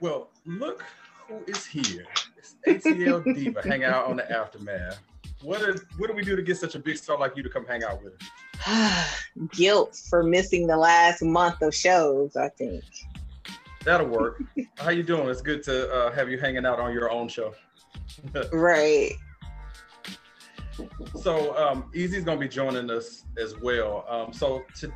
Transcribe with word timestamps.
Well, 0.00 0.28
look 0.44 0.84
who 1.28 1.42
is 1.46 1.64
here. 1.66 2.06
It's 2.36 2.84
ATL 2.86 3.24
Diva 3.34 3.62
hanging 3.62 3.84
out 3.84 4.06
on 4.06 4.16
the 4.16 4.30
aftermath. 4.30 5.00
What 5.42 5.60
did 5.60 5.80
what 5.98 6.08
do 6.08 6.14
we 6.14 6.22
do 6.22 6.36
to 6.36 6.42
get 6.42 6.56
such 6.56 6.74
a 6.74 6.78
big 6.78 6.96
star 6.96 7.18
like 7.18 7.36
you 7.36 7.42
to 7.42 7.48
come 7.48 7.66
hang 7.66 7.84
out 7.84 8.02
with 8.02 8.14
us? 8.66 9.26
Guilt 9.52 10.00
for 10.08 10.22
missing 10.22 10.66
the 10.66 10.76
last 10.76 11.22
month 11.22 11.62
of 11.62 11.74
shows, 11.74 12.36
I 12.36 12.48
think. 12.48 12.84
That'll 13.84 14.08
work. 14.08 14.42
How 14.78 14.90
you 14.90 15.02
doing? 15.02 15.28
It's 15.28 15.42
good 15.42 15.62
to 15.64 15.92
uh, 15.92 16.12
have 16.12 16.30
you 16.30 16.38
hanging 16.38 16.66
out 16.66 16.80
on 16.80 16.92
your 16.92 17.10
own 17.10 17.28
show. 17.28 17.54
right. 18.52 19.12
So 21.22 21.56
um, 21.56 21.90
Easy's 21.94 22.24
gonna 22.24 22.40
be 22.40 22.48
joining 22.48 22.90
us 22.90 23.24
as 23.38 23.56
well. 23.60 24.04
Um, 24.08 24.32
so 24.32 24.64
to, 24.80 24.92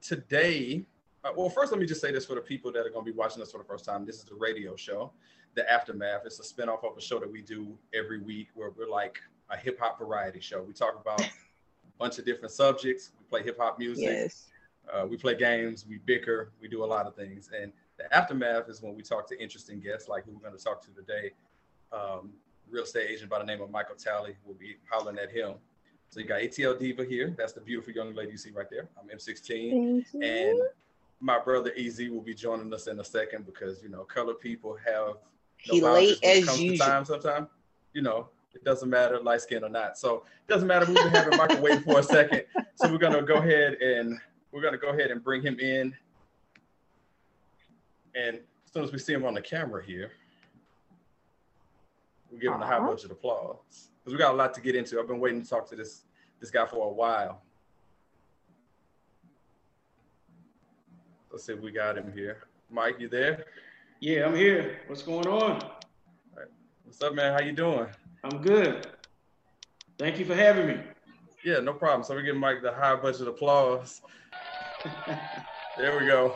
today, 0.00 0.86
uh, 1.24 1.30
well, 1.36 1.48
first 1.48 1.72
let 1.72 1.80
me 1.80 1.86
just 1.86 2.00
say 2.00 2.12
this 2.12 2.26
for 2.26 2.34
the 2.34 2.40
people 2.40 2.72
that 2.72 2.86
are 2.86 2.90
gonna 2.90 3.04
be 3.04 3.12
watching 3.12 3.42
us 3.42 3.52
for 3.52 3.58
the 3.58 3.64
first 3.64 3.84
time. 3.84 4.04
This 4.06 4.16
is 4.16 4.24
the 4.24 4.34
radio 4.34 4.76
show, 4.76 5.12
The 5.54 5.70
Aftermath. 5.70 6.22
It's 6.24 6.38
a 6.38 6.42
spinoff 6.42 6.84
of 6.84 6.96
a 6.96 7.00
show 7.00 7.18
that 7.18 7.30
we 7.30 7.42
do 7.42 7.76
every 7.94 8.20
week 8.20 8.48
where 8.54 8.70
we're 8.70 8.88
like 8.88 9.20
a 9.50 9.56
hip 9.56 9.78
hop 9.78 9.98
variety 9.98 10.40
show. 10.40 10.62
We 10.62 10.72
talk 10.72 10.98
about 11.00 11.20
a 11.20 11.30
bunch 11.98 12.18
of 12.18 12.24
different 12.24 12.52
subjects. 12.52 13.10
We 13.18 13.24
play 13.26 13.42
hip 13.42 13.58
hop 13.58 13.78
music. 13.78 14.04
Yes. 14.04 14.46
Uh, 14.92 15.06
we 15.06 15.16
play 15.16 15.34
games. 15.34 15.86
We 15.88 15.98
bicker. 15.98 16.52
We 16.60 16.68
do 16.68 16.84
a 16.84 16.86
lot 16.86 17.06
of 17.06 17.14
things. 17.14 17.50
And 17.56 17.72
the 17.96 18.12
aftermath 18.14 18.68
is 18.68 18.82
when 18.82 18.94
we 18.94 19.02
talk 19.02 19.28
to 19.28 19.40
interesting 19.40 19.80
guests 19.80 20.08
like 20.08 20.24
who 20.24 20.32
we're 20.32 20.40
going 20.40 20.56
to 20.56 20.64
talk 20.64 20.82
to 20.82 20.90
today. 20.90 21.32
Um, 21.92 22.30
real 22.68 22.84
estate 22.84 23.10
agent 23.10 23.30
by 23.30 23.38
the 23.38 23.44
name 23.44 23.60
of 23.60 23.70
Michael 23.70 23.96
Tally. 23.96 24.36
We'll 24.44 24.56
be 24.56 24.76
hollering 24.90 25.18
at 25.18 25.30
him. 25.30 25.54
So 26.08 26.18
you 26.18 26.26
got 26.26 26.40
ATL 26.40 26.78
Diva 26.78 27.04
here. 27.04 27.34
That's 27.36 27.52
the 27.52 27.60
beautiful 27.60 27.92
young 27.92 28.14
lady 28.14 28.32
you 28.32 28.38
see 28.38 28.50
right 28.50 28.68
there. 28.70 28.88
I'm 28.98 29.08
M16. 29.16 30.04
And 30.14 30.60
my 31.20 31.38
brother 31.38 31.72
Easy 31.76 32.08
will 32.08 32.22
be 32.22 32.34
joining 32.34 32.72
us 32.72 32.86
in 32.86 32.98
a 32.98 33.04
second 33.04 33.46
because, 33.46 33.82
you 33.82 33.90
know, 33.90 34.04
colored 34.04 34.40
people 34.40 34.76
have 34.84 35.16
no 35.68 35.74
he 35.74 35.80
late 35.82 36.22
as 36.24 36.60
usual. 36.60 36.86
Time 36.86 37.04
sometimes, 37.04 37.48
you 37.92 38.02
know, 38.02 38.28
it 38.54 38.64
doesn't 38.64 38.88
matter 38.88 39.20
light 39.20 39.42
skin 39.42 39.62
or 39.62 39.68
not. 39.68 39.98
So 39.98 40.24
it 40.48 40.52
doesn't 40.52 40.66
matter. 40.66 40.86
We've 40.86 40.96
been 40.96 41.10
having 41.10 41.36
Michael 41.36 41.60
waiting 41.60 41.82
for 41.82 42.00
a 42.00 42.02
second. 42.02 42.44
So 42.74 42.90
we're 42.90 42.98
to 43.12 43.22
go 43.22 43.36
ahead 43.36 43.74
and 43.74 44.18
we're 44.50 44.62
to 44.72 44.78
go 44.78 44.88
ahead 44.88 45.10
and 45.10 45.22
bring 45.22 45.42
him 45.42 45.60
in. 45.60 45.94
And 48.14 48.36
as 48.36 48.72
soon 48.72 48.84
as 48.84 48.92
we 48.92 48.98
see 48.98 49.12
him 49.12 49.24
on 49.24 49.34
the 49.34 49.42
camera 49.42 49.84
here, 49.84 50.12
we'll 52.30 52.40
give 52.40 52.52
him 52.52 52.62
a 52.62 52.66
high 52.66 52.76
uh-huh. 52.76 52.86
bunch 52.88 53.04
of 53.04 53.10
applause 53.10 53.90
because 54.00 54.12
we 54.12 54.18
got 54.18 54.32
a 54.32 54.36
lot 54.36 54.54
to 54.54 54.60
get 54.60 54.74
into. 54.74 54.98
I've 54.98 55.06
been 55.06 55.20
waiting 55.20 55.42
to 55.42 55.48
talk 55.48 55.68
to 55.68 55.76
this 55.76 56.04
this 56.40 56.50
guy 56.50 56.66
for 56.66 56.86
a 56.86 56.92
while. 56.92 57.42
Let's 61.30 61.44
see 61.44 61.52
if 61.52 61.60
we 61.60 61.70
got 61.70 61.96
him 61.96 62.12
here. 62.12 62.38
Mike, 62.70 62.96
you 62.98 63.08
there? 63.08 63.44
Yeah, 64.00 64.26
I'm 64.26 64.34
here. 64.34 64.78
What's 64.88 65.02
going 65.02 65.28
on? 65.28 65.62
What's 66.84 67.00
up, 67.02 67.14
man? 67.14 67.32
How 67.32 67.40
you 67.40 67.52
doing? 67.52 67.86
I'm 68.24 68.42
good. 68.42 68.88
Thank 69.96 70.18
you 70.18 70.24
for 70.24 70.34
having 70.34 70.66
me. 70.66 70.80
Yeah, 71.44 71.60
no 71.60 71.72
problem. 71.72 72.02
So 72.02 72.16
we 72.16 72.22
give 72.22 72.34
Mike 72.34 72.62
the 72.62 72.72
high 72.72 72.96
budget 72.96 73.28
applause. 73.28 74.02
there 75.78 75.98
we 76.00 76.06
go. 76.06 76.34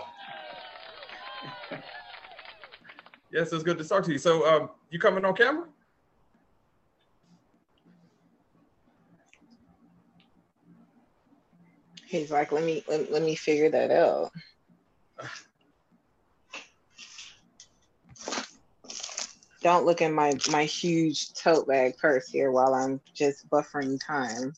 yes, 3.33 3.53
it's 3.53 3.65
good 3.65 3.79
to 3.79 3.85
talk 3.85 4.05
to 4.05 4.13
you. 4.13 4.19
So 4.19 4.47
um, 4.47 4.71
you 4.91 5.01
coming 5.01 5.25
on 5.25 5.35
camera? 5.35 5.67
He's 12.07 12.31
like, 12.31 12.53
let 12.53 12.63
me 12.63 12.85
let, 12.87 13.11
let 13.11 13.23
me 13.23 13.35
figure 13.35 13.71
that 13.71 13.91
out. 13.91 14.31
Don't 19.63 19.87
look 19.87 20.03
at 20.03 20.13
my 20.13 20.35
my 20.51 20.65
huge 20.65 21.33
tote 21.33 21.67
bag 21.67 21.97
purse 21.97 22.29
here 22.29 22.51
while 22.51 22.75
I'm 22.75 23.01
just 23.15 23.49
buffering 23.49 23.99
time. 24.05 24.53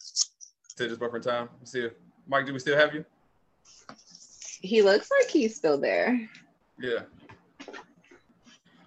Still 0.66 0.89
just 0.89 1.00
buffering 1.00 1.22
time. 1.22 1.49
See 1.62 1.83
if 1.83 1.93
Mike, 2.27 2.45
do 2.45 2.53
we 2.53 2.59
still 2.59 2.77
have 2.77 2.93
you? 2.93 3.05
He 4.61 4.83
looks 4.83 5.09
like 5.21 5.31
he's 5.31 5.55
still 5.55 5.78
there. 5.78 6.28
Yeah. 6.81 7.03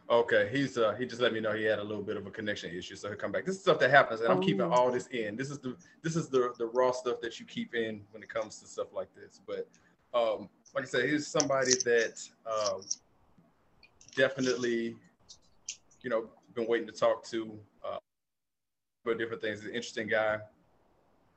Okay, 0.10 0.50
he's 0.52 0.78
uh 0.78 0.94
he 0.96 1.06
just 1.06 1.22
let 1.22 1.32
me 1.32 1.40
know 1.40 1.54
he 1.54 1.64
had 1.64 1.80
a 1.80 1.84
little 1.84 2.04
bit 2.04 2.18
of 2.18 2.26
a 2.26 2.32
connection 2.32 2.76
issue, 2.76 2.96
so 2.96 3.08
he'll 3.08 3.18
come 3.18 3.32
back. 3.32 3.46
This 3.46 3.56
is 3.56 3.62
stuff 3.62 3.80
that 3.80 3.92
happens, 3.92 4.22
and 4.22 4.32
I'm 4.32 4.42
keeping 4.42 4.62
oh. 4.62 4.72
all 4.72 4.92
this 4.92 5.08
in. 5.08 5.36
This 5.36 5.50
is 5.50 5.60
the 5.60 5.78
this 6.02 6.16
is 6.16 6.28
the 6.28 6.52
the 6.58 6.66
raw 6.66 6.92
stuff 6.92 7.22
that 7.22 7.40
you 7.40 7.46
keep 7.46 7.76
in 7.76 8.02
when 8.12 8.24
it 8.24 8.30
comes 8.30 8.60
to 8.60 8.68
stuff 8.68 8.88
like 8.92 9.08
this. 9.16 9.40
But 9.48 9.70
um, 10.14 10.50
like 10.76 10.84
I 10.84 10.88
said, 10.88 11.10
he's 11.10 11.28
somebody 11.28 11.74
that 11.86 12.22
um, 12.46 12.82
definitely 14.16 14.96
you 16.02 16.10
know, 16.10 16.26
been 16.56 16.68
waiting 16.68 16.88
to 16.88 16.94
talk 16.94 17.24
to 17.26 17.52
uh, 17.86 17.98
about 19.06 19.18
different 19.18 19.42
things. 19.42 19.60
He's 19.60 19.70
an 19.70 19.76
interesting 19.76 20.08
guy. 20.08 20.40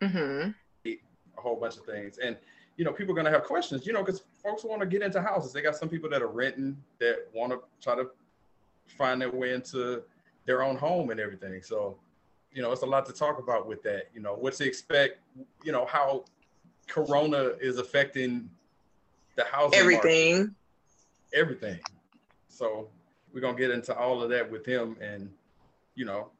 Mm-hmm. 0.00 0.50
A 0.86 0.98
whole 1.36 1.56
bunch 1.56 1.76
of 1.76 1.84
things. 1.84 2.18
And, 2.18 2.36
you 2.76 2.84
know, 2.84 2.92
people 2.92 3.12
are 3.12 3.14
going 3.14 3.26
to 3.26 3.30
have 3.30 3.44
questions, 3.44 3.86
you 3.86 3.92
know, 3.92 4.02
because 4.02 4.22
folks 4.42 4.64
want 4.64 4.80
to 4.80 4.86
get 4.86 5.02
into 5.02 5.20
houses. 5.20 5.52
They 5.52 5.62
got 5.62 5.76
some 5.76 5.88
people 5.88 6.08
that 6.10 6.22
are 6.22 6.28
renting 6.28 6.76
that 6.98 7.26
want 7.34 7.52
to 7.52 7.60
try 7.80 7.96
to 7.96 8.10
find 8.86 9.20
their 9.20 9.30
way 9.30 9.52
into 9.52 10.02
their 10.44 10.62
own 10.62 10.76
home 10.76 11.10
and 11.10 11.20
everything. 11.20 11.62
So, 11.62 11.98
you 12.52 12.62
know, 12.62 12.72
it's 12.72 12.82
a 12.82 12.86
lot 12.86 13.06
to 13.06 13.12
talk 13.12 13.38
about 13.38 13.66
with 13.66 13.82
that. 13.84 14.08
You 14.14 14.20
know, 14.20 14.34
what 14.34 14.54
to 14.54 14.66
expect, 14.66 15.18
you 15.64 15.72
know, 15.72 15.86
how 15.86 16.24
Corona 16.86 17.52
is 17.60 17.78
affecting 17.78 18.50
the 19.36 19.44
housing 19.44 19.78
everything. 19.78 20.36
Market. 20.36 20.54
Everything. 21.34 21.78
So 22.48 22.88
we're 23.32 23.40
gonna 23.40 23.56
get 23.56 23.70
into 23.70 23.96
all 23.96 24.22
of 24.22 24.30
that 24.30 24.50
with 24.50 24.64
him 24.66 24.96
and 25.00 25.30
you 25.94 26.04
know 26.04 26.30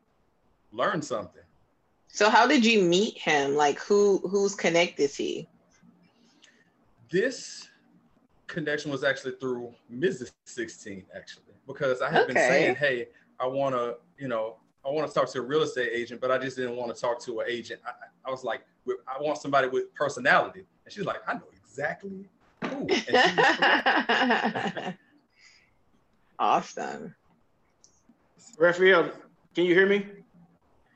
learn 0.73 1.03
something 1.03 1.43
so 2.09 2.29
how 2.29 2.47
did 2.47 2.65
you 2.65 2.83
meet 2.83 3.17
him 3.19 3.55
like 3.55 3.79
who 3.81 4.19
who's 4.29 4.55
connect 4.55 5.01
is 5.01 5.17
he 5.17 5.49
this 7.11 7.69
connection 8.47 8.91
was 8.91 9.05
actually 9.05 9.33
through 9.41 9.73
mrs 9.93 10.33
16 10.45 11.05
actually 11.15 11.45
because 11.67 12.03
i 12.03 12.11
had 12.11 12.23
okay. 12.23 12.35
been 12.35 12.43
saying 12.43 12.75
hey 12.77 13.09
i 13.41 13.47
want 13.47 13.75
to 13.75 13.97
you 14.19 14.29
know 14.29 14.57
i 14.85 14.91
want 14.91 15.07
to 15.07 15.15
talk 15.15 15.31
to 15.31 15.39
a 15.39 15.43
real 15.43 15.63
estate 15.63 15.91
agent 15.93 16.21
but 16.21 16.31
i 16.31 16.39
just 16.39 16.57
didn't 16.57 16.77
want 16.77 16.95
to 16.95 17.01
talk 17.01 17.21
to 17.21 17.41
an 17.41 17.47
agent 17.49 17.81
i, 17.87 17.93
I 18.27 18.31
was 18.31 18.45
like 18.45 18.63
i 19.09 19.21
want 19.21 19.39
somebody 19.39 19.69
with 19.69 19.95
personality 19.95 20.65
and 20.85 20.93
she's 20.93 21.05
like 21.05 21.21
i 21.27 21.35
know 21.35 21.49
exactly 21.55 22.29
who 22.67 22.89
Awesome. 26.39 27.15
Raphael, 28.59 29.13
can 29.55 29.65
you 29.65 29.75
hear 29.75 29.87
me? 29.87 30.07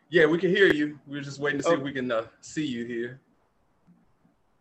Yeah, 0.08 0.26
we 0.26 0.38
can 0.38 0.50
hear 0.50 0.72
you. 0.72 0.98
We 1.06 1.18
are 1.18 1.22
just 1.22 1.38
waiting 1.38 1.60
to 1.60 1.64
see 1.64 1.70
oh. 1.70 1.74
if 1.74 1.82
we 1.82 1.92
can 1.92 2.10
uh, 2.10 2.26
see 2.40 2.66
you 2.66 2.84
here. 2.84 3.20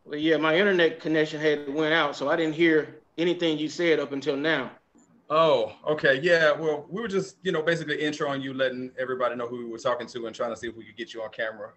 Well, 0.06 0.20
yeah, 0.20 0.38
my 0.38 0.56
internet 0.56 1.00
connection 1.00 1.42
had 1.42 1.74
went 1.74 1.94
out, 1.94 2.16
so 2.16 2.30
I 2.30 2.36
didn't 2.36 2.56
hear 2.56 3.02
anything 3.18 3.58
you 3.58 3.70
said 3.70 4.00
up 4.00 4.12
until 4.12 4.36
now. 4.36 4.72
Oh, 5.30 5.74
okay. 5.88 6.20
Yeah. 6.22 6.52
Well, 6.52 6.86
we 6.90 7.02
were 7.02 7.08
just, 7.08 7.38
you 7.42 7.52
know, 7.52 7.64
basically 7.64 7.98
introing 7.98 8.44
you, 8.44 8.54
letting 8.54 8.92
everybody 9.00 9.36
know 9.36 9.48
who 9.48 9.58
we 9.58 9.66
were 9.66 9.80
talking 9.80 10.06
to 10.08 10.28
and 10.28 10.36
trying 10.36 10.52
to 10.52 10.56
see 10.56 10.68
if 10.68 10.76
we 10.76 10.86
could 10.86 10.96
get 10.96 11.14
you 11.14 11.24
on 11.24 11.32
camera. 11.32 11.72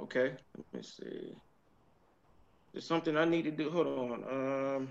Okay. 0.00 0.32
Let 0.56 0.72
me 0.72 0.82
see. 0.82 1.34
There's 2.74 2.84
something 2.84 3.16
I 3.16 3.24
need 3.24 3.42
to 3.44 3.52
do. 3.52 3.70
Hold 3.70 3.86
on. 3.86 4.24
Um, 4.28 4.88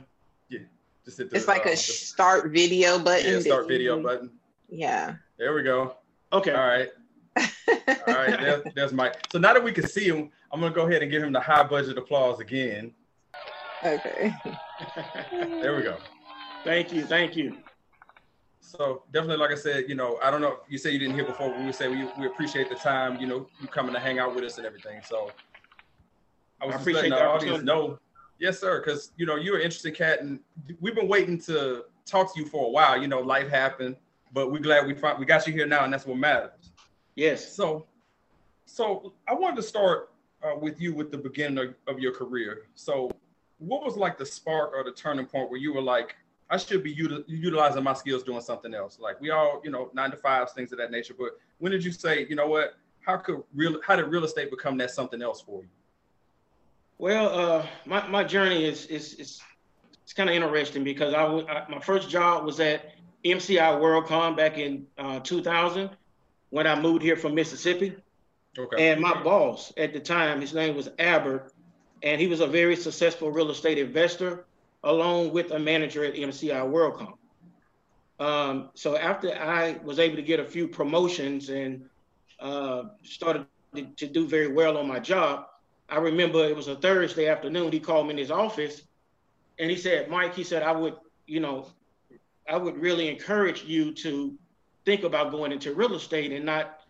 yeah. 0.47 0.59
Just 1.03 1.17
hit 1.17 1.29
the, 1.29 1.35
it's 1.35 1.49
like 1.49 1.67
uh, 1.67 1.71
a 1.71 1.75
start 1.75 2.49
video 2.49 2.97
button. 2.97 3.33
Yeah, 3.33 3.39
start 3.41 3.67
video 3.67 4.01
button. 4.01 4.31
Yeah. 4.69 5.15
There 5.37 5.53
we 5.53 5.63
go. 5.63 5.97
Okay. 6.31 6.51
All 6.51 6.65
right. 6.65 6.89
All 7.37 8.13
right. 8.15 8.39
There's, 8.39 8.63
there's 8.73 8.93
Mike. 8.93 9.27
So 9.33 9.37
now 9.37 9.53
that 9.53 9.61
we 9.61 9.73
can 9.73 9.85
see 9.85 10.05
him, 10.05 10.31
I'm 10.53 10.61
gonna 10.61 10.73
go 10.73 10.87
ahead 10.87 11.01
and 11.01 11.11
give 11.11 11.21
him 11.21 11.33
the 11.33 11.41
high 11.41 11.63
budget 11.63 11.97
applause 11.97 12.39
again. 12.39 12.93
Okay. 13.83 14.33
there 15.31 15.75
we 15.75 15.83
go. 15.83 15.97
Thank 16.63 16.93
you. 16.93 17.03
Thank 17.03 17.35
you. 17.35 17.57
So 18.61 19.03
definitely, 19.11 19.37
like 19.37 19.51
I 19.51 19.55
said, 19.55 19.89
you 19.89 19.95
know, 19.95 20.19
I 20.23 20.31
don't 20.31 20.41
know. 20.41 20.59
You 20.69 20.77
say 20.77 20.91
you 20.91 20.99
didn't 20.99 21.15
hear 21.15 21.25
before. 21.25 21.53
We 21.53 21.65
would 21.65 21.75
say 21.75 21.89
we, 21.89 22.07
we 22.17 22.27
appreciate 22.27 22.69
the 22.69 22.75
time. 22.75 23.19
You 23.19 23.27
know, 23.27 23.47
you 23.59 23.67
coming 23.67 23.93
to 23.93 23.99
hang 23.99 24.19
out 24.19 24.33
with 24.33 24.45
us 24.45 24.57
and 24.57 24.65
everything. 24.65 25.01
So 25.05 25.31
I 26.61 26.65
was 26.65 26.75
I 26.75 26.91
letting 26.91 27.11
the 27.11 27.23
audience 27.23 27.63
know 27.63 27.99
Yes, 28.43 28.59
sir. 28.59 28.81
Because 28.81 29.11
you 29.15 29.25
know 29.25 29.37
you're 29.37 29.55
an 29.55 29.61
interesting 29.61 29.93
cat, 29.93 30.21
and 30.21 30.37
we've 30.81 30.95
been 30.95 31.07
waiting 31.07 31.39
to 31.43 31.85
talk 32.05 32.33
to 32.33 32.41
you 32.41 32.45
for 32.45 32.65
a 32.67 32.69
while. 32.69 33.01
You 33.01 33.07
know, 33.07 33.21
life 33.21 33.47
happened, 33.47 33.95
but 34.33 34.51
we're 34.51 34.59
glad 34.59 34.85
we 34.85 34.93
found, 34.93 35.17
we 35.17 35.25
got 35.25 35.47
you 35.47 35.53
here 35.53 35.65
now, 35.65 35.85
and 35.85 35.93
that's 35.93 36.05
what 36.05 36.17
matters. 36.17 36.73
Yes. 37.15 37.55
So, 37.55 37.85
so 38.65 39.13
I 39.29 39.33
wanted 39.33 39.55
to 39.57 39.63
start 39.63 40.11
uh, 40.43 40.57
with 40.59 40.81
you 40.81 40.93
with 40.93 41.09
the 41.09 41.17
beginning 41.17 41.57
of, 41.57 41.75
of 41.87 42.01
your 42.01 42.13
career. 42.13 42.63
So, 42.75 43.11
what 43.59 43.81
was 43.81 43.95
like 43.95 44.17
the 44.17 44.25
spark 44.25 44.73
or 44.75 44.83
the 44.83 44.91
turning 44.91 45.25
point 45.25 45.49
where 45.49 45.59
you 45.59 45.73
were 45.73 45.81
like, 45.81 46.15
I 46.49 46.57
should 46.57 46.83
be 46.83 46.93
util- 46.93 47.23
utilizing 47.27 47.81
my 47.81 47.93
skills 47.93 48.23
doing 48.23 48.41
something 48.41 48.73
else? 48.73 48.99
Like 48.99 49.21
we 49.21 49.29
all, 49.29 49.61
you 49.63 49.71
know, 49.71 49.89
nine 49.93 50.11
to 50.11 50.17
fives, 50.17 50.51
things 50.51 50.73
of 50.73 50.79
that 50.79 50.91
nature. 50.91 51.15
But 51.17 51.39
when 51.59 51.71
did 51.71 51.85
you 51.85 51.93
say, 51.93 52.25
you 52.29 52.35
know 52.35 52.47
what? 52.47 52.73
How 53.05 53.17
could 53.17 53.43
real? 53.53 53.79
How 53.85 53.95
did 53.95 54.07
real 54.07 54.25
estate 54.25 54.49
become 54.49 54.77
that 54.79 54.91
something 54.91 55.21
else 55.21 55.39
for 55.39 55.61
you? 55.61 55.69
Well, 56.97 57.39
uh, 57.39 57.65
my, 57.85 58.07
my 58.07 58.23
journey 58.23 58.65
is 58.65 58.85
is 58.85 59.13
is 59.15 59.41
it's 60.03 60.13
kind 60.13 60.29
of 60.29 60.35
interesting 60.35 60.83
because 60.83 61.13
I, 61.13 61.23
w- 61.23 61.47
I 61.47 61.65
my 61.69 61.79
first 61.79 62.09
job 62.09 62.45
was 62.45 62.59
at 62.59 62.93
MCI 63.25 63.79
WorldCom 63.79 64.35
back 64.35 64.57
in 64.57 64.85
uh, 64.97 65.19
2000 65.19 65.89
when 66.49 66.67
I 66.67 66.79
moved 66.79 67.01
here 67.01 67.15
from 67.15 67.35
Mississippi. 67.35 67.95
Okay. 68.57 68.91
And 68.91 69.01
my 69.01 69.21
boss 69.23 69.73
at 69.77 69.93
the 69.93 69.99
time, 69.99 70.39
his 70.39 70.53
name 70.53 70.75
was 70.75 70.89
Albert, 70.99 71.51
and 72.03 72.21
he 72.21 72.27
was 72.27 72.41
a 72.41 72.47
very 72.47 72.75
successful 72.75 73.31
real 73.31 73.49
estate 73.49 73.79
investor, 73.79 74.45
along 74.83 75.31
with 75.33 75.51
a 75.51 75.59
manager 75.59 76.03
at 76.03 76.13
MCI 76.13 76.61
WorldCom. 76.69 77.17
Um, 78.19 78.69
so 78.75 78.95
after 78.95 79.33
I 79.33 79.79
was 79.83 79.99
able 79.99 80.17
to 80.17 80.21
get 80.21 80.39
a 80.39 80.45
few 80.45 80.67
promotions 80.67 81.49
and 81.49 81.85
uh, 82.39 82.83
started 83.03 83.47
to 83.73 84.07
do 84.07 84.27
very 84.27 84.53
well 84.53 84.77
on 84.77 84.87
my 84.87 84.99
job, 84.99 85.47
I 85.89 85.97
remember 85.97 86.45
it 86.45 86.55
was 86.55 86.67
a 86.67 86.75
Thursday 86.75 87.27
afternoon. 87.27 87.71
He 87.71 87.79
called 87.79 88.07
me 88.07 88.11
in 88.11 88.17
his 88.17 88.31
office, 88.31 88.81
and 89.59 89.69
he 89.69 89.77
said, 89.77 90.09
"Mike," 90.09 90.33
he 90.33 90.43
said, 90.43 90.63
"I 90.63 90.71
would, 90.71 90.95
you 91.27 91.39
know, 91.39 91.67
I 92.49 92.57
would 92.57 92.77
really 92.77 93.09
encourage 93.09 93.63
you 93.63 93.93
to 93.95 94.37
think 94.85 95.03
about 95.03 95.31
going 95.31 95.51
into 95.51 95.73
real 95.73 95.95
estate 95.95 96.31
and 96.31 96.45
not 96.45 96.81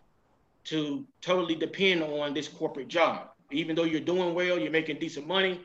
to 0.66 1.06
totally 1.22 1.56
depend 1.56 2.04
on 2.04 2.34
this 2.34 2.48
corporate 2.48 2.88
job. 2.88 3.30
Even 3.51 3.75
though 3.75 3.84
you're 3.84 4.01
doing 4.01 4.34
well, 4.34 4.57
you're 4.57 4.72
making 4.72 4.98
decent 4.98 5.28
money, 5.28 5.62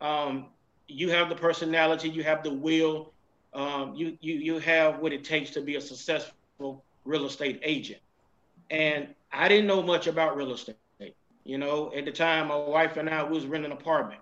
um, 0.00 0.46
you 0.88 1.10
have 1.10 1.28
the 1.28 1.34
personality, 1.34 2.08
you 2.08 2.22
have 2.22 2.42
the 2.42 2.52
will, 2.52 3.12
um, 3.54 3.94
you, 3.94 4.18
you, 4.20 4.34
you 4.34 4.58
have 4.58 4.98
what 4.98 5.12
it 5.12 5.24
takes 5.24 5.50
to 5.50 5.60
be 5.60 5.76
a 5.76 5.80
successful 5.80 6.84
real 7.04 7.26
estate 7.26 7.60
agent. 7.62 8.00
And 8.70 9.08
I 9.32 9.48
didn't 9.48 9.66
know 9.66 9.82
much 9.82 10.06
about 10.06 10.36
real 10.36 10.52
estate. 10.52 10.76
You 11.44 11.58
know, 11.58 11.92
at 11.94 12.04
the 12.04 12.12
time, 12.12 12.48
my 12.48 12.56
wife 12.56 12.96
and 12.96 13.08
I 13.08 13.22
was 13.22 13.46
renting 13.46 13.72
an 13.72 13.76
apartment. 13.78 14.20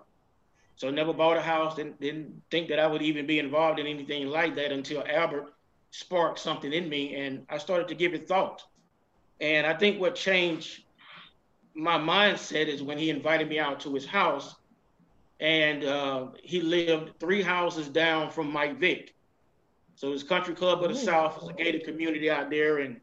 So 0.75 0.89
never 0.89 1.11
bought 1.11 1.35
a 1.35 1.41
house, 1.41 1.75
didn't, 1.75 1.99
didn't 1.99 2.41
think 2.49 2.69
that 2.69 2.79
I 2.79 2.87
would 2.87 3.01
even 3.01 3.27
be 3.27 3.39
involved 3.39 3.79
in 3.79 3.87
anything 3.87 4.27
like 4.27 4.55
that 4.55 4.71
until 4.71 5.03
Albert 5.09 5.53
sparked 5.91 6.39
something 6.39 6.71
in 6.71 6.87
me 6.87 7.15
and 7.15 7.45
I 7.49 7.57
started 7.57 7.89
to 7.89 7.95
give 7.95 8.13
it 8.13 8.27
thought. 8.27 8.63
And 9.41 9.67
I 9.67 9.73
think 9.73 9.99
what 9.99 10.15
changed 10.15 10.83
my 11.73 11.97
mindset 11.97 12.67
is 12.67 12.81
when 12.81 12.97
he 12.97 13.09
invited 13.09 13.49
me 13.49 13.59
out 13.59 13.81
to 13.81 13.93
his 13.93 14.05
house 14.05 14.55
and 15.39 15.83
uh, 15.83 16.27
he 16.43 16.61
lived 16.61 17.19
three 17.19 17.41
houses 17.41 17.87
down 17.89 18.29
from 18.29 18.51
Mike 18.51 18.79
Vick. 18.79 19.15
So 19.95 20.11
his 20.11 20.23
country 20.23 20.55
club 20.55 20.83
of 20.83 20.89
the. 20.89 20.95
South 20.95 21.41
is 21.43 21.49
a 21.49 21.53
gated 21.53 21.83
community 21.83 22.29
out 22.29 22.49
there. 22.49 22.79
And, 22.79 23.01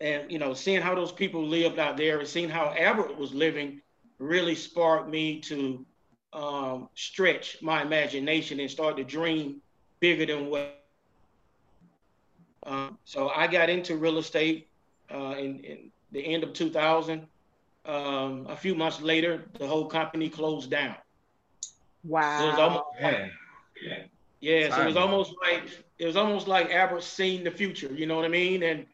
and, 0.00 0.30
you 0.30 0.38
know, 0.38 0.54
seeing 0.54 0.80
how 0.80 0.94
those 0.94 1.12
people 1.12 1.46
lived 1.46 1.78
out 1.78 1.96
there 1.96 2.18
and 2.18 2.28
seeing 2.28 2.48
how 2.48 2.74
Albert 2.78 3.16
was 3.16 3.32
living 3.32 3.80
really 4.18 4.54
sparked 4.54 5.08
me 5.08 5.40
to 5.40 5.84
um, 6.32 6.88
stretch 6.94 7.58
my 7.62 7.82
imagination 7.82 8.60
and 8.60 8.70
start 8.70 8.96
to 8.96 9.04
dream 9.04 9.60
bigger 10.00 10.26
than 10.26 10.50
what 10.50 10.82
um, 12.66 12.98
so 13.04 13.28
I 13.28 13.46
got 13.46 13.70
into 13.70 13.96
real 13.96 14.18
estate 14.18 14.68
uh, 15.12 15.36
in, 15.38 15.60
in, 15.60 15.90
the 16.12 16.20
end 16.20 16.44
of 16.44 16.52
2000. 16.52 17.26
Um, 17.84 18.46
a 18.48 18.56
few 18.56 18.74
months 18.74 19.00
later, 19.00 19.44
the 19.58 19.66
whole 19.66 19.86
company 19.86 20.28
closed 20.28 20.70
down. 20.70 20.96
Wow. 22.04 22.38
So 22.38 22.44
it 22.44 22.50
was 22.50 22.58
almost, 22.58 22.84
yeah. 23.00 23.28
yeah 24.40 24.74
so 24.74 24.82
it 24.82 24.86
was 24.86 24.96
almost 24.96 25.34
like 25.42 25.62
it 25.98 26.06
was 26.06 26.16
almost 26.16 26.48
like 26.48 26.70
Albert 26.72 27.02
seeing 27.02 27.44
the 27.44 27.50
future. 27.50 27.92
You 27.92 28.06
know 28.06 28.16
what 28.16 28.24
I 28.24 28.28
mean? 28.28 28.62
And 28.62 28.86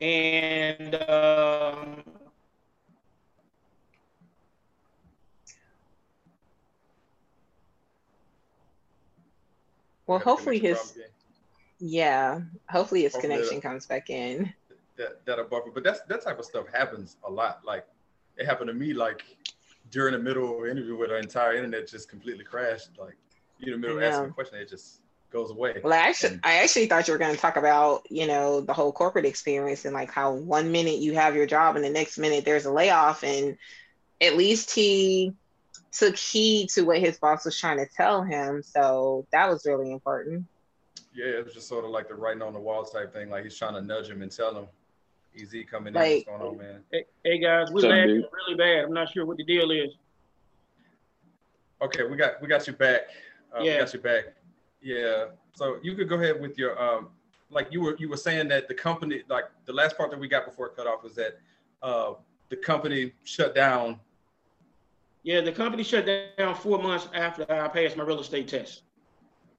and 0.00 0.94
um, 1.08 2.02
Well, 10.06 10.20
hopefully 10.20 10.58
his 10.58 10.98
yeah, 11.78 12.40
hopefully 12.70 13.02
his 13.02 13.12
hopefully 13.12 13.34
connection 13.34 13.60
comes 13.60 13.86
back 13.86 14.08
in. 14.08 14.52
That 14.96 15.24
that 15.26 15.38
a 15.38 15.44
buffer, 15.44 15.70
but 15.74 15.82
that's 15.82 16.00
that 16.02 16.22
type 16.22 16.38
of 16.38 16.44
stuff 16.44 16.66
happens 16.72 17.16
a 17.24 17.30
lot. 17.30 17.62
Like 17.64 17.86
it 18.36 18.46
happened 18.46 18.68
to 18.68 18.74
me, 18.74 18.94
like 18.94 19.24
during 19.90 20.12
the 20.12 20.18
middle 20.18 20.56
of 20.58 20.64
an 20.64 20.70
interview 20.70 20.96
where 20.96 21.08
the 21.08 21.18
entire 21.18 21.54
internet 21.54 21.88
just 21.88 22.08
completely 22.08 22.44
crashed. 22.44 22.90
Like 22.98 23.16
you 23.58 23.74
in 23.74 23.80
the 23.80 23.86
middle 23.86 23.98
of 23.98 24.04
asking 24.04 24.30
a 24.30 24.32
question, 24.32 24.58
it 24.58 24.68
just 24.68 25.00
goes 25.36 25.50
away. 25.50 25.80
Well, 25.84 25.92
I 25.92 25.98
actually, 25.98 26.34
and, 26.34 26.40
I 26.44 26.54
actually 26.62 26.86
thought 26.86 27.06
you 27.06 27.12
were 27.12 27.18
going 27.18 27.34
to 27.34 27.40
talk 27.40 27.56
about, 27.56 28.06
you 28.10 28.26
know, 28.26 28.62
the 28.62 28.72
whole 28.72 28.90
corporate 28.90 29.26
experience 29.26 29.84
and 29.84 29.92
like 29.92 30.10
how 30.10 30.32
one 30.32 30.72
minute 30.72 30.98
you 30.98 31.14
have 31.14 31.36
your 31.36 31.46
job 31.46 31.76
and 31.76 31.84
the 31.84 31.90
next 31.90 32.16
minute 32.16 32.44
there's 32.44 32.64
a 32.64 32.72
layoff, 32.72 33.22
and 33.22 33.58
at 34.20 34.36
least 34.36 34.70
he 34.70 35.34
took 35.92 36.16
heed 36.16 36.70
to 36.70 36.82
what 36.82 36.98
his 36.98 37.18
boss 37.18 37.44
was 37.44 37.58
trying 37.58 37.76
to 37.76 37.86
tell 37.86 38.22
him. 38.22 38.62
So 38.62 39.26
that 39.30 39.48
was 39.50 39.66
really 39.66 39.92
important. 39.92 40.46
Yeah, 41.14 41.26
it 41.26 41.44
was 41.44 41.52
just 41.52 41.68
sort 41.68 41.84
of 41.84 41.90
like 41.90 42.08
the 42.08 42.14
writing 42.14 42.42
on 42.42 42.54
the 42.54 42.60
wall 42.60 42.84
type 42.84 43.12
thing. 43.12 43.28
Like 43.28 43.44
he's 43.44 43.56
trying 43.56 43.74
to 43.74 43.82
nudge 43.82 44.08
him 44.08 44.22
and 44.22 44.32
tell 44.32 44.54
him, 44.54 44.66
"Easy 45.34 45.64
coming 45.64 45.94
like, 45.94 46.26
in. 46.26 46.32
What's 46.32 46.42
going 46.42 46.42
on, 46.42 46.58
man?" 46.58 46.80
Hey, 46.90 47.04
hey 47.24 47.38
guys, 47.38 47.70
we're 47.70 47.88
lagging 47.88 48.24
really 48.32 48.54
bad. 48.56 48.84
I'm 48.84 48.92
not 48.92 49.10
sure 49.12 49.24
what 49.26 49.36
the 49.36 49.44
deal 49.44 49.70
is. 49.70 49.90
Okay, 51.82 52.04
we 52.04 52.16
got 52.16 52.40
we 52.42 52.48
got 52.48 52.66
you 52.66 52.72
back. 52.72 53.02
Uh, 53.54 53.62
yeah. 53.62 53.72
We 53.72 53.78
got 53.78 53.94
you 53.94 54.00
back. 54.00 54.24
Yeah. 54.86 55.24
So 55.54 55.78
you 55.82 55.94
could 55.96 56.08
go 56.08 56.14
ahead 56.14 56.40
with 56.40 56.56
your 56.56 56.80
um, 56.80 57.08
like 57.50 57.68
you 57.72 57.80
were 57.80 57.96
you 57.98 58.08
were 58.08 58.16
saying 58.16 58.46
that 58.48 58.68
the 58.68 58.74
company 58.74 59.22
like 59.28 59.44
the 59.64 59.72
last 59.72 59.96
part 59.96 60.10
that 60.12 60.20
we 60.20 60.28
got 60.28 60.46
before 60.46 60.66
it 60.68 60.76
cut 60.76 60.86
off 60.86 61.02
was 61.02 61.14
that 61.16 61.38
uh, 61.82 62.12
the 62.50 62.56
company 62.56 63.12
shut 63.24 63.54
down 63.54 63.98
yeah, 65.26 65.40
the 65.40 65.50
company 65.50 65.82
shut 65.82 66.06
down 66.38 66.54
four 66.54 66.80
months 66.80 67.08
after 67.12 67.44
I 67.50 67.66
passed 67.66 67.96
my 67.96 68.04
real 68.04 68.20
estate 68.20 68.46
test. 68.46 68.82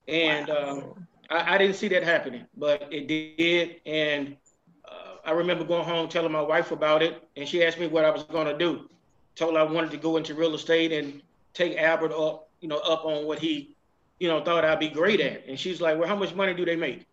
And 0.07 0.47
wow. 0.47 0.69
um, 0.69 1.07
I, 1.29 1.55
I, 1.55 1.57
didn't 1.57 1.75
see 1.75 1.89
that 1.89 2.03
happening, 2.03 2.45
but 2.55 2.87
it 2.89 3.09
did. 3.09 3.81
And 3.85 4.37
uh, 4.89 5.15
I 5.25 5.31
remember 5.31 5.65
going 5.65 5.83
home 5.83 6.07
telling 6.07 6.31
my 6.31 6.41
wife 6.41 6.71
about 6.71 7.03
it, 7.03 7.21
and 7.35 7.45
she 7.45 7.65
asked 7.65 7.81
me 7.81 7.87
what 7.87 8.05
I 8.05 8.09
was 8.09 8.23
going 8.23 8.47
to 8.47 8.57
do. 8.57 8.89
Told 9.35 9.55
her 9.55 9.59
I 9.59 9.63
wanted 9.63 9.91
to 9.91 9.97
go 9.97 10.15
into 10.15 10.35
real 10.35 10.55
estate 10.55 10.93
and 10.93 11.21
take 11.53 11.77
Albert 11.77 12.13
up, 12.13 12.49
you 12.61 12.69
know, 12.69 12.77
up 12.77 13.03
on 13.03 13.25
what 13.25 13.37
he, 13.37 13.75
you 14.19 14.27
know, 14.27 14.43
thought 14.43 14.65
I'd 14.65 14.79
be 14.79 14.89
great 14.89 15.19
at. 15.19 15.45
And 15.47 15.59
she's 15.59 15.81
like, 15.81 15.97
"Well, 15.97 16.07
how 16.07 16.15
much 16.15 16.33
money 16.33 16.53
do 16.53 16.65
they 16.65 16.75
make?" 16.75 17.05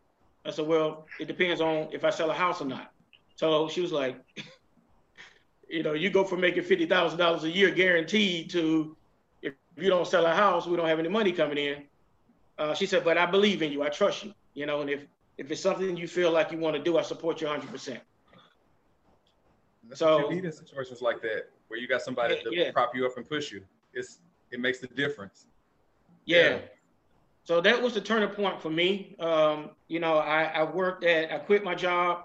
I 0.45 0.51
said, 0.51 0.67
"Well, 0.67 1.07
it 1.21 1.27
depends 1.27 1.61
on 1.61 1.89
if 1.93 2.05
I 2.05 2.11
sell 2.11 2.31
a 2.31 2.35
house 2.35 2.61
or 2.61 2.67
not." 2.67 2.93
So 3.37 3.69
she 3.69 3.81
was 3.81 3.93
like, 3.93 4.17
you 5.69 5.83
know, 5.83 5.93
you 5.93 6.11
go 6.11 6.25
from 6.25 6.41
making 6.41 6.65
fifty 6.65 6.87
thousand 6.87 7.19
dollars 7.19 7.45
a 7.45 7.51
year 7.51 7.71
guaranteed 7.71 8.51
to 8.51 8.97
if 9.43 9.55
you 9.77 9.91
don't 9.91 10.07
sell 10.07 10.25
a 10.25 10.35
house, 10.35 10.67
we 10.67 10.77
don't 10.77 10.89
have 10.89 10.99
any 10.99 11.09
money 11.09 11.33
coming 11.33 11.59
in. 11.59 11.83
Uh, 12.59 12.75
she 12.75 12.87
said, 12.87 13.05
but 13.05 13.19
I 13.19 13.27
believe 13.27 13.63
in 13.63 13.73
you, 13.73 13.83
I 13.83 13.89
trust 13.89 14.25
you, 14.25 14.33
you 14.55 14.67
know, 14.67 14.81
and 14.81 14.91
if 14.91 15.01
if 15.37 15.51
it's 15.51 15.61
something 15.61 15.97
you 15.97 16.07
feel 16.07 16.31
like 16.31 16.53
you 16.53 16.59
want 16.59 16.77
to 16.77 16.83
do, 16.83 16.97
I 16.97 17.03
support 17.03 17.41
you 17.41 17.49
100. 17.49 17.71
percent 17.71 18.01
So 19.93 20.31
you 20.31 20.37
need 20.37 20.45
in 20.45 20.53
situations 20.53 21.03
like 21.03 21.21
that 21.23 21.51
where 21.69 21.81
you 21.81 21.89
got 21.89 22.03
somebody 22.03 22.41
to 22.43 22.55
yeah. 22.55 22.71
prop 22.71 22.95
you 22.95 23.05
up 23.05 23.17
and 23.17 23.29
push 23.29 23.51
you. 23.51 23.63
It's 23.93 24.21
it 24.51 24.61
makes 24.61 24.79
the 24.79 24.87
difference. 24.87 25.47
Yeah. 26.25 26.49
yeah. 26.49 26.59
So 27.45 27.61
that 27.61 27.81
was 27.81 27.95
the 27.95 28.01
turning 28.01 28.31
point 28.31 28.61
for 28.61 28.71
me. 28.71 29.17
Um, 29.21 29.71
you 29.89 30.01
know, 30.01 30.17
I, 30.17 30.45
I 30.45 30.65
worked 30.65 31.05
at 31.05 31.33
I 31.33 31.39
quit 31.39 31.63
my 31.63 31.75
job. 31.75 32.25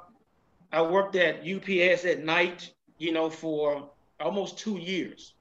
I 0.72 0.82
worked 0.82 1.16
at 1.16 1.42
UPS 1.48 2.06
at 2.06 2.24
night 2.24 2.72
you 3.00 3.14
know, 3.14 3.30
for 3.30 3.90
almost 4.20 4.60
two 4.60 4.78
years 4.78 5.34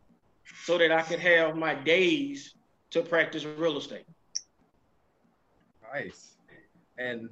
so 0.65 0.79
that 0.79 0.91
I 0.91 1.03
could 1.03 1.19
have 1.19 1.57
my 1.57 1.75
days 1.75 2.55
to 2.91 3.03
practice 3.03 3.45
real 3.45 3.77
estate. 3.77 4.07
Nice. 5.93 6.37
And 6.97 7.29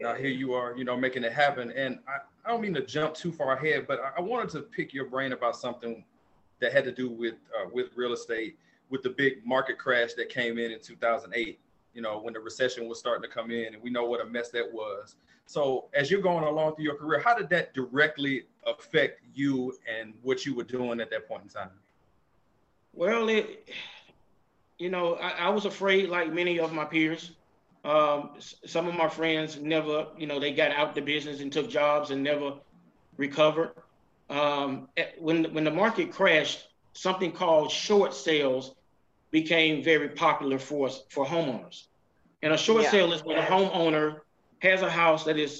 now 0.00 0.14
here 0.14 0.30
you 0.30 0.54
are, 0.54 0.76
you 0.76 0.84
know, 0.84 0.96
making 0.96 1.22
it 1.24 1.32
happen. 1.32 1.70
And 1.72 1.98
I, 2.08 2.18
I 2.44 2.50
don't 2.50 2.60
mean 2.60 2.74
to 2.74 2.84
jump 2.84 3.14
too 3.14 3.30
far 3.30 3.56
ahead, 3.56 3.86
but 3.86 4.00
I, 4.00 4.18
I 4.18 4.20
wanted 4.20 4.48
to 4.50 4.62
pick 4.62 4.94
your 4.94 5.04
brain 5.04 5.32
about 5.32 5.56
something 5.56 6.04
that 6.60 6.72
had 6.72 6.84
to 6.84 6.92
do 6.92 7.10
with 7.10 7.34
uh, 7.54 7.68
with 7.72 7.90
real 7.96 8.12
estate, 8.12 8.56
with 8.88 9.02
the 9.02 9.10
big 9.10 9.44
market 9.44 9.78
crash 9.78 10.14
that 10.14 10.28
came 10.28 10.58
in 10.58 10.72
in 10.72 10.80
2008. 10.80 11.60
You 11.96 12.02
know, 12.02 12.18
when 12.18 12.34
the 12.34 12.40
recession 12.40 12.88
was 12.90 12.98
starting 12.98 13.22
to 13.26 13.34
come 13.34 13.50
in, 13.50 13.72
and 13.72 13.82
we 13.82 13.88
know 13.88 14.04
what 14.04 14.20
a 14.20 14.26
mess 14.26 14.50
that 14.50 14.70
was. 14.70 15.16
So 15.46 15.88
as 15.94 16.10
you're 16.10 16.20
going 16.20 16.44
along 16.44 16.74
through 16.74 16.84
your 16.84 16.96
career, 16.96 17.20
how 17.20 17.34
did 17.34 17.48
that 17.48 17.72
directly 17.72 18.42
affect 18.66 19.22
you 19.34 19.74
and 19.88 20.12
what 20.22 20.44
you 20.44 20.54
were 20.54 20.64
doing 20.64 21.00
at 21.00 21.10
that 21.10 21.26
point 21.26 21.44
in 21.44 21.48
time? 21.48 21.70
Well, 22.92 23.30
it, 23.30 23.70
you 24.78 24.90
know, 24.90 25.14
I, 25.14 25.46
I 25.46 25.48
was 25.48 25.64
afraid, 25.64 26.10
like 26.10 26.30
many 26.30 26.60
of 26.60 26.70
my 26.72 26.84
peers. 26.84 27.32
Um, 27.82 28.30
some 28.40 28.88
of 28.88 28.94
my 28.94 29.08
friends 29.08 29.58
never, 29.58 30.08
you 30.18 30.26
know, 30.26 30.38
they 30.38 30.52
got 30.52 30.72
out 30.72 30.94
the 30.94 31.00
business 31.00 31.40
and 31.40 31.50
took 31.50 31.70
jobs 31.70 32.10
and 32.10 32.22
never 32.22 32.54
recovered. 33.16 33.72
Um, 34.28 34.88
when 35.18 35.44
when 35.54 35.64
the 35.64 35.70
market 35.70 36.12
crashed, 36.12 36.68
something 36.92 37.32
called 37.32 37.70
short 37.70 38.12
sales 38.12 38.74
became 39.40 39.82
very 39.92 40.10
popular 40.26 40.58
for 40.68 40.88
for 41.14 41.24
homeowners. 41.34 41.78
And 42.42 42.50
a 42.52 42.58
short 42.66 42.82
yeah. 42.84 42.90
sale 42.90 43.12
is 43.12 43.22
when 43.24 43.38
a 43.38 43.46
homeowner 43.54 44.06
has 44.68 44.80
a 44.82 44.90
house 44.90 45.22
that 45.24 45.38
is, 45.46 45.52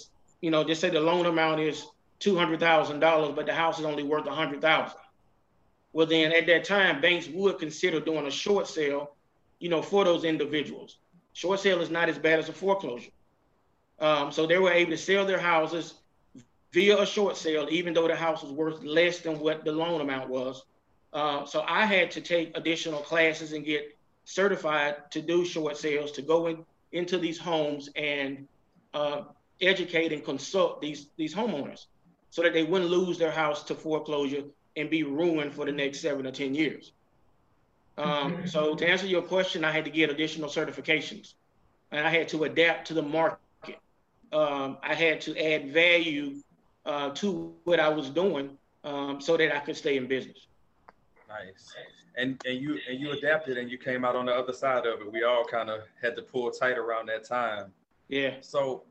you 0.44 0.50
know, 0.50 0.62
just 0.64 0.80
say 0.80 0.90
the 0.90 1.00
loan 1.10 1.26
amount 1.26 1.60
is 1.60 1.84
two 2.18 2.34
hundred 2.40 2.60
thousand 2.60 3.00
dollars, 3.00 3.32
but 3.36 3.44
the 3.46 3.52
house 3.52 3.78
is 3.78 3.84
only 3.84 4.02
worth 4.02 4.26
a 4.26 4.36
hundred 4.42 4.60
thousand. 4.60 5.00
well, 5.92 6.06
then 6.06 6.32
at 6.32 6.46
that 6.46 6.64
time, 6.64 7.00
banks 7.00 7.28
would 7.28 7.58
consider 7.58 8.00
doing 8.00 8.26
a 8.26 8.30
short 8.30 8.66
sale, 8.66 9.02
you 9.60 9.68
know, 9.72 9.82
for 9.82 10.04
those 10.04 10.24
individuals. 10.24 10.98
Short 11.32 11.58
sale 11.60 11.80
is 11.80 11.90
not 11.90 12.08
as 12.08 12.18
bad 12.18 12.38
as 12.38 12.48
a 12.48 12.52
foreclosure. 12.52 13.10
Um, 13.98 14.30
so 14.30 14.46
they 14.46 14.58
were 14.58 14.72
able 14.72 14.92
to 14.92 14.98
sell 14.98 15.24
their 15.26 15.40
houses 15.52 15.94
via 16.72 16.98
a 17.00 17.06
short 17.06 17.36
sale, 17.36 17.66
even 17.70 17.94
though 17.94 18.08
the 18.08 18.16
house 18.16 18.42
was 18.42 18.52
worth 18.52 18.82
less 18.84 19.20
than 19.20 19.38
what 19.38 19.64
the 19.64 19.72
loan 19.72 20.00
amount 20.00 20.28
was. 20.28 20.64
Uh, 21.16 21.46
so 21.46 21.64
I 21.66 21.86
had 21.86 22.10
to 22.10 22.20
take 22.20 22.54
additional 22.54 23.00
classes 23.00 23.52
and 23.52 23.64
get 23.64 23.96
certified 24.26 25.10
to 25.12 25.22
do 25.22 25.46
short 25.46 25.78
sales, 25.78 26.12
to 26.12 26.20
go 26.20 26.48
in, 26.48 26.62
into 26.92 27.16
these 27.16 27.38
homes 27.38 27.88
and 27.96 28.46
uh, 28.92 29.22
educate 29.62 30.12
and 30.12 30.22
consult 30.22 30.82
these 30.82 31.06
these 31.16 31.34
homeowners 31.34 31.86
so 32.28 32.42
that 32.42 32.52
they 32.52 32.64
wouldn't 32.64 32.90
lose 32.90 33.16
their 33.16 33.30
house 33.30 33.62
to 33.62 33.74
foreclosure 33.74 34.42
and 34.76 34.90
be 34.90 35.04
ruined 35.04 35.54
for 35.54 35.64
the 35.64 35.72
next 35.72 36.00
seven 36.00 36.26
or 36.26 36.30
10 36.30 36.54
years. 36.54 36.92
Um, 37.96 38.34
mm-hmm. 38.34 38.46
so 38.46 38.74
to 38.74 38.86
answer 38.86 39.06
your 39.06 39.22
question, 39.22 39.64
I 39.64 39.72
had 39.72 39.86
to 39.86 39.90
get 39.90 40.10
additional 40.10 40.50
certifications 40.50 41.32
and 41.92 42.06
I 42.06 42.10
had 42.10 42.28
to 42.28 42.44
adapt 42.44 42.88
to 42.88 42.94
the 42.94 43.00
market. 43.00 43.38
Um, 44.34 44.76
I 44.82 44.92
had 44.92 45.22
to 45.22 45.54
add 45.54 45.72
value 45.72 46.42
uh, 46.84 47.08
to 47.14 47.54
what 47.64 47.80
I 47.80 47.88
was 47.88 48.10
doing 48.10 48.58
um, 48.84 49.18
so 49.22 49.38
that 49.38 49.56
I 49.56 49.60
could 49.60 49.78
stay 49.78 49.96
in 49.96 50.06
business. 50.06 50.46
Nice. 51.28 51.74
And, 52.16 52.40
and 52.46 52.60
you 52.60 52.78
and 52.88 53.00
you 53.00 53.12
adapted 53.12 53.58
and 53.58 53.70
you 53.70 53.78
came 53.78 54.04
out 54.04 54.16
on 54.16 54.26
the 54.26 54.32
other 54.32 54.52
side 54.52 54.86
of 54.86 55.00
it. 55.00 55.12
We 55.12 55.24
all 55.24 55.44
kind 55.44 55.68
of 55.68 55.80
had 56.00 56.14
to 56.16 56.22
pull 56.22 56.50
tight 56.50 56.78
around 56.78 57.08
that 57.08 57.24
time. 57.24 57.72
Yeah. 58.08 58.34
So 58.40 58.84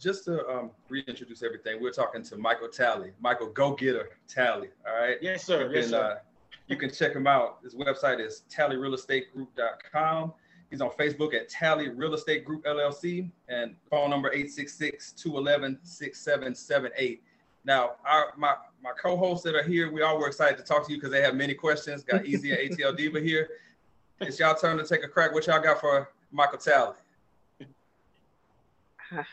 just 0.00 0.24
to 0.24 0.46
um, 0.48 0.70
reintroduce 0.88 1.42
everything, 1.42 1.80
we're 1.80 1.92
talking 1.92 2.22
to 2.24 2.36
Michael 2.36 2.68
Tally, 2.68 3.12
Michael 3.20 3.48
Go 3.48 3.74
Getter 3.74 4.10
Tally. 4.26 4.68
All 4.86 5.00
right. 5.00 5.18
Yes, 5.20 5.44
sir. 5.44 5.70
Yes, 5.72 5.84
can, 5.84 5.90
sir. 5.90 6.02
Uh, 6.02 6.16
you 6.66 6.76
can 6.76 6.90
check 6.90 7.14
him 7.14 7.26
out. 7.26 7.58
His 7.62 7.74
website 7.74 8.20
is 8.20 8.44
tallyrealestategroup.com. 8.50 10.32
He's 10.70 10.80
on 10.80 10.90
Facebook 10.90 11.34
at 11.34 11.50
Tally 11.50 11.90
Real 11.90 12.14
Estate 12.14 12.46
Group 12.46 12.64
LLC 12.64 13.30
and 13.48 13.76
phone 13.90 14.08
number 14.08 14.34
866-211-6778. 14.34 17.18
Now, 17.64 17.92
our 18.04 18.32
my 18.36 18.54
my 18.82 18.90
co-hosts 19.00 19.44
that 19.44 19.54
are 19.54 19.62
here, 19.62 19.90
we 19.92 20.02
all 20.02 20.18
were 20.18 20.26
excited 20.26 20.58
to 20.58 20.64
talk 20.64 20.86
to 20.86 20.92
you 20.92 20.98
because 20.98 21.12
they 21.12 21.22
have 21.22 21.34
many 21.34 21.54
questions. 21.54 22.02
Got 22.02 22.26
Easy 22.26 22.52
and 22.52 22.70
ATL 22.70 22.96
Diva 22.96 23.20
here. 23.20 23.48
It's 24.20 24.38
y'all 24.38 24.54
turn 24.54 24.78
to 24.78 24.84
take 24.84 25.04
a 25.04 25.08
crack. 25.08 25.32
What 25.32 25.46
y'all 25.46 25.62
got 25.62 25.80
for 25.80 26.10
Michael 26.30 26.58
Tally? 26.58 26.94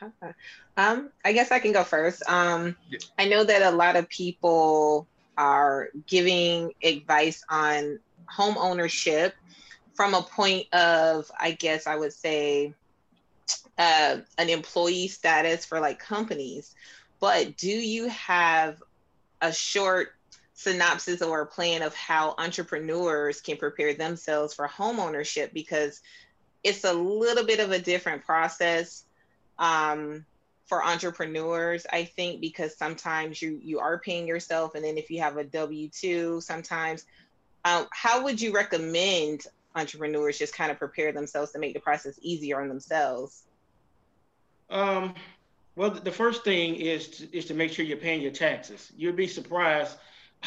um, 0.77 1.09
I 1.23 1.31
guess 1.31 1.51
I 1.51 1.59
can 1.59 1.71
go 1.71 1.83
first. 1.83 2.23
Um, 2.27 2.75
yeah. 2.89 2.99
I 3.17 3.25
know 3.25 3.43
that 3.43 3.61
a 3.61 3.75
lot 3.75 3.95
of 3.95 4.09
people 4.09 5.07
are 5.37 5.89
giving 6.07 6.73
advice 6.83 7.43
on 7.49 7.99
home 8.25 8.57
ownership 8.57 9.35
from 9.93 10.13
a 10.13 10.21
point 10.21 10.71
of, 10.73 11.31
I 11.39 11.51
guess 11.51 11.87
I 11.87 11.95
would 11.95 12.13
say, 12.13 12.73
uh, 13.77 14.17
an 14.37 14.49
employee 14.49 15.07
status 15.07 15.65
for 15.65 15.79
like 15.79 15.99
companies. 15.99 16.75
But 17.19 17.57
do 17.57 17.69
you 17.69 18.07
have 18.09 18.81
a 19.41 19.51
short 19.51 20.09
synopsis 20.53 21.21
or 21.21 21.41
a 21.41 21.45
plan 21.45 21.81
of 21.81 21.95
how 21.95 22.35
entrepreneurs 22.37 23.41
can 23.41 23.57
prepare 23.57 23.93
themselves 23.93 24.53
for 24.53 24.67
home 24.67 24.99
ownership? 24.99 25.53
Because 25.53 26.01
it's 26.63 26.83
a 26.83 26.93
little 26.93 27.45
bit 27.45 27.59
of 27.59 27.71
a 27.71 27.79
different 27.79 28.25
process 28.25 29.05
um, 29.57 30.25
for 30.69 30.85
entrepreneurs 30.85 31.87
i 31.91 32.03
think 32.03 32.39
because 32.39 32.77
sometimes 32.77 33.41
you 33.41 33.59
you 33.63 33.79
are 33.79 33.99
paying 33.99 34.27
yourself 34.27 34.75
and 34.75 34.85
then 34.85 34.97
if 34.97 35.09
you 35.09 35.19
have 35.19 35.37
a 35.37 35.43
w2 35.43 36.41
sometimes 36.43 37.05
um, 37.65 37.87
how 37.91 38.23
would 38.23 38.39
you 38.39 38.53
recommend 38.53 39.41
entrepreneurs 39.75 40.37
just 40.37 40.55
kind 40.55 40.71
of 40.71 40.77
prepare 40.77 41.11
themselves 41.11 41.51
to 41.51 41.59
make 41.59 41.73
the 41.73 41.79
process 41.79 42.19
easier 42.21 42.61
on 42.61 42.69
themselves 42.69 43.43
um, 44.69 45.15
well 45.79 45.91
the 45.91 46.11
first 46.11 46.43
thing 46.43 46.75
is 46.75 47.07
to, 47.07 47.37
is 47.37 47.45
to 47.45 47.53
make 47.53 47.71
sure 47.71 47.85
you're 47.85 47.97
paying 47.97 48.21
your 48.21 48.31
taxes. 48.31 48.91
You'd 48.97 49.15
be 49.15 49.27
surprised 49.27 49.95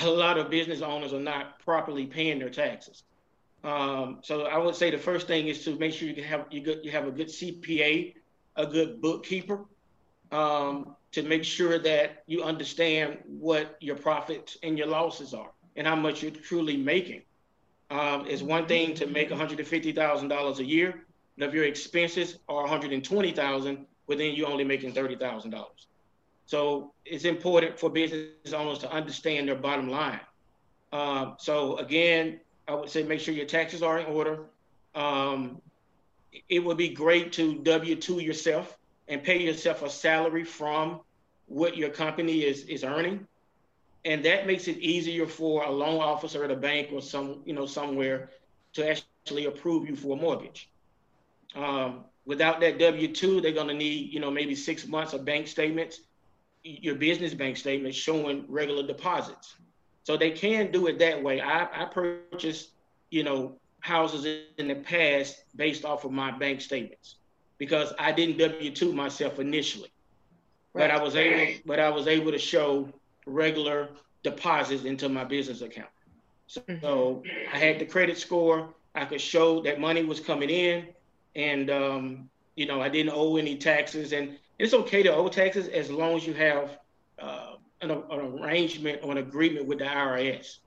a 0.03 0.07
lot 0.07 0.37
of 0.37 0.51
business 0.51 0.83
owners 0.83 1.15
are 1.15 1.21
not 1.21 1.59
properly 1.59 2.05
paying 2.05 2.39
their 2.39 2.51
taxes. 2.51 3.03
Um, 3.65 4.19
so 4.23 4.43
i 4.43 4.59
would 4.59 4.75
say 4.75 4.91
the 4.91 4.99
first 4.99 5.27
thing 5.27 5.47
is 5.49 5.65
to 5.65 5.79
make 5.79 5.95
sure 5.95 6.09
you 6.09 6.23
have 6.25 6.47
you, 6.51 6.61
you 6.83 6.91
have 6.91 7.07
a 7.07 7.13
good 7.13 7.29
cpa 7.29 8.13
a 8.57 8.67
good 8.67 9.01
bookkeeper 9.01 9.65
um, 10.33 10.97
to 11.13 11.23
make 11.23 11.45
sure 11.45 11.79
that 11.79 12.25
you 12.27 12.43
understand 12.43 13.19
what 13.27 13.77
your 13.81 13.97
profits 13.97 14.59
and 14.63 14.77
your 14.77 14.89
losses 14.89 15.33
are 15.33 15.53
and 15.77 15.87
how 15.87 15.97
much 15.97 16.23
you're 16.23 16.33
truly 16.51 16.77
making. 16.77 17.23
Um, 17.91 18.27
it's 18.27 18.43
one 18.43 18.67
thing 18.67 18.95
to 18.95 19.07
make 19.07 19.31
$150,000 19.31 20.59
a 20.59 20.65
year, 20.65 21.07
but 21.39 21.49
if 21.49 21.55
your 21.55 21.65
expenses 21.65 22.39
are 22.49 22.63
120,000, 22.63 23.87
well 24.07 24.19
then 24.19 24.35
you're 24.35 24.49
only 24.49 24.65
making 24.65 24.93
$30,000. 24.93 25.65
So 26.47 26.93
it's 27.05 27.25
important 27.25 27.79
for 27.79 27.91
business 27.91 28.53
owners 28.53 28.79
to 28.79 28.91
understand 28.91 29.49
their 29.49 29.55
bottom 29.57 29.89
line. 29.89 30.21
Um, 30.93 31.37
so 31.39 31.77
again, 31.79 32.41
I 32.69 32.75
would 32.75 32.91
say 32.91 33.03
make 33.03 33.21
sure 33.21 33.35
your 33.35 33.47
taxes 33.47 33.83
are 33.83 33.99
in 33.99 34.07
order. 34.07 34.41
Um, 34.95 35.61
it 36.49 36.61
would 36.61 36.77
be 36.77 36.89
great 36.89 37.33
to 37.33 37.59
W 37.59 37.97
two 37.97 38.21
yourself 38.21 38.79
and 39.09 39.23
pay 39.23 39.43
yourself 39.43 39.83
a 39.83 39.91
salary 39.91 40.45
from 40.45 41.01
what 41.47 41.77
your 41.77 41.91
company 41.91 42.45
is 42.45 42.65
is 42.65 42.85
earning, 42.85 43.27
and 44.05 44.25
that 44.25 44.47
makes 44.47 44.69
it 44.69 44.79
easier 44.79 45.27
for 45.27 45.65
a 45.65 45.71
loan 45.71 46.01
officer 46.01 46.45
at 46.45 46.51
a 46.51 46.57
bank 46.57 46.89
or 46.93 47.03
some 47.03 47.43
you 47.45 47.55
know 47.55 47.67
somewhere 47.67 48.31
to 48.75 48.89
actually 48.89 49.47
approve 49.47 49.89
you 49.89 49.97
for 49.97 50.17
a 50.17 50.21
mortgage. 50.21 50.71
Um, 51.55 52.05
without 52.25 52.61
that 52.61 52.79
W 52.79 53.09
two, 53.09 53.41
they're 53.41 53.53
going 53.53 53.69
to 53.69 53.75
need 53.75 54.13
you 54.13 54.21
know 54.21 54.31
maybe 54.31 54.55
six 54.55 54.87
months 54.87 55.13
of 55.13 55.25
bank 55.25 55.47
statements, 55.47 56.01
your 56.63 56.95
business 56.95 57.35
bank 57.35 57.57
statements 57.57 57.97
showing 57.97 58.45
regular 58.49 58.87
deposits. 58.87 59.57
So 60.05 60.17
they 60.17 60.31
can 60.31 60.73
do 60.73 60.89
it 60.89 60.99
that 60.99 61.23
way. 61.23 61.41
I, 61.41 61.83
I 61.83 61.85
purchased 61.87 62.71
you 63.11 63.25
know 63.25 63.57
houses 63.81 64.45
in 64.59 64.69
the 64.69 64.77
past 64.77 65.45
based 65.57 65.85
off 65.85 66.05
of 66.05 66.13
my 66.13 66.31
bank 66.31 66.61
statements 66.61 67.17
because 67.59 67.93
I 67.99 68.13
didn't 68.13 68.39
W 68.39 68.71
two 68.71 68.93
myself 68.93 69.39
initially, 69.39 69.91
right. 70.75 70.89
but 70.89 70.91
I 70.91 71.03
was 71.03 71.17
able 71.17 71.61
but 71.67 71.79
I 71.79 71.89
was 71.89 72.07
able 72.07 72.33
to 72.33 72.39
show 72.39 72.89
regular 73.27 73.89
deposits 74.23 74.85
into 74.85 75.09
my 75.09 75.25
business 75.25 75.63
account. 75.63 75.89
So, 76.47 76.61
mm-hmm. 76.63 76.85
so 76.85 77.23
I 77.53 77.59
had 77.59 77.79
the 77.79 77.87
credit 77.87 78.19
score. 78.19 78.75
I 78.95 79.05
could 79.05 79.21
show 79.21 79.63
that 79.63 79.81
money 79.81 80.05
was 80.05 80.21
coming 80.21 80.51
in, 80.51 80.89
and 81.35 81.71
um, 81.71 82.31
you 82.57 82.67
know 82.67 82.81
I 82.81 82.89
didn't 82.89 83.13
owe 83.15 83.37
any 83.37 83.57
taxes. 83.57 84.13
And 84.13 84.39
it's 84.59 84.75
okay 84.75 85.03
to 85.03 85.15
owe 85.15 85.29
taxes 85.29 85.69
as 85.69 85.91
long 85.91 86.17
as 86.17 86.27
you 86.27 86.35
have 86.35 86.79
uh, 87.19 87.55
an, 87.81 87.91
an 87.91 88.03
arrangement 88.11 89.01
or 89.03 89.13
an 89.13 89.19
agreement 89.19 89.67
with 89.67 89.79
the 89.79 89.85
IRS 89.85 90.59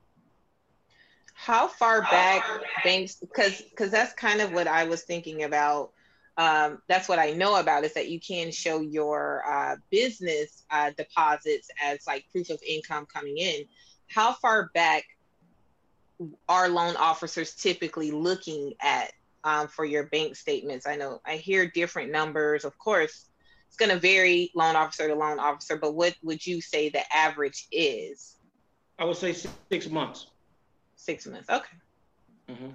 how 1.35 1.67
far 1.67 2.01
back 2.03 2.43
banks 2.83 3.15
because 3.15 3.61
because 3.61 3.91
that's 3.91 4.13
kind 4.13 4.39
of 4.39 4.53
what 4.53 4.67
i 4.67 4.85
was 4.85 5.03
thinking 5.03 5.43
about. 5.43 5.91
Um, 6.37 6.81
that's 6.89 7.07
what 7.07 7.19
i 7.19 7.31
know 7.31 7.57
about 7.57 7.83
is 7.83 7.93
that 7.93 8.09
you 8.09 8.19
can 8.19 8.51
show 8.51 8.81
your 8.81 9.43
uh, 9.47 9.75
business 9.89 10.63
uh, 10.71 10.91
deposits 10.97 11.69
as 11.81 11.99
like 12.07 12.25
proof 12.31 12.49
of 12.49 12.59
income 12.67 13.05
coming 13.13 13.37
in. 13.37 13.63
How 14.09 14.33
far 14.33 14.71
back 14.73 15.03
are 16.47 16.69
loan 16.69 16.95
officers 16.95 17.53
typically 17.53 18.11
looking 18.11 18.73
at 18.81 19.11
um, 19.45 19.69
for 19.69 19.85
your 19.85 20.03
bank 20.07 20.35
statements 20.35 20.85
i 20.85 20.95
know 20.97 21.21
i 21.25 21.37
hear 21.37 21.69
different 21.69 22.11
numbers 22.11 22.65
of 22.65 22.77
course 22.77 23.29
it's 23.67 23.77
going 23.77 23.91
to 23.91 23.99
vary 23.99 24.51
loan 24.55 24.75
officer 24.75 25.07
to 25.07 25.15
loan 25.15 25.39
officer 25.39 25.77
but 25.77 25.95
what 25.95 26.13
would 26.21 26.45
you 26.45 26.59
say 26.59 26.89
the 26.89 27.01
average 27.15 27.67
is 27.71 28.35
i 28.99 29.05
would 29.05 29.15
say 29.15 29.33
six 29.69 29.89
months 29.89 30.27
Six 31.05 31.27
months. 31.27 31.49
Okay. 31.49 31.77
Mm-hmm. 32.49 32.69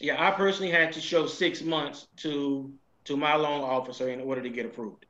Yeah, 0.00 0.24
I 0.24 0.30
personally 0.30 0.70
had 0.70 0.92
to 0.92 1.00
show 1.00 1.26
six 1.26 1.62
months 1.62 2.06
to 2.18 2.72
to 3.04 3.16
my 3.16 3.34
loan 3.34 3.62
officer 3.62 4.08
in 4.10 4.20
order 4.20 4.42
to 4.42 4.48
get 4.48 4.66
approved. 4.66 5.06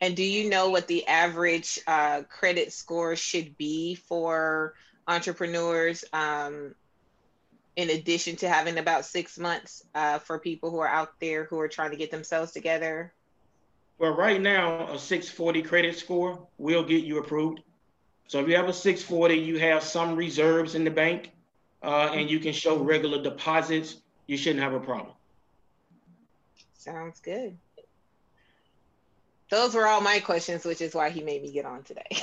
And 0.00 0.14
do 0.14 0.22
you 0.22 0.48
know 0.48 0.70
what 0.70 0.86
the 0.86 1.06
average 1.06 1.80
uh, 1.86 2.22
credit 2.28 2.72
score 2.72 3.16
should 3.16 3.56
be 3.56 3.94
for 3.94 4.74
entrepreneurs? 5.08 6.04
Um, 6.12 6.74
in 7.76 7.90
addition 7.90 8.36
to 8.36 8.48
having 8.48 8.78
about 8.78 9.04
six 9.04 9.38
months 9.38 9.84
uh, 9.94 10.18
for 10.18 10.38
people 10.38 10.70
who 10.70 10.78
are 10.78 10.88
out 10.88 11.20
there 11.20 11.44
who 11.44 11.60
are 11.60 11.68
trying 11.68 11.90
to 11.90 11.96
get 11.96 12.10
themselves 12.10 12.52
together? 12.52 13.12
Well, 13.98 14.12
right 14.12 14.40
now, 14.40 14.92
a 14.92 14.98
640 14.98 15.62
credit 15.62 15.96
score 15.96 16.46
will 16.58 16.82
get 16.82 17.04
you 17.04 17.18
approved. 17.18 17.60
So 18.28 18.40
if 18.40 18.48
you 18.48 18.56
have 18.56 18.68
a 18.68 18.72
640, 18.72 19.34
you 19.34 19.58
have 19.58 19.82
some 19.82 20.16
reserves 20.16 20.74
in 20.74 20.84
the 20.84 20.90
bank, 20.90 21.30
uh, 21.82 22.10
and 22.12 22.28
you 22.28 22.40
can 22.40 22.52
show 22.52 22.76
regular 22.76 23.22
deposits, 23.22 23.96
you 24.26 24.36
shouldn't 24.36 24.62
have 24.62 24.74
a 24.74 24.80
problem. 24.80 25.14
Sounds 26.78 27.20
good. 27.20 27.56
Those 29.48 29.74
were 29.74 29.86
all 29.86 30.00
my 30.00 30.18
questions, 30.18 30.64
which 30.64 30.80
is 30.80 30.94
why 30.94 31.10
he 31.10 31.22
made 31.22 31.42
me 31.42 31.52
get 31.52 31.64
on 31.64 31.84
today. 31.84 32.02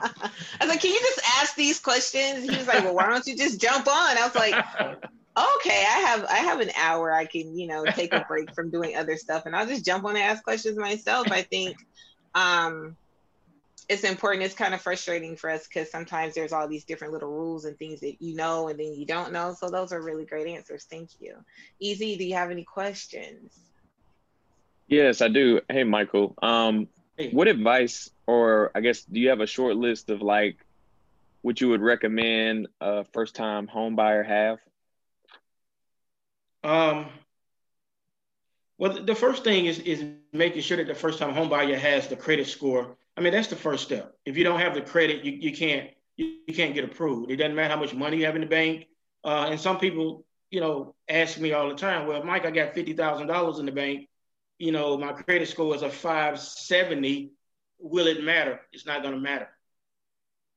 was 0.00 0.68
like, 0.68 0.80
can 0.80 0.92
you 0.92 1.00
just 1.00 1.20
ask 1.40 1.54
these 1.54 1.78
questions? 1.78 2.48
He 2.48 2.56
was 2.56 2.66
like, 2.66 2.84
well, 2.84 2.94
why 2.94 3.08
don't 3.08 3.26
you 3.26 3.36
just 3.36 3.60
jump 3.60 3.86
on? 3.86 4.18
I 4.18 4.22
was 4.24 4.34
like, 4.34 4.54
okay, 5.56 5.84
I 5.88 5.98
have 6.06 6.24
I 6.24 6.38
have 6.38 6.60
an 6.60 6.70
hour. 6.76 7.12
I 7.12 7.24
can, 7.24 7.56
you 7.56 7.66
know, 7.66 7.84
take 7.84 8.12
a 8.12 8.24
break 8.28 8.54
from 8.54 8.70
doing 8.70 8.96
other 8.96 9.16
stuff 9.16 9.46
and 9.46 9.54
I'll 9.54 9.66
just 9.66 9.84
jump 9.84 10.04
on 10.04 10.16
and 10.16 10.24
ask 10.24 10.42
questions 10.42 10.78
myself. 10.78 11.30
I 11.30 11.42
think 11.42 11.76
um 12.34 12.96
it's 13.88 14.04
important. 14.04 14.44
It's 14.44 14.54
kind 14.54 14.72
of 14.72 14.80
frustrating 14.80 15.34
for 15.34 15.50
us 15.50 15.66
because 15.66 15.90
sometimes 15.90 16.34
there's 16.34 16.52
all 16.52 16.68
these 16.68 16.84
different 16.84 17.12
little 17.12 17.28
rules 17.28 17.64
and 17.64 17.76
things 17.76 17.98
that 18.00 18.22
you 18.22 18.36
know 18.36 18.68
and 18.68 18.78
then 18.78 18.94
you 18.94 19.04
don't 19.04 19.32
know. 19.32 19.54
So 19.58 19.68
those 19.68 19.92
are 19.92 20.00
really 20.00 20.24
great 20.24 20.46
answers. 20.46 20.86
Thank 20.88 21.10
you. 21.18 21.34
Easy, 21.80 22.16
do 22.16 22.24
you 22.24 22.34
have 22.34 22.52
any 22.52 22.62
questions? 22.62 23.58
Yes, 24.86 25.22
I 25.22 25.28
do. 25.28 25.60
Hey, 25.68 25.84
Michael. 25.84 26.34
Um, 26.40 26.88
what 27.32 27.48
advice, 27.48 28.10
or 28.30 28.70
I 28.74 28.80
guess, 28.80 29.04
do 29.04 29.18
you 29.20 29.30
have 29.30 29.40
a 29.40 29.46
short 29.46 29.76
list 29.76 30.10
of 30.10 30.22
like 30.22 30.56
what 31.42 31.60
you 31.60 31.68
would 31.70 31.82
recommend 31.82 32.68
a 32.80 33.04
first-time 33.04 33.66
home 33.66 33.96
buyer 33.96 34.22
have? 34.22 34.58
Um, 36.62 37.06
well, 38.78 39.02
the 39.02 39.14
first 39.14 39.44
thing 39.44 39.66
is 39.66 39.78
is 39.80 40.04
making 40.32 40.62
sure 40.62 40.76
that 40.76 40.86
the 40.86 40.94
first-time 40.94 41.34
home 41.34 41.48
buyer 41.48 41.76
has 41.76 42.08
the 42.08 42.16
credit 42.16 42.46
score 42.46 42.96
I 43.16 43.22
mean, 43.22 43.34
that's 43.34 43.48
the 43.48 43.56
first 43.56 43.84
step. 43.84 44.14
If 44.24 44.38
you 44.38 44.44
don't 44.44 44.60
have 44.60 44.74
the 44.74 44.80
credit, 44.80 45.24
you, 45.24 45.32
you 45.32 45.54
can't 45.54 45.90
you, 46.16 46.36
you 46.46 46.54
can't 46.54 46.74
get 46.74 46.84
approved. 46.84 47.30
It 47.30 47.36
doesn't 47.36 47.54
matter 47.54 47.74
how 47.74 47.80
much 47.80 47.94
money 47.94 48.18
you 48.18 48.24
have 48.24 48.34
in 48.34 48.40
the 48.40 48.46
bank. 48.46 48.86
Uh, 49.22 49.48
and 49.50 49.60
some 49.60 49.78
people, 49.78 50.24
you 50.50 50.60
know, 50.60 50.94
ask 51.08 51.38
me 51.38 51.52
all 51.52 51.68
the 51.68 51.74
time, 51.74 52.06
well, 52.06 52.24
Mike, 52.24 52.46
I 52.46 52.50
got 52.50 52.74
fifty 52.74 52.94
thousand 52.94 53.26
dollars 53.26 53.58
in 53.58 53.66
the 53.66 53.72
bank. 53.72 54.08
You 54.58 54.72
know, 54.72 54.96
my 54.96 55.12
credit 55.12 55.48
score 55.48 55.74
is 55.74 55.82
a 55.82 55.90
five 55.90 56.40
seventy. 56.40 57.32
Will 57.80 58.06
it 58.06 58.22
matter? 58.22 58.60
It's 58.72 58.86
not 58.86 59.02
going 59.02 59.14
to 59.14 59.20
matter. 59.20 59.48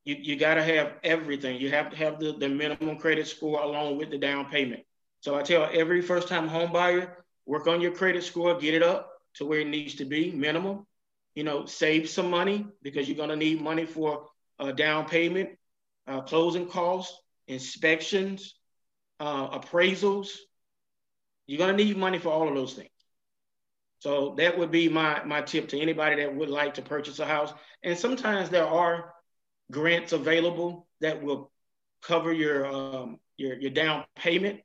You 0.04 0.16
you 0.20 0.36
got 0.36 0.54
to 0.54 0.62
have 0.62 0.92
everything. 1.02 1.60
You 1.60 1.70
have 1.70 1.90
to 1.90 1.96
have 1.96 2.20
the, 2.20 2.32
the 2.32 2.48
minimum 2.48 2.98
credit 2.98 3.26
score 3.26 3.62
along 3.62 3.98
with 3.98 4.10
the 4.10 4.18
down 4.18 4.46
payment. 4.50 4.84
So 5.20 5.34
I 5.34 5.42
tell 5.42 5.68
every 5.72 6.02
first 6.02 6.28
time 6.28 6.48
home 6.48 6.72
buyer, 6.72 7.24
work 7.46 7.66
on 7.66 7.80
your 7.80 7.92
credit 7.92 8.22
score, 8.24 8.58
get 8.58 8.74
it 8.74 8.82
up 8.82 9.10
to 9.36 9.46
where 9.46 9.60
it 9.60 9.68
needs 9.68 9.94
to 9.96 10.04
be, 10.04 10.30
minimum 10.30 10.86
you 11.34 11.42
know, 11.42 11.66
save 11.66 12.08
some 12.08 12.30
money 12.30 12.66
because 12.82 13.08
you're 13.08 13.16
going 13.16 13.28
to 13.28 13.36
need 13.36 13.60
money 13.60 13.86
for 13.86 14.26
a 14.58 14.72
down 14.72 15.06
payment, 15.06 15.50
uh, 16.06 16.20
closing 16.20 16.66
costs, 16.66 17.18
inspections, 17.48 18.54
uh, 19.20 19.58
appraisals. 19.58 20.28
You're 21.46 21.58
going 21.58 21.76
to 21.76 21.84
need 21.84 21.96
money 21.96 22.18
for 22.18 22.30
all 22.30 22.48
of 22.48 22.54
those 22.54 22.74
things. 22.74 22.88
So 24.04 24.34
that 24.36 24.58
would 24.58 24.70
be 24.70 24.90
my 24.90 25.24
my 25.24 25.40
tip 25.40 25.68
to 25.68 25.80
anybody 25.80 26.16
that 26.16 26.36
would 26.36 26.50
like 26.50 26.74
to 26.74 26.82
purchase 26.82 27.20
a 27.20 27.24
house. 27.24 27.54
And 27.82 27.96
sometimes 27.96 28.50
there 28.50 28.66
are 28.66 29.14
grants 29.70 30.12
available 30.12 30.86
that 31.00 31.22
will 31.22 31.50
cover 32.02 32.30
your 32.30 32.66
um, 32.66 33.18
your 33.38 33.54
your 33.54 33.70
down 33.70 34.04
payment, 34.14 34.60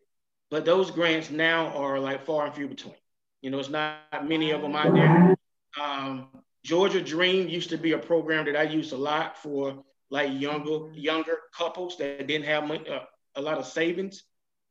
but 0.51 0.65
those 0.65 0.91
grants 0.91 1.31
now 1.31 1.67
are 1.67 2.01
like 2.01 2.25
far 2.25 2.48
and 2.48 2.53
few 2.53 2.67
between. 2.67 2.96
You 3.41 3.51
know, 3.51 3.60
it's 3.60 3.69
not 3.69 4.27
many 4.27 4.51
of 4.51 4.62
them 4.62 4.75
out 4.75 4.93
there. 4.93 5.38
Um, 5.81 6.27
Georgia 6.65 7.00
Dream 7.00 7.48
used 7.48 7.69
to 7.69 7.77
be 7.77 7.93
a 7.93 7.98
program 7.98 8.43
that 8.43 8.58
I 8.58 8.63
used 8.63 8.91
a 8.91 8.98
lot 8.98 9.38
for 9.38 9.86
like 10.10 10.38
younger 10.38 10.91
younger 10.91 11.38
couples 11.58 11.96
that 12.00 12.27
didn't 12.27 12.46
have 12.46 12.67
money, 12.67 12.89
uh, 12.89 13.05
a 13.36 13.41
lot 13.41 13.58
of 13.58 13.65
savings. 13.65 14.22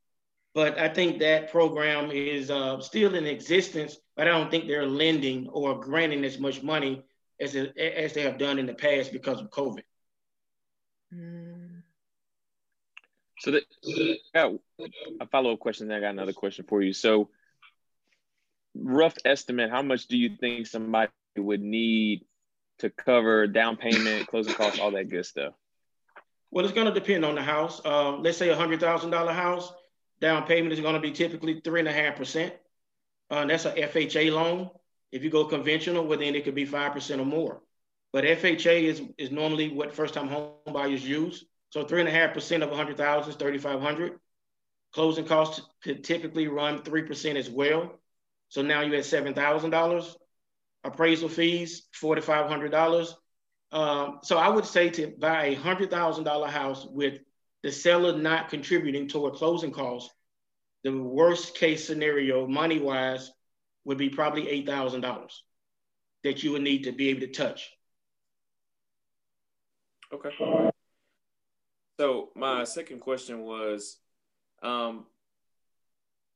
but 0.58 0.76
I 0.76 0.88
think 0.88 1.20
that 1.20 1.52
program 1.52 2.10
is 2.10 2.50
uh, 2.50 2.80
still 2.80 3.14
in 3.14 3.26
existence, 3.26 3.96
but 4.16 4.26
I 4.26 4.32
don't 4.32 4.50
think 4.50 4.66
they're 4.66 4.88
lending 4.88 5.46
or 5.50 5.78
granting 5.78 6.24
as 6.24 6.40
much 6.40 6.64
money 6.64 7.04
as 7.38 7.54
as 7.54 8.12
they 8.12 8.22
have 8.22 8.38
done 8.38 8.58
in 8.58 8.66
the 8.66 8.74
past 8.74 9.12
because 9.12 9.40
of 9.40 9.50
COVID. 9.50 9.84
Mm. 11.14 11.82
So 13.38 13.52
that, 13.52 13.62
yeah, 14.34 14.50
a 15.20 15.26
follow 15.28 15.52
up 15.52 15.60
question. 15.60 15.86
Then 15.86 15.98
I 15.98 16.00
got 16.00 16.10
another 16.10 16.32
question 16.32 16.64
for 16.68 16.82
you. 16.82 16.92
So, 16.92 17.28
rough 18.74 19.14
estimate, 19.24 19.70
how 19.70 19.82
much 19.82 20.08
do 20.08 20.16
you 20.16 20.38
think 20.40 20.66
somebody 20.66 21.12
would 21.36 21.62
need 21.62 22.24
to 22.80 22.90
cover 22.90 23.46
down 23.46 23.76
payment, 23.76 24.26
closing 24.26 24.54
costs, 24.54 24.80
all 24.80 24.90
that 24.90 25.08
good 25.08 25.24
stuff? 25.24 25.54
Well, 26.50 26.64
it's 26.64 26.74
going 26.74 26.92
to 26.92 27.00
depend 27.00 27.24
on 27.24 27.36
the 27.36 27.42
house. 27.42 27.80
Uh, 27.84 28.16
let's 28.16 28.38
say 28.38 28.48
a 28.48 28.56
hundred 28.56 28.80
thousand 28.80 29.10
dollar 29.10 29.32
house, 29.32 29.72
down 30.20 30.46
payment 30.46 30.72
is 30.72 30.80
going 30.80 30.94
to 30.94 31.00
be 31.00 31.12
typically 31.12 31.60
three 31.60 31.80
and 31.80 31.88
a 31.88 31.92
half 31.92 32.16
percent. 32.16 32.54
Uh, 33.30 33.44
that's 33.44 33.64
a 33.64 33.72
FHA 33.72 34.32
loan. 34.32 34.70
If 35.12 35.22
you 35.22 35.30
go 35.30 35.44
conventional, 35.44 36.06
well, 36.06 36.18
then 36.18 36.34
it 36.34 36.44
could 36.44 36.54
be 36.54 36.64
five 36.64 36.92
percent 36.92 37.20
or 37.20 37.26
more. 37.26 37.60
But 38.12 38.24
FHA 38.24 38.82
is 38.82 39.02
is 39.16 39.30
normally 39.30 39.68
what 39.70 39.94
first 39.94 40.14
time 40.14 40.28
home 40.28 40.52
buyers 40.72 41.06
use. 41.06 41.44
So 41.70 41.84
three 41.84 42.00
and 42.00 42.08
a 42.08 42.12
half 42.12 42.32
percent 42.32 42.62
of 42.62 42.72
a 42.72 42.76
hundred 42.76 42.96
thousand 42.96 43.30
is 43.30 43.36
thirty 43.36 43.58
five 43.58 43.80
hundred. 43.80 44.18
Closing 44.92 45.26
costs 45.26 45.60
could 45.82 46.02
typically 46.04 46.48
run 46.48 46.82
three 46.82 47.02
percent 47.02 47.38
as 47.38 47.50
well. 47.50 47.98
So 48.48 48.62
now 48.62 48.80
you're 48.80 48.96
at 48.96 49.04
seven 49.04 49.34
thousand 49.34 49.70
dollars 49.70 50.16
appraisal 50.84 51.28
fees, 51.28 51.86
$4,500. 52.00 53.14
Um, 53.70 54.20
so 54.22 54.38
I 54.38 54.48
would 54.48 54.64
say 54.64 54.90
to 54.90 55.08
buy 55.18 55.46
a 55.46 55.56
$100,000 55.56 56.48
house 56.48 56.86
with 56.86 57.20
the 57.62 57.72
seller 57.72 58.16
not 58.16 58.48
contributing 58.48 59.08
toward 59.08 59.34
closing 59.34 59.72
costs, 59.72 60.12
the 60.84 60.96
worst 60.96 61.56
case 61.56 61.86
scenario, 61.86 62.46
money 62.46 62.78
wise, 62.78 63.30
would 63.84 63.98
be 63.98 64.08
probably 64.08 64.44
$8,000 64.64 65.30
that 66.24 66.42
you 66.42 66.52
would 66.52 66.62
need 66.62 66.84
to 66.84 66.92
be 66.92 67.08
able 67.08 67.20
to 67.20 67.28
touch. 67.28 67.70
Okay. 70.12 70.30
So 71.98 72.30
my 72.36 72.64
second 72.64 73.00
question 73.00 73.40
was, 73.40 73.98
um, 74.62 75.06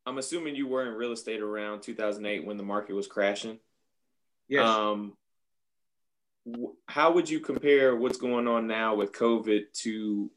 I'm 0.04 0.18
assuming 0.18 0.56
you 0.56 0.66
were 0.66 0.86
in 0.86 0.94
real 0.94 1.12
estate 1.12 1.40
around 1.40 1.82
2008 1.82 2.44
when 2.44 2.56
the 2.56 2.62
market 2.62 2.94
was 2.94 3.06
crashing. 3.06 3.58
Yes. 4.48 4.66
Um, 4.66 5.16
how 6.88 7.12
would 7.12 7.30
you 7.30 7.38
compare 7.38 7.94
what's 7.94 8.18
going 8.18 8.48
on 8.48 8.66
now 8.66 8.96
with 8.96 9.12
COVID 9.12 9.72
to 9.82 10.30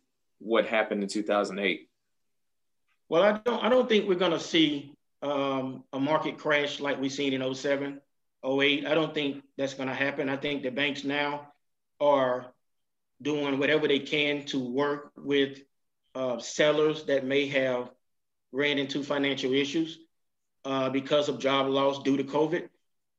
what 0.45 0.67
happened 0.67 1.01
in 1.01 1.09
2008? 1.09 1.89
Well, 3.09 3.23
I 3.23 3.39
don't. 3.43 3.63
I 3.63 3.69
don't 3.69 3.89
think 3.89 4.07
we're 4.07 4.15
going 4.15 4.31
to 4.31 4.39
see 4.39 4.93
um, 5.21 5.83
a 5.91 5.99
market 5.99 6.37
crash 6.37 6.79
like 6.79 7.01
we've 7.01 7.11
seen 7.11 7.33
in 7.33 7.55
07, 7.55 7.99
08. 8.43 8.85
I 8.85 8.93
don't 8.93 9.13
think 9.13 9.43
that's 9.57 9.73
going 9.73 9.89
to 9.89 9.95
happen. 9.95 10.29
I 10.29 10.37
think 10.37 10.63
the 10.63 10.69
banks 10.69 11.03
now 11.03 11.51
are 11.99 12.53
doing 13.21 13.57
whatever 13.57 13.87
they 13.87 13.99
can 13.99 14.45
to 14.45 14.59
work 14.59 15.11
with 15.17 15.59
uh, 16.13 16.37
sellers 16.39 17.05
that 17.05 17.25
may 17.25 17.47
have 17.47 17.89
ran 18.51 18.77
into 18.77 19.03
financial 19.03 19.53
issues 19.53 19.97
uh, 20.63 20.89
because 20.89 21.27
of 21.27 21.39
job 21.39 21.67
loss 21.67 22.03
due 22.03 22.17
to 22.17 22.23
COVID. 22.23 22.69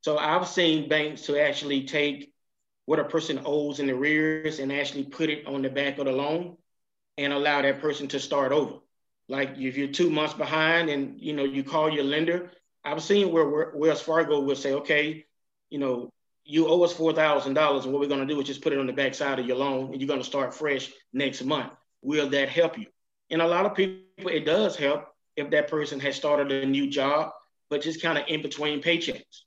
So 0.03 0.17
I've 0.17 0.47
seen 0.47 0.89
banks 0.89 1.23
to 1.23 1.41
actually 1.41 1.85
take 1.85 2.33
what 2.85 3.01
a 3.01 3.05
person 3.05 3.41
owes 3.45 3.81
in 3.81 3.91
arrears 3.91 4.61
and 4.61 4.73
actually 4.73 5.05
put 5.05 5.29
it 5.29 5.47
on 5.47 5.63
the 5.63 5.71
back 5.71 5.99
of 5.99 6.05
the 6.05 6.13
loan 6.13 6.57
and 7.19 7.33
allow 7.33 7.63
that 7.63 7.81
person 7.81 8.09
to 8.09 8.21
start 8.21 8.53
over. 8.53 8.75
Like 9.29 9.57
if 9.59 9.77
you're 9.77 9.89
two 9.89 10.11
months 10.11 10.35
behind 10.35 10.89
and 10.89 11.21
you 11.21 11.33
know 11.33 11.45
you 11.45 11.65
call 11.65 11.91
your 11.91 12.05
lender, 12.05 12.51
I've 12.85 13.03
seen 13.03 13.33
where 13.33 13.73
Wells 13.75 14.01
Fargo 14.01 14.41
will 14.41 14.57
say, 14.57 14.75
okay, 14.75 15.25
you 15.71 15.79
know, 15.79 16.13
you 16.45 16.69
owe 16.69 16.83
us 16.83 16.93
four 16.93 17.13
thousand 17.13 17.55
dollars, 17.55 17.85
and 17.85 17.93
what 17.93 18.01
we're 18.01 18.09
going 18.09 18.27
to 18.27 18.33
do 18.33 18.41
is 18.41 18.47
just 18.47 18.63
put 18.63 18.73
it 18.73 18.79
on 18.79 18.87
the 18.87 18.93
back 18.93 19.15
side 19.15 19.39
of 19.39 19.47
your 19.47 19.57
loan, 19.57 19.93
and 19.93 20.01
you're 20.01 20.09
going 20.09 20.21
to 20.21 20.27
start 20.27 20.55
fresh 20.55 20.93
next 21.13 21.43
month. 21.43 21.73
Will 22.03 22.29
that 22.31 22.49
help 22.49 22.79
you? 22.79 22.87
And 23.31 23.43
a 23.43 23.47
lot 23.47 23.67
of 23.67 23.75
people, 23.75 24.29
it 24.29 24.47
does 24.47 24.77
help 24.77 25.09
if 25.37 25.51
that 25.51 25.69
person 25.69 25.99
has 26.01 26.15
started 26.15 26.53
a 26.53 26.65
new 26.65 26.89
job, 26.89 27.33
but 27.69 27.83
just 27.83 28.01
kind 28.01 28.17
of 28.17 28.25
in 28.29 28.43
between 28.43 28.81
paychecks. 28.81 29.43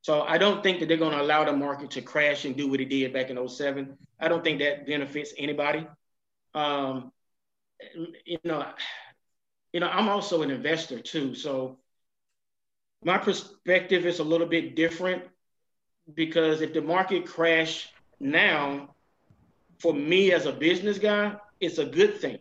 So 0.00 0.22
I 0.22 0.38
don't 0.38 0.62
think 0.62 0.80
that 0.80 0.88
they're 0.88 0.96
going 0.96 1.12
to 1.12 1.20
allow 1.20 1.44
the 1.44 1.52
market 1.52 1.90
to 1.92 2.02
crash 2.02 2.44
and 2.44 2.56
do 2.56 2.68
what 2.68 2.80
it 2.80 2.88
did 2.88 3.12
back 3.12 3.30
in 3.30 3.48
07. 3.48 3.96
I 4.18 4.28
don't 4.28 4.42
think 4.42 4.58
that 4.58 4.86
benefits 4.86 5.32
anybody. 5.38 5.86
Um, 6.54 7.12
you 8.24 8.38
know, 8.44 8.66
you 9.72 9.80
know, 9.80 9.88
I'm 9.88 10.08
also 10.08 10.42
an 10.42 10.50
investor 10.50 11.00
too. 11.00 11.34
So 11.34 11.78
my 13.04 13.18
perspective 13.18 14.06
is 14.06 14.18
a 14.18 14.24
little 14.24 14.46
bit 14.46 14.76
different 14.76 15.24
because 16.14 16.60
if 16.60 16.72
the 16.72 16.82
market 16.82 17.26
crash 17.26 17.88
now, 18.20 18.94
for 19.78 19.92
me 19.92 20.32
as 20.32 20.46
a 20.46 20.52
business 20.52 20.98
guy, 20.98 21.34
it's 21.60 21.78
a 21.78 21.84
good 21.84 22.20
thing. 22.20 22.38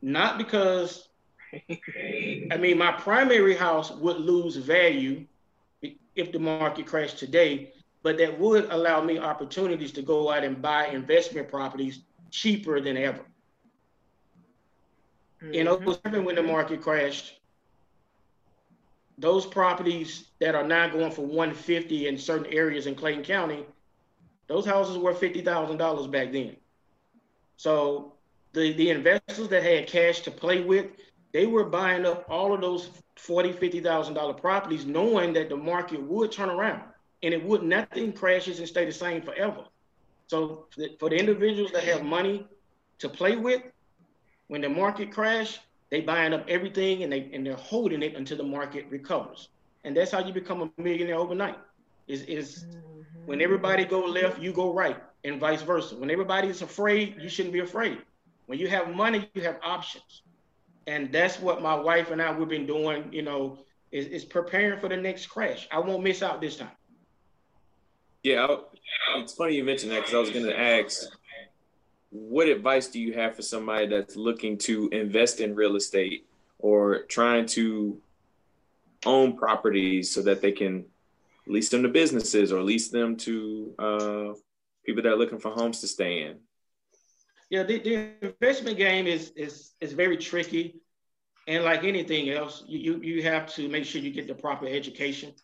Not 0.00 0.38
because 0.38 1.08
I 1.52 2.56
mean 2.58 2.78
my 2.78 2.92
primary 2.92 3.54
house 3.54 3.90
would 3.90 4.18
lose 4.18 4.56
value 4.56 5.26
if 6.14 6.32
the 6.32 6.38
market 6.38 6.86
crashed 6.86 7.18
today, 7.18 7.72
but 8.02 8.18
that 8.18 8.38
would 8.38 8.70
allow 8.70 9.02
me 9.02 9.18
opportunities 9.18 9.92
to 9.92 10.02
go 10.02 10.30
out 10.30 10.44
and 10.44 10.60
buy 10.62 10.86
investment 10.86 11.48
properties 11.48 12.00
cheaper 12.34 12.80
than 12.80 12.98
ever. 12.98 13.24
Mm-hmm. 15.42 15.54
You 15.54 15.64
know, 15.64 15.76
when 15.76 16.36
the 16.36 16.42
market 16.42 16.82
crashed, 16.82 17.40
those 19.18 19.46
properties 19.46 20.26
that 20.40 20.54
are 20.56 20.66
now 20.66 20.88
going 20.88 21.12
for 21.12 21.22
150 21.26 22.08
in 22.08 22.18
certain 22.18 22.52
areas 22.52 22.86
in 22.86 22.96
Clayton 22.96 23.24
County 23.24 23.64
Those 24.48 24.66
houses 24.66 24.98
were 24.98 25.14
fifty 25.14 25.42
thousand 25.42 25.78
dollars 25.78 26.08
back 26.08 26.32
then. 26.32 26.56
So 27.56 28.14
the 28.54 28.72
the 28.74 28.90
investors 28.90 29.48
that 29.50 29.62
had 29.64 29.88
cash 29.88 30.20
to 30.22 30.32
play 30.32 30.62
with, 30.62 30.86
they 31.32 31.46
were 31.46 31.64
buying 31.64 32.06
up 32.06 32.26
all 32.28 32.54
of 32.54 32.62
those 32.62 32.90
forty, 33.16 33.52
fifty 33.52 33.80
thousand 33.80 34.14
dollar 34.14 34.34
properties, 34.34 34.86
knowing 34.86 35.34
that 35.34 35.50
the 35.50 35.56
market 35.56 36.02
would 36.02 36.32
turn 36.32 36.50
around 36.50 36.82
and 37.22 37.34
it 37.34 37.44
would 37.44 37.64
nothing 37.64 38.12
crashes 38.12 38.60
and 38.60 38.68
stay 38.68 38.86
the 38.86 38.92
same 38.92 39.22
forever. 39.22 39.64
So 40.26 40.66
for 40.98 41.10
the 41.10 41.16
individuals 41.16 41.72
that 41.72 41.84
have 41.84 42.02
money 42.02 42.46
to 42.98 43.08
play 43.08 43.36
with, 43.36 43.62
when 44.48 44.60
the 44.60 44.68
market 44.68 45.12
crash, 45.12 45.58
they 45.90 46.00
buying 46.00 46.32
up 46.32 46.44
everything 46.48 47.02
and 47.02 47.12
they 47.12 47.30
and 47.32 47.46
they're 47.46 47.56
holding 47.56 48.02
it 48.02 48.14
until 48.14 48.36
the 48.36 48.44
market 48.44 48.86
recovers. 48.90 49.48
And 49.84 49.96
that's 49.96 50.10
how 50.10 50.24
you 50.24 50.32
become 50.32 50.62
a 50.62 50.82
millionaire 50.82 51.16
overnight. 51.16 51.58
Is 52.08 52.22
is 52.22 52.64
mm-hmm. 52.64 53.26
when 53.26 53.40
everybody 53.40 53.84
go 53.84 54.00
left, 54.04 54.40
you 54.40 54.52
go 54.52 54.72
right, 54.72 54.96
and 55.24 55.40
vice 55.40 55.62
versa. 55.62 55.96
When 55.96 56.10
everybody 56.10 56.48
is 56.48 56.62
afraid, 56.62 57.16
you 57.20 57.28
shouldn't 57.28 57.52
be 57.52 57.60
afraid. 57.60 57.98
When 58.46 58.58
you 58.58 58.68
have 58.68 58.94
money, 58.94 59.30
you 59.34 59.42
have 59.42 59.58
options. 59.62 60.22
And 60.86 61.10
that's 61.10 61.40
what 61.40 61.62
my 61.62 61.74
wife 61.74 62.10
and 62.10 62.20
I 62.20 62.36
we've 62.36 62.48
been 62.48 62.66
doing, 62.66 63.10
you 63.10 63.22
know, 63.22 63.58
is, 63.90 64.06
is 64.06 64.24
preparing 64.24 64.80
for 64.80 64.88
the 64.88 64.96
next 64.96 65.26
crash. 65.26 65.66
I 65.72 65.78
won't 65.78 66.02
miss 66.02 66.22
out 66.22 66.40
this 66.40 66.56
time. 66.56 66.70
Yeah, 68.22 68.56
it's 69.16 69.34
funny 69.34 69.54
you 69.54 69.64
mentioned 69.64 69.92
that 69.92 70.00
because 70.00 70.14
I 70.14 70.18
was 70.18 70.30
going 70.30 70.46
to 70.46 70.58
ask, 70.58 71.06
what 72.10 72.48
advice 72.48 72.88
do 72.88 73.00
you 73.00 73.12
have 73.14 73.34
for 73.34 73.42
somebody 73.42 73.86
that's 73.86 74.16
looking 74.16 74.56
to 74.58 74.88
invest 74.90 75.40
in 75.40 75.54
real 75.54 75.76
estate 75.76 76.26
or 76.58 77.02
trying 77.04 77.46
to 77.46 78.00
own 79.04 79.36
properties 79.36 80.14
so 80.14 80.22
that 80.22 80.40
they 80.40 80.52
can 80.52 80.84
lease 81.46 81.68
them 81.68 81.82
to 81.82 81.88
businesses 81.88 82.52
or 82.52 82.62
lease 82.62 82.88
them 82.88 83.16
to 83.16 83.74
uh, 83.78 84.32
people 84.84 85.02
that 85.02 85.12
are 85.12 85.16
looking 85.16 85.38
for 85.38 85.50
homes 85.50 85.80
to 85.80 85.88
stay 85.88 86.22
in? 86.22 86.38
Yeah, 87.50 87.62
the, 87.62 87.78
the 87.78 88.10
investment 88.22 88.78
game 88.78 89.06
is 89.06 89.30
is 89.36 89.72
is 89.80 89.92
very 89.92 90.16
tricky, 90.16 90.80
and 91.46 91.62
like 91.62 91.84
anything 91.84 92.30
else, 92.30 92.64
you 92.66 93.00
you 93.02 93.22
have 93.22 93.46
to 93.54 93.68
make 93.68 93.84
sure 93.84 94.00
you 94.00 94.10
get 94.10 94.26
the 94.26 94.34
proper 94.34 94.66
education. 94.66 95.34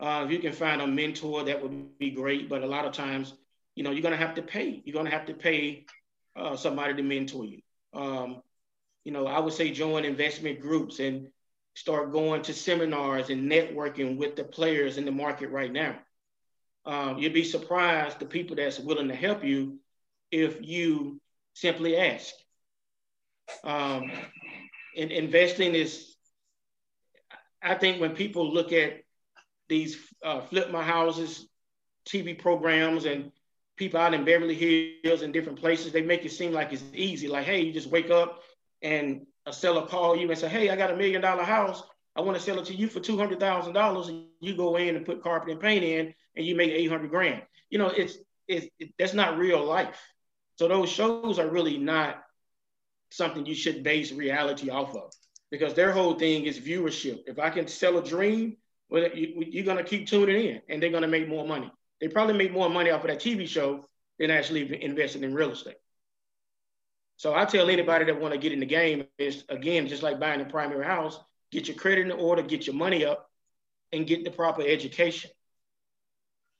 Uh, 0.00 0.22
if 0.24 0.30
you 0.30 0.38
can 0.38 0.52
find 0.52 0.80
a 0.80 0.86
mentor, 0.86 1.44
that 1.44 1.62
would 1.62 1.98
be 1.98 2.10
great. 2.10 2.48
But 2.48 2.62
a 2.62 2.66
lot 2.66 2.84
of 2.84 2.92
times, 2.92 3.34
you 3.74 3.82
know, 3.82 3.90
you're 3.90 4.02
to 4.10 4.16
have 4.16 4.34
to 4.36 4.42
pay. 4.42 4.82
You're 4.84 4.94
to 5.06 5.10
have 5.10 5.26
to 5.26 5.34
pay 5.34 5.86
uh, 6.36 6.56
somebody 6.56 6.94
to 6.94 7.02
mentor 7.02 7.44
you. 7.44 7.60
Um, 7.92 8.42
you 9.04 9.12
know, 9.12 9.26
I 9.26 9.38
would 9.38 9.52
say 9.52 9.70
join 9.70 10.04
investment 10.04 10.60
groups 10.60 11.00
and 11.00 11.28
start 11.74 12.12
going 12.12 12.42
to 12.42 12.52
seminars 12.52 13.30
and 13.30 13.50
networking 13.50 14.16
with 14.16 14.36
the 14.36 14.44
players 14.44 14.98
in 14.98 15.04
the 15.04 15.12
market 15.12 15.50
right 15.50 15.72
now. 15.72 15.96
Um, 16.84 17.18
you'd 17.18 17.32
be 17.32 17.44
surprised 17.44 18.18
the 18.18 18.26
people 18.26 18.56
that's 18.56 18.78
willing 18.78 19.08
to 19.08 19.14
help 19.14 19.44
you 19.44 19.78
if 20.30 20.58
you 20.60 21.20
simply 21.54 21.96
ask. 21.96 22.34
Um, 23.64 24.10
and 24.96 25.10
investing 25.10 25.74
is, 25.74 26.14
I 27.62 27.74
think 27.74 28.00
when 28.00 28.14
people 28.14 28.52
look 28.52 28.72
at 28.72 29.02
these 29.68 29.98
uh, 30.24 30.40
flip 30.40 30.70
my 30.70 30.82
houses 30.82 31.48
TV 32.06 32.38
programs 32.38 33.04
and 33.04 33.30
people 33.76 34.00
out 34.00 34.14
in 34.14 34.24
Beverly 34.24 34.54
Hills 35.02 35.22
and 35.22 35.32
different 35.32 35.60
places, 35.60 35.92
they 35.92 36.02
make 36.02 36.24
it 36.24 36.32
seem 36.32 36.52
like 36.52 36.72
it's 36.72 36.82
easy. 36.94 37.28
Like, 37.28 37.44
hey, 37.44 37.60
you 37.60 37.72
just 37.72 37.90
wake 37.90 38.10
up 38.10 38.40
and 38.82 39.26
a 39.46 39.52
seller 39.52 39.86
call 39.86 40.16
you 40.16 40.28
and 40.28 40.38
say, 40.38 40.48
hey, 40.48 40.70
I 40.70 40.76
got 40.76 40.90
a 40.90 40.96
million 40.96 41.22
dollar 41.22 41.44
house. 41.44 41.82
I 42.16 42.20
want 42.20 42.36
to 42.36 42.42
sell 42.42 42.58
it 42.58 42.64
to 42.66 42.74
you 42.74 42.88
for 42.88 43.00
two 43.00 43.16
hundred 43.16 43.40
thousand 43.40 43.74
dollars. 43.74 44.10
You 44.40 44.56
go 44.56 44.76
in 44.76 44.96
and 44.96 45.06
put 45.06 45.22
carpet 45.22 45.50
and 45.50 45.60
paint 45.60 45.84
in, 45.84 46.14
and 46.36 46.44
you 46.44 46.56
make 46.56 46.70
eight 46.70 46.90
hundred 46.90 47.10
grand. 47.10 47.42
You 47.70 47.78
know, 47.78 47.88
it's 47.88 48.18
it's 48.48 48.66
it, 48.78 48.90
that's 48.98 49.14
not 49.14 49.38
real 49.38 49.64
life. 49.64 50.00
So 50.56 50.66
those 50.66 50.90
shows 50.90 51.38
are 51.38 51.48
really 51.48 51.78
not 51.78 52.22
something 53.10 53.46
you 53.46 53.54
should 53.54 53.84
base 53.84 54.12
reality 54.12 54.68
off 54.68 54.94
of, 54.96 55.12
because 55.50 55.74
their 55.74 55.92
whole 55.92 56.14
thing 56.14 56.44
is 56.44 56.58
viewership. 56.58 57.20
If 57.26 57.38
I 57.38 57.50
can 57.50 57.68
sell 57.68 57.98
a 57.98 58.02
dream, 58.02 58.56
well, 58.90 59.08
you, 59.14 59.44
you're 59.48 59.64
going 59.64 59.76
to 59.76 59.84
keep 59.84 60.06
tuning 60.06 60.46
in 60.46 60.62
and 60.68 60.82
they're 60.82 60.90
going 60.90 61.02
to 61.02 61.08
make 61.08 61.28
more 61.28 61.46
money. 61.46 61.70
They 62.00 62.08
probably 62.08 62.34
make 62.34 62.52
more 62.52 62.70
money 62.70 62.90
off 62.90 63.02
of 63.02 63.08
that 63.08 63.20
TV 63.20 63.46
show 63.46 63.84
than 64.18 64.30
actually 64.30 64.82
investing 64.82 65.24
in 65.24 65.34
real 65.34 65.50
estate. 65.50 65.76
So 67.16 67.34
I 67.34 67.44
tell 67.44 67.68
anybody 67.68 68.04
that 68.04 68.20
want 68.20 68.32
to 68.32 68.38
get 68.38 68.52
in 68.52 68.60
the 68.60 68.66
game 68.66 69.04
is 69.18 69.44
again, 69.48 69.88
just 69.88 70.02
like 70.02 70.20
buying 70.20 70.40
a 70.40 70.44
primary 70.44 70.84
house, 70.84 71.18
get 71.50 71.66
your 71.66 71.76
credit 71.76 72.06
in 72.06 72.12
order, 72.12 72.42
get 72.42 72.66
your 72.66 72.76
money 72.76 73.04
up, 73.04 73.28
and 73.92 74.06
get 74.06 74.24
the 74.24 74.30
proper 74.30 74.62
education. 74.62 75.30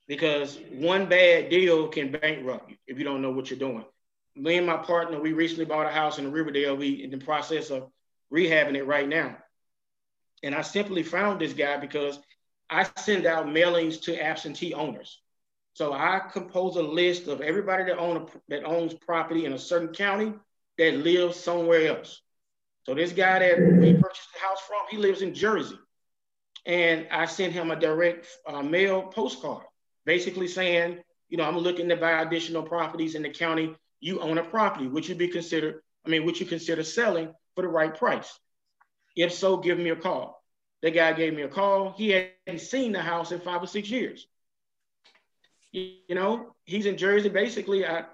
Because 0.07 0.59
one 0.71 1.07
bad 1.07 1.49
deal 1.49 1.87
can 1.87 2.11
bankrupt 2.11 2.71
you 2.71 2.77
if 2.87 2.97
you 2.97 3.05
don't 3.05 3.21
know 3.21 3.31
what 3.31 3.49
you're 3.49 3.59
doing. 3.59 3.85
Me 4.35 4.57
and 4.57 4.65
my 4.65 4.77
partner, 4.77 5.21
we 5.21 5.33
recently 5.33 5.65
bought 5.65 5.85
a 5.85 5.91
house 5.91 6.17
in 6.17 6.25
the 6.25 6.29
Riverdale. 6.29 6.75
We 6.75 7.03
in 7.03 7.11
the 7.11 7.17
process 7.17 7.69
of 7.69 7.89
rehabbing 8.33 8.75
it 8.75 8.85
right 8.85 9.07
now. 9.07 9.37
And 10.43 10.55
I 10.55 10.61
simply 10.61 11.03
found 11.03 11.41
this 11.41 11.53
guy 11.53 11.77
because 11.77 12.19
I 12.69 12.87
send 12.97 13.25
out 13.25 13.47
mailings 13.47 14.01
to 14.03 14.21
absentee 14.21 14.73
owners. 14.73 15.21
So 15.73 15.93
I 15.93 16.21
compose 16.31 16.75
a 16.75 16.83
list 16.83 17.27
of 17.27 17.41
everybody 17.41 17.85
that 17.85 17.97
own 17.97 18.17
a, 18.17 18.25
that 18.49 18.65
owns 18.65 18.93
property 18.93 19.45
in 19.45 19.53
a 19.53 19.59
certain 19.59 19.93
county 19.93 20.33
that 20.77 20.97
lives 20.97 21.37
somewhere 21.37 21.87
else. 21.87 22.21
So 22.85 22.93
this 22.95 23.11
guy 23.11 23.39
that 23.39 23.59
we 23.59 23.93
purchased 23.93 24.33
the 24.33 24.39
house 24.39 24.59
from, 24.61 24.79
he 24.89 24.97
lives 24.97 25.21
in 25.21 25.33
Jersey, 25.33 25.77
and 26.65 27.07
I 27.11 27.25
sent 27.25 27.53
him 27.53 27.71
a 27.71 27.75
direct 27.75 28.27
uh, 28.47 28.63
mail 28.63 29.03
postcard, 29.03 29.65
basically 30.05 30.47
saying, 30.47 30.99
you 31.29 31.37
know, 31.37 31.43
I'm 31.43 31.57
looking 31.57 31.89
to 31.89 31.95
buy 31.95 32.21
additional 32.21 32.63
properties 32.63 33.15
in 33.15 33.21
the 33.21 33.29
county. 33.29 33.75
You 33.99 34.19
own 34.21 34.37
a 34.37 34.43
property, 34.43 34.87
which 34.87 35.09
you 35.09 35.15
be 35.15 35.27
considered, 35.27 35.81
I 36.05 36.09
mean, 36.09 36.25
which 36.25 36.39
you 36.39 36.45
consider 36.45 36.83
selling 36.83 37.33
for 37.55 37.61
the 37.61 37.67
right 37.67 37.95
price. 37.95 38.39
If 39.19 39.33
so, 39.33 39.57
give 39.57 39.77
me 39.77 39.89
a 39.89 39.97
call. 39.97 40.41
The 40.81 40.91
guy 40.91 41.11
gave 41.11 41.33
me 41.33 41.41
a 41.41 41.49
call. 41.49 41.91
He 41.91 42.11
hadn't 42.11 42.61
seen 42.61 42.93
the 42.93 43.01
house 43.01 43.33
in 43.33 43.41
five 43.41 43.61
or 43.61 43.67
six 43.67 43.89
years. 43.89 44.25
You 45.73 46.15
know, 46.15 46.55
he's 46.63 46.85
in 46.85 46.95
Jersey. 46.95 47.27
Basically, 47.27 47.85
I 47.85 48.05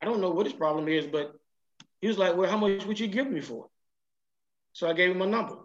I 0.00 0.06
don't 0.06 0.22
know 0.22 0.30
what 0.30 0.46
his 0.46 0.54
problem 0.54 0.88
is, 0.88 1.06
but 1.06 1.34
he 2.00 2.08
was 2.08 2.16
like, 2.16 2.36
"Well, 2.36 2.50
how 2.50 2.56
much 2.56 2.86
would 2.86 2.98
you 2.98 3.06
give 3.06 3.30
me 3.30 3.42
for 3.42 3.66
it?" 3.66 3.70
So 4.72 4.88
I 4.88 4.94
gave 4.94 5.10
him 5.10 5.20
a 5.20 5.26
number. 5.26 5.58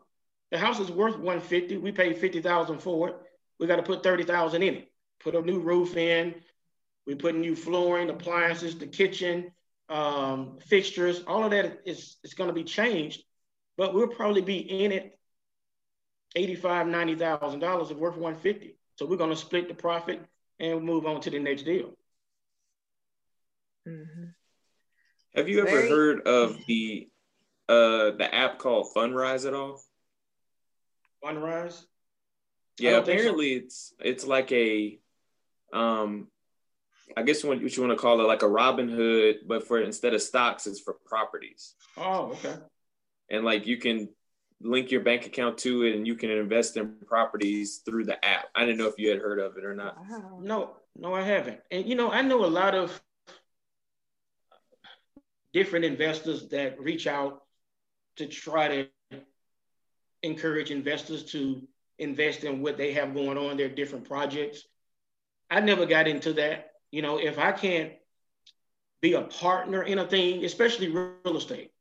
The 0.52 0.58
house 0.58 0.82
is 0.82 0.92
worth 0.92 1.18
150. 1.18 1.78
We 1.78 1.94
paid 1.94 2.18
50,000 2.18 2.80
for 2.80 3.10
it. 3.10 3.16
We 3.60 3.68
got 3.68 3.78
to 3.78 3.84
put 3.84 4.04
30,000 4.04 4.62
in 4.62 4.74
it. 4.76 4.92
Put 5.22 5.36
a 5.36 5.42
new 5.42 5.60
roof 5.62 5.96
in. 5.96 6.36
We 7.08 7.16
put 7.16 7.34
new 7.34 7.56
flooring, 7.56 8.10
appliances, 8.10 8.78
the 8.78 8.88
kitchen, 8.88 9.54
um, 9.88 10.60
fixtures. 10.68 11.24
All 11.26 11.46
of 11.46 11.52
that 11.52 11.80
is, 11.86 12.18
is 12.26 12.34
going 12.34 12.50
to 12.50 12.54
be 12.54 12.66
changed 12.66 13.24
but 13.78 13.94
we'll 13.94 14.08
probably 14.08 14.42
be 14.42 14.58
in 14.58 14.92
it 14.92 15.20
85, 16.36 16.88
90,000 16.88 17.60
dollars 17.60 17.92
of 17.92 17.98
worth 17.98 18.18
150. 18.18 18.78
So 18.96 19.06
we're 19.06 19.18
going 19.18 19.30
to 19.30 19.36
split 19.36 19.68
the 19.68 19.74
profit 19.74 20.22
and 20.60 20.84
move 20.84 21.06
on 21.06 21.22
to 21.22 21.30
the 21.30 21.40
next 21.40 21.64
deal. 21.64 21.94
Mm-hmm. 23.88 24.26
Have 25.36 25.50
you 25.50 25.62
ever 25.62 25.70
Very- 25.70 25.90
heard 25.90 26.22
of 26.22 26.58
the 26.68 27.10
uh 27.68 28.12
the 28.12 28.30
app 28.34 28.60
called 28.60 28.88
Fundrise 28.96 29.46
at 29.46 29.54
all? 29.54 29.82
Fundrise? 31.24 31.84
Yeah, 32.80 32.98
apparently 32.98 33.60
so. 33.60 33.66
it's 33.66 33.94
it's 34.00 34.26
like 34.26 34.52
a 34.52 35.00
um 35.74 36.28
I 37.16 37.24
guess 37.24 37.44
what 37.44 37.60
you 37.62 37.84
want 37.84 37.92
to 37.92 38.02
call 38.02 38.20
it 38.22 38.24
like 38.24 38.42
a 38.42 38.48
Robinhood, 38.48 39.48
but 39.48 39.68
for 39.68 39.80
instead 39.80 40.14
of 40.14 40.22
stocks, 40.22 40.66
it's 40.68 40.80
for 40.80 40.96
properties. 41.06 41.76
Oh, 41.98 42.32
okay 42.32 42.56
and 43.30 43.44
like 43.44 43.66
you 43.66 43.78
can 43.78 44.10
link 44.62 44.92
your 44.92 45.02
bank 45.02 45.26
account 45.26 45.58
to 45.60 45.84
it 45.84 45.96
and 45.96 46.08
you 46.08 46.16
can 46.16 46.30
invest 46.30 46.78
in 46.78 46.96
properties 47.06 47.82
through 47.86 48.06
the 48.06 48.24
app. 48.24 48.46
I 48.56 48.66
didn't 48.66 48.78
know 48.78 48.88
if 48.88 48.96
you 48.98 49.10
had 49.10 49.20
heard 49.20 49.40
of 49.40 49.58
it 49.58 49.66
or 49.66 49.76
not. 49.76 49.98
No, 50.40 50.78
no, 50.96 51.14
I 51.14 51.22
haven't. 51.22 51.60
And 51.72 51.88
you 51.88 51.96
know, 51.96 52.12
I 52.12 52.22
know 52.22 52.46
a 52.46 52.48
lot 52.48 52.74
of 52.76 53.02
different 55.54 55.86
investors 55.86 56.50
that 56.50 56.80
reach 56.80 57.08
out 57.08 57.44
to 58.18 58.28
try 58.28 58.68
to 58.68 59.20
encourage 60.24 60.72
investors 60.72 61.24
to 61.24 61.62
invest 62.00 62.44
in 62.44 62.62
what 62.62 62.78
they 62.78 62.94
have 62.94 63.14
going 63.14 63.38
on, 63.38 63.58
their 63.58 63.70
different 63.70 64.08
projects. 64.08 64.64
I 65.50 65.60
never 65.62 65.86
got 65.86 66.08
into 66.08 66.34
that. 66.34 66.72
You 66.92 67.02
know, 67.02 67.20
if 67.20 67.38
I 67.38 67.52
can't 67.52 67.94
be 69.02 69.14
a 69.14 69.22
partner 69.22 69.84
in 69.84 70.00
a 70.00 70.08
thing, 70.08 70.44
especially 70.46 70.90
real 70.90 71.38
estate, 71.38 71.72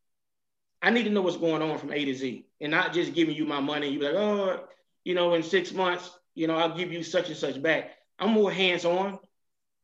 I 0.84 0.90
need 0.90 1.04
to 1.04 1.10
know 1.10 1.22
what's 1.22 1.38
going 1.38 1.62
on 1.62 1.78
from 1.78 1.94
A 1.94 2.04
to 2.04 2.14
Z 2.14 2.44
and 2.60 2.70
not 2.70 2.92
just 2.92 3.14
giving 3.14 3.34
you 3.34 3.46
my 3.46 3.58
money. 3.58 3.88
You 3.88 3.98
be 3.98 4.04
like, 4.04 4.16
oh, 4.16 4.64
you 5.02 5.14
know, 5.14 5.32
in 5.32 5.42
six 5.42 5.72
months, 5.72 6.10
you 6.34 6.46
know, 6.46 6.56
I'll 6.56 6.76
give 6.76 6.92
you 6.92 7.02
such 7.02 7.28
and 7.28 7.36
such 7.38 7.62
back. 7.62 7.92
I'm 8.18 8.32
more 8.32 8.52
hands 8.52 8.84
on. 8.84 9.18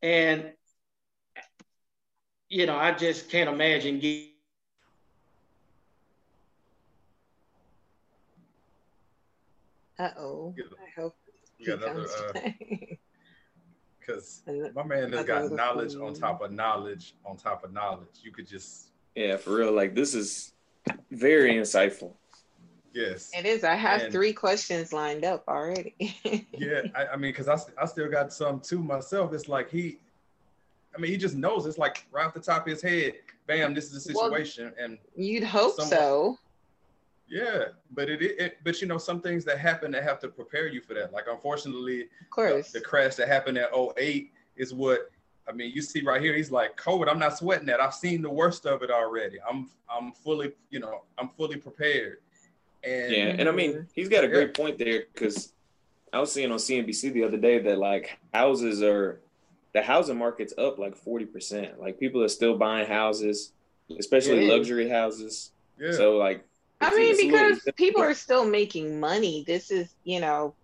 And, 0.02 0.52
you 2.50 2.66
know, 2.66 2.76
I 2.76 2.92
just 2.92 3.30
can't 3.30 3.48
imagine 3.48 3.98
getting. 3.98 4.26
Uh 9.98 10.10
oh. 10.18 10.54
I 10.58 11.00
hope. 11.00 11.16
You 11.58 11.78
got 11.78 11.82
another. 11.82 12.08
Uh, 12.34 12.50
because 13.98 14.42
my 14.74 14.82
man 14.82 15.12
has 15.12 15.24
got 15.24 15.50
knowledge 15.50 15.94
on 15.94 16.12
top 16.12 16.42
of 16.42 16.52
knowledge 16.52 17.14
on 17.24 17.38
top 17.38 17.64
of 17.64 17.72
knowledge. 17.72 18.20
You 18.22 18.32
could 18.32 18.46
just 18.46 18.90
yeah, 19.14 19.38
for 19.38 19.56
real. 19.56 19.72
Like 19.72 19.94
this 19.94 20.14
is 20.14 20.52
very 21.10 21.54
insightful. 21.54 22.12
Yes, 22.92 23.30
it 23.36 23.46
is. 23.46 23.62
I 23.62 23.74
have 23.74 24.02
and, 24.02 24.12
three 24.12 24.32
questions 24.32 24.92
lined 24.92 25.24
up 25.24 25.44
already. 25.46 25.94
yeah, 26.58 26.82
I, 26.94 27.06
I 27.06 27.16
mean, 27.16 27.32
because 27.32 27.48
I, 27.48 27.56
I 27.80 27.86
still 27.86 28.10
got 28.10 28.32
some 28.32 28.60
too 28.60 28.82
myself. 28.82 29.32
It's 29.32 29.48
like 29.48 29.70
he, 29.70 29.98
I 30.96 31.00
mean, 31.00 31.10
he 31.10 31.16
just 31.16 31.36
knows. 31.36 31.66
It's 31.66 31.78
like 31.78 32.06
right 32.10 32.26
off 32.26 32.34
the 32.34 32.40
top 32.40 32.66
of 32.66 32.72
his 32.72 32.82
head, 32.82 33.14
bam, 33.46 33.74
this 33.74 33.92
is 33.92 34.04
the 34.04 34.12
situation, 34.12 34.72
well, 34.76 34.84
and 34.84 34.98
you'd 35.14 35.44
hope 35.44 35.76
someone, 35.76 35.90
so. 35.90 36.38
Yeah, 37.28 37.66
but 37.92 38.08
it, 38.08 38.20
it, 38.22 38.58
but 38.64 38.80
you 38.80 38.88
know, 38.88 38.98
some 38.98 39.20
things 39.20 39.44
that 39.44 39.58
happen 39.58 39.92
that 39.92 40.02
have 40.02 40.18
to 40.20 40.28
prepare 40.28 40.66
you 40.66 40.80
for 40.80 40.94
that. 40.94 41.12
Like 41.12 41.26
unfortunately, 41.30 42.02
of 42.02 42.30
course, 42.30 42.72
the, 42.72 42.80
the 42.80 42.84
crash 42.84 43.14
that 43.16 43.28
happened 43.28 43.56
at 43.56 43.70
08 43.72 44.32
is 44.56 44.74
what 44.74 45.12
I 45.50 45.52
mean, 45.52 45.72
you 45.74 45.82
see 45.82 46.02
right 46.02 46.22
here, 46.22 46.34
he's 46.34 46.50
like, 46.50 46.76
COVID, 46.76 47.08
I'm 47.08 47.18
not 47.18 47.36
sweating 47.36 47.66
that. 47.66 47.80
I've 47.80 47.94
seen 47.94 48.22
the 48.22 48.30
worst 48.30 48.66
of 48.66 48.82
it 48.82 48.90
already. 48.90 49.38
I'm 49.48 49.68
I'm 49.90 50.12
fully, 50.12 50.52
you 50.70 50.78
know, 50.78 51.02
I'm 51.18 51.28
fully 51.28 51.56
prepared. 51.56 52.18
And 52.84 53.12
yeah, 53.12 53.34
and 53.38 53.48
I 53.48 53.52
mean, 53.52 53.86
he's 53.94 54.08
got 54.08 54.24
a 54.24 54.28
great 54.28 54.48
yeah. 54.48 54.64
point 54.64 54.78
there 54.78 55.04
because 55.12 55.52
I 56.12 56.20
was 56.20 56.32
seeing 56.32 56.52
on 56.52 56.58
CNBC 56.58 57.12
the 57.12 57.24
other 57.24 57.36
day 57.36 57.58
that 57.58 57.78
like 57.78 58.18
houses 58.32 58.82
are 58.82 59.20
the 59.72 59.82
housing 59.82 60.18
market's 60.18 60.54
up 60.56 60.78
like 60.78 60.96
40%. 60.96 61.78
Like 61.78 61.98
people 61.98 62.22
are 62.22 62.28
still 62.28 62.56
buying 62.56 62.86
houses, 62.86 63.52
especially 63.98 64.46
yeah. 64.46 64.52
luxury 64.52 64.88
houses. 64.88 65.50
Yeah. 65.78 65.92
So 65.92 66.16
like 66.16 66.44
I 66.80 66.94
mean, 66.94 67.16
because 67.16 67.68
people 67.76 68.02
are 68.02 68.14
still 68.14 68.46
making 68.46 68.98
money. 68.98 69.44
This 69.46 69.70
is, 69.70 69.94
you 70.04 70.20
know, 70.20 70.54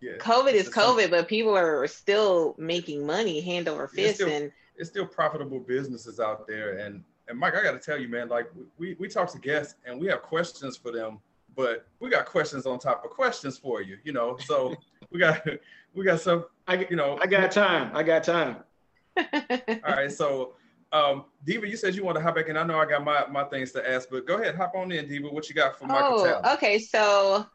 yeah, 0.00 0.12
COVID 0.18 0.52
is 0.52 0.68
COVID, 0.68 1.10
but 1.10 1.28
people 1.28 1.56
are 1.56 1.86
still 1.86 2.54
making 2.58 3.06
money 3.06 3.40
hand 3.40 3.68
over 3.68 3.88
fist, 3.88 4.08
it's 4.08 4.14
still, 4.16 4.28
and 4.28 4.52
it's 4.76 4.90
still 4.90 5.06
profitable 5.06 5.60
businesses 5.60 6.20
out 6.20 6.46
there. 6.46 6.78
And 6.78 7.02
and 7.28 7.38
Mike, 7.38 7.54
I 7.54 7.62
got 7.62 7.72
to 7.72 7.78
tell 7.78 7.98
you, 7.98 8.08
man, 8.08 8.28
like 8.28 8.50
we 8.78 8.94
we 8.98 9.08
talk 9.08 9.30
to 9.32 9.38
guests 9.38 9.76
and 9.86 10.00
we 10.00 10.06
have 10.08 10.22
questions 10.22 10.76
for 10.76 10.92
them, 10.92 11.18
but 11.54 11.86
we 12.00 12.10
got 12.10 12.26
questions 12.26 12.66
on 12.66 12.78
top 12.78 13.04
of 13.04 13.10
questions 13.10 13.58
for 13.58 13.82
you, 13.82 13.98
you 14.04 14.12
know. 14.12 14.36
So 14.44 14.74
we 15.10 15.18
got 15.18 15.46
we 15.94 16.04
got 16.04 16.20
some, 16.20 16.44
I 16.66 16.86
you 16.88 16.96
know, 16.96 17.18
I 17.20 17.26
got 17.26 17.50
time. 17.50 17.90
I 17.94 18.02
got 18.02 18.24
time. 18.24 18.56
All 19.16 19.94
right, 19.94 20.12
so 20.12 20.52
um, 20.92 21.24
Diva, 21.44 21.68
you 21.68 21.76
said 21.76 21.94
you 21.94 22.04
want 22.04 22.16
to 22.16 22.22
hop 22.22 22.36
back 22.36 22.48
in. 22.48 22.56
I 22.56 22.62
know 22.62 22.78
I 22.78 22.86
got 22.86 23.02
my, 23.02 23.26
my 23.26 23.44
things 23.44 23.72
to 23.72 23.88
ask, 23.88 24.08
but 24.10 24.26
go 24.26 24.36
ahead, 24.36 24.54
hop 24.54 24.74
on 24.74 24.92
in, 24.92 25.08
Diva. 25.08 25.28
What 25.28 25.48
you 25.48 25.54
got 25.54 25.78
for 25.78 25.86
Michael 25.86 26.40
oh, 26.44 26.54
Okay, 26.54 26.78
so 26.78 27.46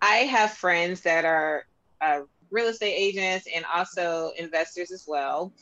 I 0.00 0.16
have 0.16 0.52
friends 0.52 1.02
that 1.02 1.24
are 1.24 1.66
uh, 2.00 2.20
real 2.50 2.68
estate 2.68 2.94
agents 2.94 3.46
and 3.54 3.64
also 3.72 4.32
investors 4.38 4.90
as 4.90 5.04
well. 5.06 5.52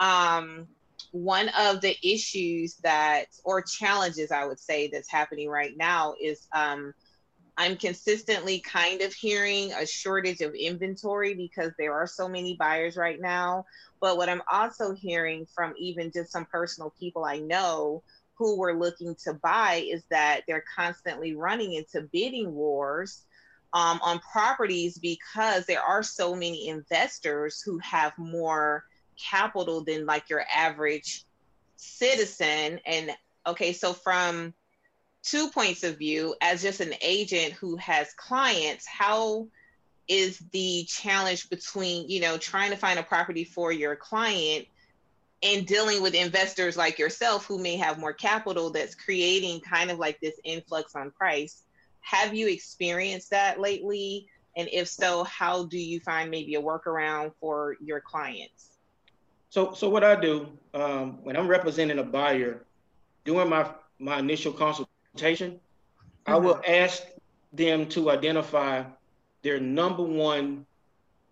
Um, 0.00 0.66
one 1.12 1.48
of 1.58 1.80
the 1.80 1.96
issues 2.02 2.76
that, 2.76 3.26
or 3.44 3.62
challenges 3.62 4.30
I 4.30 4.46
would 4.46 4.60
say, 4.60 4.88
that's 4.88 5.10
happening 5.10 5.48
right 5.48 5.76
now 5.76 6.14
is 6.20 6.46
um, 6.52 6.92
I'm 7.56 7.76
consistently 7.76 8.60
kind 8.60 9.00
of 9.02 9.12
hearing 9.12 9.72
a 9.72 9.86
shortage 9.86 10.40
of 10.42 10.54
inventory 10.54 11.34
because 11.34 11.72
there 11.78 11.94
are 11.94 12.06
so 12.06 12.28
many 12.28 12.56
buyers 12.56 12.96
right 12.96 13.20
now. 13.20 13.64
But 14.00 14.16
what 14.16 14.28
I'm 14.28 14.42
also 14.50 14.94
hearing 14.94 15.46
from 15.54 15.74
even 15.76 16.12
just 16.12 16.30
some 16.30 16.46
personal 16.46 16.94
people 16.98 17.24
I 17.24 17.38
know 17.38 18.02
who 18.34 18.56
were 18.56 18.78
looking 18.78 19.16
to 19.24 19.34
buy 19.34 19.84
is 19.90 20.04
that 20.10 20.42
they're 20.46 20.64
constantly 20.76 21.34
running 21.34 21.72
into 21.72 22.08
bidding 22.12 22.52
wars 22.54 23.24
um, 23.72 24.00
on 24.02 24.18
properties 24.20 24.98
because 24.98 25.66
there 25.66 25.82
are 25.82 26.02
so 26.02 26.34
many 26.34 26.68
investors 26.68 27.60
who 27.60 27.78
have 27.78 28.16
more 28.16 28.84
capital 29.18 29.84
than 29.84 30.06
like 30.06 30.30
your 30.30 30.44
average 30.54 31.24
citizen. 31.76 32.80
And 32.86 33.10
okay, 33.46 33.72
so 33.72 33.92
from 33.92 34.54
two 35.22 35.48
points 35.50 35.84
of 35.84 35.98
view, 35.98 36.34
as 36.40 36.62
just 36.62 36.80
an 36.80 36.94
agent 37.02 37.52
who 37.54 37.76
has 37.76 38.12
clients, 38.14 38.86
how 38.86 39.48
is 40.06 40.38
the 40.52 40.84
challenge 40.88 41.50
between, 41.50 42.08
you 42.08 42.20
know, 42.20 42.38
trying 42.38 42.70
to 42.70 42.76
find 42.76 42.98
a 42.98 43.02
property 43.02 43.44
for 43.44 43.70
your 43.70 43.94
client 43.94 44.66
and 45.42 45.66
dealing 45.66 46.02
with 46.02 46.14
investors 46.14 46.76
like 46.76 46.98
yourself 46.98 47.44
who 47.46 47.58
may 47.58 47.76
have 47.76 47.98
more 47.98 48.12
capital 48.12 48.70
that's 48.70 48.94
creating 48.94 49.60
kind 49.60 49.90
of 49.90 49.98
like 49.98 50.18
this 50.20 50.34
influx 50.44 50.96
on 50.96 51.10
price 51.10 51.62
have 52.10 52.34
you 52.34 52.48
experienced 52.48 53.30
that 53.30 53.60
lately? 53.60 54.28
And 54.56 54.68
if 54.72 54.88
so, 54.88 55.24
how 55.24 55.66
do 55.66 55.78
you 55.78 56.00
find 56.00 56.30
maybe 56.30 56.54
a 56.54 56.62
workaround 56.62 57.32
for 57.38 57.76
your 57.84 58.00
clients? 58.00 58.70
So, 59.50 59.74
so 59.74 59.88
what 59.88 60.02
I 60.02 60.16
do 60.16 60.48
um, 60.72 61.22
when 61.22 61.36
I'm 61.36 61.46
representing 61.46 61.98
a 61.98 62.04
buyer, 62.04 62.64
during 63.24 63.50
my 63.50 63.70
my 63.98 64.18
initial 64.18 64.52
consultation, 64.52 65.52
mm-hmm. 65.52 66.32
I 66.32 66.36
will 66.36 66.54
mm-hmm. 66.54 66.72
ask 66.84 67.02
them 67.52 67.86
to 67.88 68.10
identify 68.10 68.84
their 69.42 69.60
number 69.60 70.02
one 70.02 70.64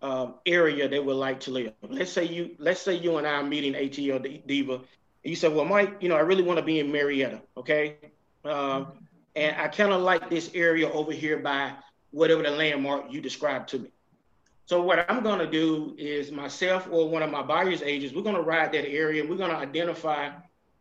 um, 0.03 0.35
area 0.45 0.89
they 0.89 0.99
would 0.99 1.17
like 1.17 1.41
to 1.41 1.51
live. 1.53 1.73
Let's 1.89 2.13
say 2.13 2.25
you, 2.25 2.55
let's 2.59 2.83
say 2.83 2.97
you 2.97 3.17
and 3.17 3.27
I 3.27 3.37
are 3.37 3.43
meeting 3.43 3.73
ATL 3.73 4.47
Diva. 4.47 4.75
And 4.75 4.83
you 5.23 5.37
said, 5.37 5.55
"Well, 5.55 5.65
Mike, 5.65 5.97
you 6.01 6.11
know, 6.11 6.17
I 6.17 6.21
really 6.21 6.43
want 6.43 6.59
to 6.59 6.65
be 6.65 6.81
in 6.81 6.93
Marietta." 6.93 7.41
Okay, 7.57 7.97
um, 8.45 9.06
and 9.37 9.55
I 9.61 9.69
kind 9.69 9.93
of 9.93 10.01
like 10.01 10.31
this 10.31 10.51
area 10.55 10.91
over 10.91 11.13
here 11.13 11.39
by 11.39 11.73
whatever 12.11 12.43
the 12.43 12.51
landmark 12.51 13.13
you 13.13 13.21
described 13.21 13.69
to 13.69 13.81
me. 13.81 13.91
So 14.65 14.83
what 14.83 15.09
I'm 15.09 15.23
going 15.23 15.39
to 15.39 15.49
do 15.49 15.95
is 15.99 16.33
myself 16.33 16.89
or 16.91 17.09
one 17.09 17.23
of 17.23 17.31
my 17.31 17.43
buyer's 17.43 17.83
agents, 17.83 18.17
we're 18.17 18.23
going 18.23 18.35
to 18.35 18.43
ride 18.43 18.73
that 18.73 18.89
area. 18.89 19.25
We're 19.25 19.37
going 19.37 19.51
to 19.51 19.57
identify 19.57 20.31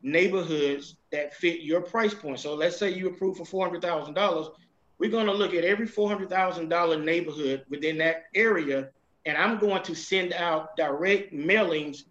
neighborhoods 0.02 0.96
that 1.12 1.36
fit 1.36 1.62
your 1.62 1.82
price 1.82 2.14
point. 2.14 2.40
So 2.40 2.56
let's 2.56 2.78
say 2.78 2.94
you 2.94 3.10
approve 3.10 3.38
for 3.38 3.70
$400,000. 3.70 4.50
We're 4.98 5.12
going 5.12 5.28
to 5.28 5.34
look 5.34 5.54
at 5.54 5.66
every 5.66 5.88
$400,000 5.88 7.04
neighborhood 7.04 7.66
within 7.70 7.98
that 7.98 8.24
area. 8.34 8.90
And 9.26 9.38
I'm 9.38 9.60
going 9.60 9.84
to 9.84 9.94
send 9.94 10.32
out 10.34 10.78
direct 10.78 11.34
mailings 11.34 12.04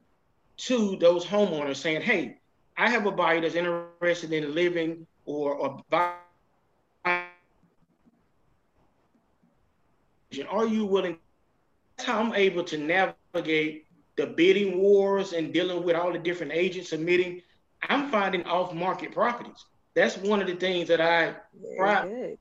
to 0.59 0.97
those 0.97 1.25
homeowners 1.25 1.77
saying, 1.77 2.03
hey, 2.03 2.37
I 2.77 2.91
have 2.91 3.07
a 3.07 3.11
buyer 3.11 3.41
that's 3.41 3.55
interested 3.55 4.33
in 4.33 4.55
living 4.55 5.07
or, 5.25 5.55
or 5.55 5.83
buying 5.89 6.19
Are 10.43 10.67
you 10.67 10.85
willing? 10.85 11.19
That's 11.97 12.09
how 12.09 12.21
I'm 12.21 12.35
able 12.35 12.65
to 12.65 12.79
navigate 12.79 13.87
the 14.17 14.27
bidding 14.27 14.79
wars 14.79 15.33
and 15.33 15.53
dealing 15.53 15.83
with 15.85 15.97
all 15.97 16.13
the 16.13 16.19
different 16.19 16.53
agents 16.53 16.91
submitting. 16.91 17.43
I'm 17.89 18.11
finding 18.11 18.45
off 18.45 18.73
market 18.73 19.13
properties. 19.13 19.65
That's 19.95 20.17
one 20.17 20.41
of 20.41 20.49
the 20.49 20.55
things 20.55 20.89
that 20.89 21.01
I 21.01 21.35
Very 21.77 22.39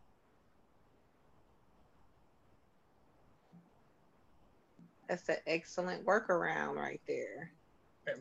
That's 5.07 5.29
an 5.29 5.37
excellent 5.45 6.05
workaround 6.05 6.75
right 6.75 7.01
there. 7.07 7.51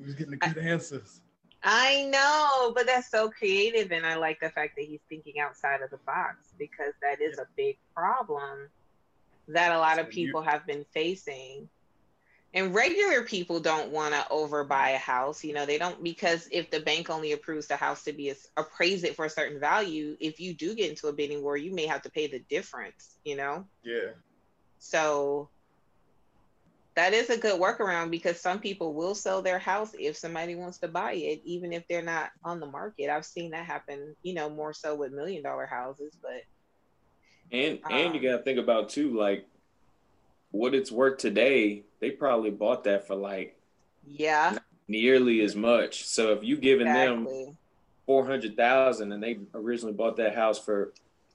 We're 0.01 0.13
getting 0.13 0.33
the 0.33 0.37
good 0.37 0.59
I, 0.59 0.69
answers. 0.69 1.21
I 1.65 2.05
know, 2.13 2.73
but 2.75 2.87
that's 2.87 3.11
so 3.11 3.31
creative, 3.31 3.93
and 3.93 4.05
I 4.05 4.17
like 4.17 4.41
the 4.41 4.51
fact 4.51 4.75
that 4.77 4.85
he's 4.85 5.01
thinking 5.09 5.39
outside 5.41 5.81
of 5.81 5.91
the 5.91 5.99
box 5.99 6.53
because 6.59 6.93
that 7.01 7.21
is 7.23 7.39
a 7.39 7.47
big 7.57 7.79
problem 7.95 8.69
that 9.49 9.73
a 9.73 9.79
lot 9.79 9.99
of 9.99 10.09
people 10.09 10.43
have 10.43 10.67
been 10.67 10.85
facing. 10.93 11.69
And 12.55 12.75
regular 12.75 13.23
people 13.23 13.61
don't 13.61 13.91
want 13.91 14.13
to 14.13 14.21
overbuy 14.31 14.95
a 14.95 14.99
house. 14.99 15.43
You 15.43 15.55
know, 15.55 15.65
they 15.65 15.79
don't 15.79 16.03
because 16.03 16.49
if 16.53 16.71
the 16.71 16.81
bank 16.81 17.09
only 17.09 17.33
approves 17.33 17.67
the 17.67 17.77
house 17.77 18.05
to 18.05 18.13
be 18.13 18.33
appraise 18.59 19.05
it 19.05 19.17
for 19.17 19.25
a 19.25 19.31
certain 19.31 19.59
value, 19.59 20.17
if 20.21 20.39
you 20.39 20.53
do 20.53 20.75
get 20.75 20.91
into 20.91 21.09
a 21.09 21.13
bidding 21.15 21.43
war, 21.43 21.57
you 21.57 21.75
may 21.75 21.87
have 21.87 22.03
to 22.03 22.11
pay 22.11 22.27
the 22.27 22.41
difference. 22.41 23.17
You 23.25 23.37
know. 23.37 23.67
Yeah. 23.83 24.11
So 24.79 25.49
that 26.95 27.15
is 27.15 27.31
a 27.31 27.39
good 27.39 27.61
workaround 27.61 28.11
because 28.11 28.39
some 28.39 28.59
people 28.59 28.93
will 28.93 29.15
sell 29.15 29.41
their 29.41 29.59
house 29.59 29.95
if 29.99 30.17
somebody 30.17 30.55
wants 30.55 30.79
to 30.79 30.89
buy 30.89 31.13
it, 31.13 31.41
even 31.45 31.73
if 31.73 31.89
they're 31.89 32.03
not 32.03 32.31
on 32.45 32.61
the 32.61 32.67
market. 32.67 33.09
I've 33.09 33.25
seen 33.25 33.53
that 33.53 33.65
happen, 33.65 34.15
you 34.23 34.35
know, 34.35 34.51
more 34.51 34.75
so 34.75 34.95
with 34.95 35.13
million 35.13 35.43
dollar 35.43 35.67
houses, 35.67 36.17
but 36.21 36.43
and 37.53 37.79
um, 37.85 37.93
and 37.93 38.15
you 38.15 38.21
um, 38.21 38.37
gotta 38.37 38.43
think 38.43 38.59
about 38.59 38.89
too, 38.89 39.17
like 39.17 39.47
what 40.51 40.75
it's 40.75 40.91
worth 40.91 41.19
today, 41.19 41.83
they 42.01 42.11
probably 42.11 42.51
bought 42.51 42.85
that 42.85 43.07
for 43.07 43.15
like 43.15 43.59
yeah. 44.07 44.59
nearly 44.89 45.43
as 45.43 45.55
much. 45.55 46.07
So 46.07 46.33
if 46.33 46.43
you 46.43 46.57
giving 46.57 46.87
exactly. 46.87 47.45
them 47.45 47.57
four 48.07 48.27
hundred 48.27 48.57
thousand 48.57 49.13
and 49.13 49.23
they 49.23 49.39
originally 49.55 49.93
bought 49.93 50.17
that 50.17 50.35
house 50.35 50.59
for 50.59 50.93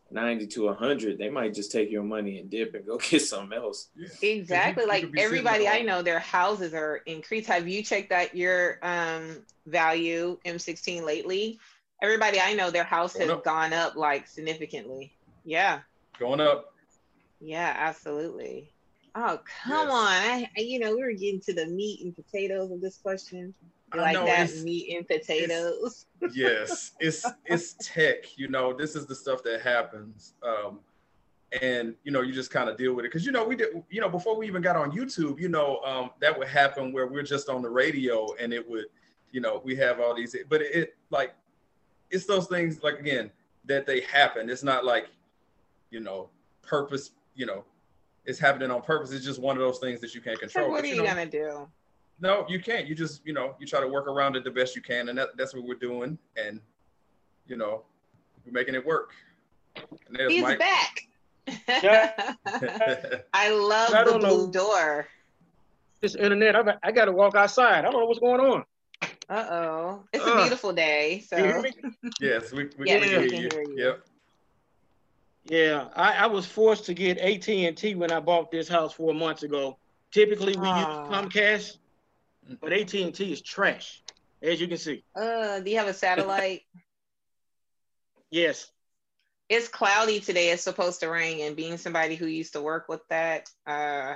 90 0.09 0.47
to 0.47 0.65
100 0.67 1.17
they 1.17 1.29
might 1.29 1.53
just 1.53 1.69
take 1.69 1.91
your 1.91 2.01
money 2.01 2.39
and 2.39 2.49
dip 2.49 2.73
and 2.75 2.85
go 2.85 2.97
get 3.09 3.21
something 3.21 3.57
else. 3.57 3.89
Exactly 4.21 4.83
you, 4.83 4.89
like 4.89 5.03
you 5.03 5.11
everybody 5.17 5.67
i 5.67 5.81
know 5.81 6.01
their 6.01 6.19
houses 6.19 6.73
are 6.73 7.01
increased. 7.05 7.47
Have 7.47 7.67
you 7.67 7.83
checked 7.83 8.11
out 8.11 8.35
your 8.35 8.79
um 8.83 9.43
value 9.65 10.37
m16 10.45 11.03
lately? 11.03 11.59
Everybody 12.01 12.39
i 12.39 12.53
know 12.53 12.71
their 12.71 12.85
house 12.85 13.17
has 13.17 13.29
gone 13.43 13.73
up 13.73 13.97
like 13.97 14.27
significantly. 14.27 15.13
Yeah 15.43 15.79
going 16.19 16.41
up 16.41 16.73
yeah 17.39 17.73
absolutely 17.77 18.71
Oh 19.19 19.39
come 19.63 19.87
yes. 19.87 19.91
on! 19.91 20.47
I, 20.55 20.59
you 20.61 20.77
know, 20.77 20.95
we 20.95 21.01
were 21.01 21.11
getting 21.11 21.41
to 21.41 21.53
the 21.53 21.65
meat 21.65 22.03
and 22.03 22.15
potatoes 22.15 22.69
of 22.69 22.81
this 22.81 22.97
question. 22.97 23.51
like 23.95 24.13
know, 24.13 24.27
that 24.27 24.55
meat 24.57 24.95
and 24.95 25.07
potatoes. 25.07 26.05
It's, 26.21 26.37
yes, 26.37 26.91
it's 26.99 27.25
it's 27.45 27.73
tech. 27.81 28.37
You 28.37 28.47
know, 28.47 28.73
this 28.73 28.95
is 28.95 29.07
the 29.07 29.15
stuff 29.15 29.41
that 29.41 29.61
happens. 29.61 30.35
Um, 30.43 30.81
and 31.63 31.95
you 32.03 32.11
know 32.11 32.21
you 32.21 32.31
just 32.31 32.51
kind 32.51 32.69
of 32.69 32.77
deal 32.77 32.93
with 32.93 33.05
it 33.05 33.07
because 33.07 33.25
you 33.25 33.31
know 33.31 33.43
we 33.43 33.55
did 33.55 33.69
you 33.89 34.01
know 34.01 34.09
before 34.09 34.37
we 34.37 34.45
even 34.45 34.61
got 34.61 34.75
on 34.75 34.91
youtube 34.91 35.39
you 35.39 35.47
know 35.47 35.79
um, 35.85 36.09
that 36.19 36.37
would 36.37 36.49
happen 36.49 36.91
where 36.91 37.07
we're 37.07 37.23
just 37.23 37.47
on 37.47 37.61
the 37.61 37.69
radio 37.69 38.27
and 38.37 38.51
it 38.51 38.69
would 38.69 38.87
you 39.31 39.39
know 39.39 39.61
we 39.63 39.73
have 39.73 40.01
all 40.01 40.13
these 40.13 40.35
but 40.49 40.61
it, 40.61 40.75
it 40.75 40.97
like 41.09 41.33
it's 42.11 42.25
those 42.25 42.47
things 42.47 42.83
like 42.83 42.99
again 42.99 43.31
that 43.63 43.85
they 43.85 44.01
happen 44.01 44.49
it's 44.49 44.61
not 44.61 44.83
like 44.83 45.07
you 45.89 45.99
know 45.99 46.29
purpose 46.61 47.11
you 47.35 47.45
know 47.45 47.63
it's 48.25 48.39
happening 48.39 48.71
on 48.71 48.81
purpose 48.81 49.11
it's 49.11 49.25
just 49.25 49.39
one 49.39 49.55
of 49.55 49.61
those 49.61 49.79
things 49.79 50.01
that 50.01 50.13
you 50.13 50.21
can't 50.21 50.39
control 50.39 50.65
so 50.65 50.71
what 50.71 50.83
are 50.83 50.87
you, 50.87 50.95
you 50.95 51.01
know, 51.01 51.07
gonna 51.07 51.25
do 51.25 51.67
no 52.19 52.45
you 52.49 52.59
can't 52.59 52.87
you 52.87 52.95
just 52.95 53.25
you 53.25 53.33
know 53.33 53.55
you 53.59 53.65
try 53.65 53.79
to 53.79 53.87
work 53.87 54.07
around 54.07 54.35
it 54.35 54.43
the 54.43 54.51
best 54.51 54.75
you 54.75 54.81
can 54.81 55.09
and 55.09 55.17
that, 55.17 55.29
that's 55.37 55.53
what 55.53 55.63
we're 55.63 55.75
doing 55.75 56.17
and 56.35 56.59
you 57.47 57.55
know 57.55 57.83
we're 58.45 58.51
making 58.51 58.75
it 58.75 58.85
work 58.85 59.13
he's 60.27 60.41
Mike. 60.41 60.59
back. 60.59 61.07
I 63.33 63.49
love 63.49 63.93
I 63.93 64.03
the 64.03 64.17
blue 64.19 64.47
know. 64.47 64.51
door. 64.51 65.07
This 66.01 66.15
internet, 66.15 66.55
I, 66.55 66.75
I 66.83 66.91
got 66.91 67.05
to 67.05 67.11
walk 67.11 67.35
outside. 67.35 67.79
I 67.79 67.81
don't 67.89 67.99
know 67.99 68.05
what's 68.05 68.19
going 68.19 68.39
on. 68.39 68.63
Uh 69.29 69.45
oh, 69.49 70.03
it's 70.13 70.25
uh, 70.25 70.31
a 70.31 70.41
beautiful 70.41 70.73
day. 70.73 71.23
So 71.27 71.37
yes, 71.37 72.51
we, 72.53 72.69
we, 72.77 72.87
yes, 72.87 73.03
can, 73.03 73.21
we 73.21 73.29
can 73.29 73.51
hear 73.51 73.61
you. 73.63 73.75
Yep. 73.75 74.05
Yeah, 75.49 75.87
I, 75.95 76.13
I 76.13 76.25
was 76.27 76.45
forced 76.45 76.85
to 76.85 76.93
get 76.93 77.17
AT 77.17 77.47
and 77.47 77.77
T 77.77 77.95
when 77.95 78.11
I 78.11 78.19
bought 78.19 78.51
this 78.51 78.67
house 78.67 78.93
four 78.93 79.13
months 79.13 79.43
ago. 79.43 79.77
Typically, 80.11 80.57
we 80.57 80.67
use 80.67 80.85
Comcast, 81.09 81.77
but 82.61 82.73
AT 82.73 82.93
and 82.95 83.13
T 83.13 83.31
is 83.31 83.41
trash, 83.41 84.03
as 84.41 84.59
you 84.59 84.67
can 84.67 84.77
see. 84.77 85.03
Uh, 85.15 85.59
do 85.59 85.69
you 85.69 85.77
have 85.77 85.87
a 85.87 85.93
satellite? 85.93 86.61
yes. 88.29 88.69
It's 89.49 89.69
cloudy 89.69 90.19
today. 90.19 90.49
It's 90.51 90.63
supposed 90.63 90.99
to 90.99 91.07
rain. 91.07 91.39
And 91.41 91.55
being 91.55 91.77
somebody 91.77 92.15
who 92.15 92.25
used 92.25 92.53
to 92.53 92.61
work 92.61 92.89
with 92.89 93.01
that, 93.09 93.49
uh, 93.65 94.15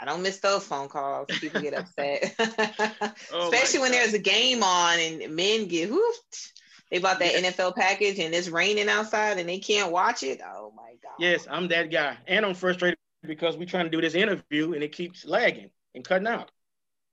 I 0.00 0.04
don't 0.04 0.22
miss 0.22 0.38
those 0.40 0.64
phone 0.66 0.88
calls. 0.88 1.26
People 1.28 1.60
get 1.60 1.74
upset, 1.74 2.34
oh 3.32 3.50
especially 3.50 3.80
when 3.80 3.92
there's 3.92 4.14
a 4.14 4.18
game 4.18 4.62
on 4.62 4.98
and 4.98 5.34
men 5.34 5.66
get 5.68 5.88
hoofed. 5.88 6.59
They 6.90 6.98
bought 6.98 7.18
that 7.20 7.40
yes. 7.40 7.56
NFL 7.56 7.76
package 7.76 8.18
and 8.18 8.34
it's 8.34 8.48
raining 8.48 8.88
outside 8.88 9.38
and 9.38 9.48
they 9.48 9.58
can't 9.58 9.92
watch 9.92 10.22
it. 10.22 10.40
Oh 10.44 10.72
my 10.76 10.94
god! 11.02 11.12
Yes, 11.18 11.46
I'm 11.50 11.68
that 11.68 11.90
guy, 11.90 12.16
and 12.26 12.44
I'm 12.44 12.54
frustrated 12.54 12.98
because 13.22 13.56
we're 13.56 13.66
trying 13.66 13.84
to 13.84 13.90
do 13.90 14.00
this 14.00 14.14
interview 14.14 14.72
and 14.72 14.82
it 14.82 14.92
keeps 14.92 15.24
lagging 15.24 15.70
and 15.94 16.04
cutting 16.04 16.26
out. 16.26 16.50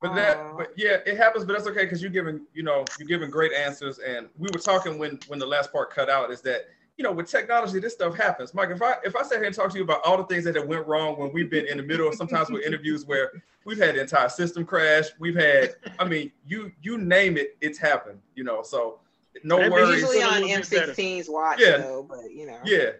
But 0.00 0.14
that, 0.14 0.36
oh. 0.36 0.54
but 0.58 0.68
yeah, 0.76 0.98
it 1.06 1.16
happens. 1.16 1.44
But 1.44 1.54
that's 1.54 1.68
okay 1.68 1.84
because 1.84 2.02
you're 2.02 2.10
giving, 2.10 2.46
you 2.54 2.62
know, 2.62 2.84
you're 2.98 3.08
giving 3.08 3.30
great 3.30 3.52
answers. 3.52 3.98
And 3.98 4.28
we 4.36 4.48
were 4.52 4.60
talking 4.60 4.98
when 4.98 5.18
when 5.28 5.38
the 5.38 5.46
last 5.46 5.72
part 5.72 5.90
cut 5.92 6.08
out 6.08 6.30
is 6.30 6.40
that 6.42 6.66
you 6.98 7.04
know, 7.04 7.12
with 7.12 7.30
technology, 7.30 7.78
this 7.78 7.92
stuff 7.92 8.16
happens. 8.16 8.52
Mike, 8.54 8.70
if 8.70 8.82
I 8.82 8.96
if 9.04 9.14
I 9.14 9.22
sit 9.22 9.38
here 9.38 9.44
and 9.44 9.54
talk 9.54 9.70
to 9.70 9.78
you 9.78 9.84
about 9.84 10.04
all 10.04 10.16
the 10.16 10.24
things 10.24 10.42
that 10.44 10.56
have 10.56 10.66
went 10.66 10.86
wrong 10.88 11.16
when 11.16 11.32
we've 11.32 11.48
been 11.48 11.66
in 11.66 11.76
the 11.76 11.82
middle 11.82 12.08
of 12.08 12.16
sometimes 12.16 12.50
with 12.50 12.62
interviews 12.66 13.06
where 13.06 13.30
we've 13.64 13.78
had 13.78 13.94
the 13.94 14.00
entire 14.00 14.28
system 14.28 14.64
crash, 14.64 15.06
we've 15.20 15.36
had, 15.36 15.76
I 16.00 16.04
mean, 16.04 16.32
you 16.44 16.72
you 16.82 16.98
name 16.98 17.36
it, 17.36 17.56
it's 17.60 17.78
happened. 17.78 18.20
You 18.34 18.42
know, 18.42 18.62
so 18.62 18.98
no 19.44 19.58
and 19.58 19.72
worries. 19.72 20.00
Usually 20.00 20.22
on 20.22 20.42
M16's 20.42 21.28
watch, 21.28 21.60
yeah. 21.60 21.78
though, 21.78 22.06
but 22.08 22.32
you 22.32 22.46
know. 22.46 22.58
Yeah, 22.64 22.90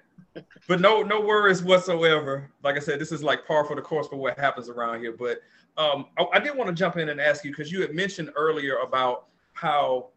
but 0.66 0.80
no 0.80 1.02
no 1.02 1.20
worries 1.20 1.62
whatsoever. 1.62 2.50
Like 2.62 2.76
I 2.76 2.80
said, 2.80 2.98
this 2.98 3.12
is 3.12 3.22
like 3.22 3.46
par 3.46 3.64
for 3.64 3.76
the 3.76 3.82
course 3.82 4.08
for 4.08 4.16
what 4.16 4.38
happens 4.38 4.68
around 4.68 5.00
here. 5.00 5.12
But 5.12 5.40
um, 5.76 6.06
I, 6.18 6.26
I 6.34 6.38
did 6.40 6.56
want 6.56 6.68
to 6.68 6.74
jump 6.74 6.96
in 6.96 7.08
and 7.08 7.20
ask 7.20 7.44
you 7.44 7.50
because 7.50 7.70
you 7.70 7.80
had 7.80 7.94
mentioned 7.94 8.30
earlier 8.36 8.78
about 8.78 9.26
how 9.52 10.08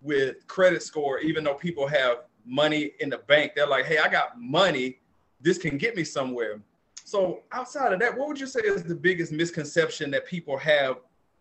with 0.00 0.46
credit 0.46 0.82
score, 0.82 1.18
even 1.20 1.44
though 1.44 1.54
people 1.54 1.86
have 1.86 2.24
money 2.44 2.92
in 3.00 3.08
the 3.08 3.18
bank. 3.18 3.52
They're 3.54 3.66
like, 3.66 3.86
hey, 3.86 3.98
I 3.98 4.08
got 4.08 4.40
money. 4.40 4.98
This 5.40 5.58
can 5.58 5.78
get 5.78 5.96
me 5.96 6.04
somewhere. 6.04 6.60
So 7.04 7.40
outside 7.52 7.92
of 7.92 8.00
that, 8.00 8.16
what 8.16 8.28
would 8.28 8.40
you 8.40 8.46
say 8.46 8.60
is 8.60 8.82
the 8.82 8.94
biggest 8.94 9.32
misconception 9.32 10.10
that 10.12 10.26
people 10.26 10.56
have 10.58 10.98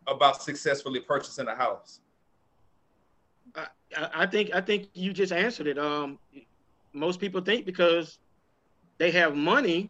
about 0.08 0.42
successfully 0.42 1.00
purchasing 1.00 1.48
a 1.48 1.56
house? 1.56 2.00
I, 3.98 4.26
think 4.26 4.52
I 4.54 4.62
think 4.62 4.90
you 4.94 5.14
just 5.14 5.32
answered 5.32 5.68
it. 5.68 5.78
Um, 5.78 6.20
most 6.94 7.20
people 7.20 7.42
think 7.42 7.66
because 7.66 8.20
they 8.98 9.12
have 9.12 9.36
money, 9.36 9.90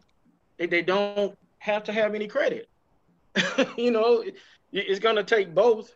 they, 0.56 0.66
they 0.66 0.82
don't 0.82 1.36
have 1.58 1.84
to 1.84 1.92
have 1.92 2.14
any 2.14 2.26
credit. 2.26 2.68
you 3.76 3.90
know, 3.90 4.24
it's 4.72 5.00
going 5.00 5.16
to 5.16 5.24
take 5.24 5.54
both 5.54 5.94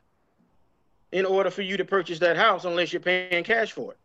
in 1.13 1.25
order 1.25 1.51
for 1.51 1.63
you 1.63 1.77
to 1.77 1.85
purchase 1.85 2.19
that 2.19 2.37
house, 2.37 2.65
unless 2.65 2.93
you're 2.93 3.01
paying 3.01 3.45
cash 3.45 3.73
for 3.73 3.93
it. 3.93 3.99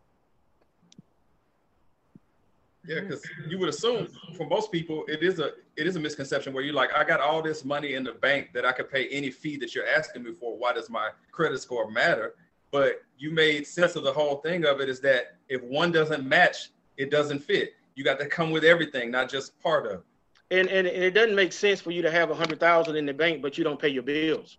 Yeah, 2.88 3.02
because 3.02 3.22
you 3.48 3.60
would 3.60 3.70
assume 3.70 4.08
for 4.36 4.48
most 4.48 4.72
people 4.72 5.06
it 5.08 5.22
is 5.22 5.40
a 5.40 5.52
it 5.78 5.86
is 5.86 5.96
a 5.98 6.00
misconception 6.00 6.52
where 6.52 6.64
you're 6.64 6.74
like, 6.74 6.90
I 6.96 7.04
got 7.04 7.20
all 7.20 7.42
this 7.42 7.64
money 7.64 7.94
in 7.94 8.04
the 8.04 8.14
bank 8.14 8.50
that 8.54 8.66
I 8.66 8.72
could 8.72 8.90
pay 8.90 9.08
any 9.10 9.30
fee 9.30 9.58
that 9.58 9.76
you're 9.76 9.88
asking 9.88 10.24
me 10.24 10.34
for. 10.34 10.58
Why 10.58 10.74
does 10.74 10.90
my 10.90 11.10
credit 11.32 11.62
score 11.62 11.92
matter? 11.92 12.34
But 12.72 13.04
you 13.18 13.32
made 13.32 13.68
sense 13.68 13.96
of 13.96 14.04
the 14.04 14.12
whole 14.12 14.38
thing 14.38 14.66
of 14.66 14.80
it 14.82 14.90
is 14.90 15.00
that 15.02 15.36
if 15.50 15.62
one 15.62 15.92
doesn't 15.92 16.26
match, 16.26 16.70
it 16.98 17.12
doesn't 17.12 17.40
fit. 17.40 17.74
You 17.96 18.04
got 18.04 18.20
to 18.20 18.26
come 18.26 18.52
with 18.52 18.64
everything, 18.64 19.12
not 19.12 19.30
just 19.30 19.60
part 19.62 19.86
of. 19.86 20.04
And 20.50 20.68
and, 20.70 20.88
and 20.88 21.04
it 21.04 21.12
doesn't 21.12 21.36
make 21.36 21.54
sense 21.54 21.82
for 21.82 21.92
you 21.92 22.02
to 22.02 22.12
have 22.12 22.30
a 22.30 22.36
hundred 22.36 22.60
thousand 22.60 22.96
in 22.96 23.06
the 23.06 23.14
bank, 23.14 23.42
but 23.42 23.58
you 23.58 23.64
don't 23.64 23.80
pay 23.80 23.90
your 23.90 24.04
bills. 24.04 24.58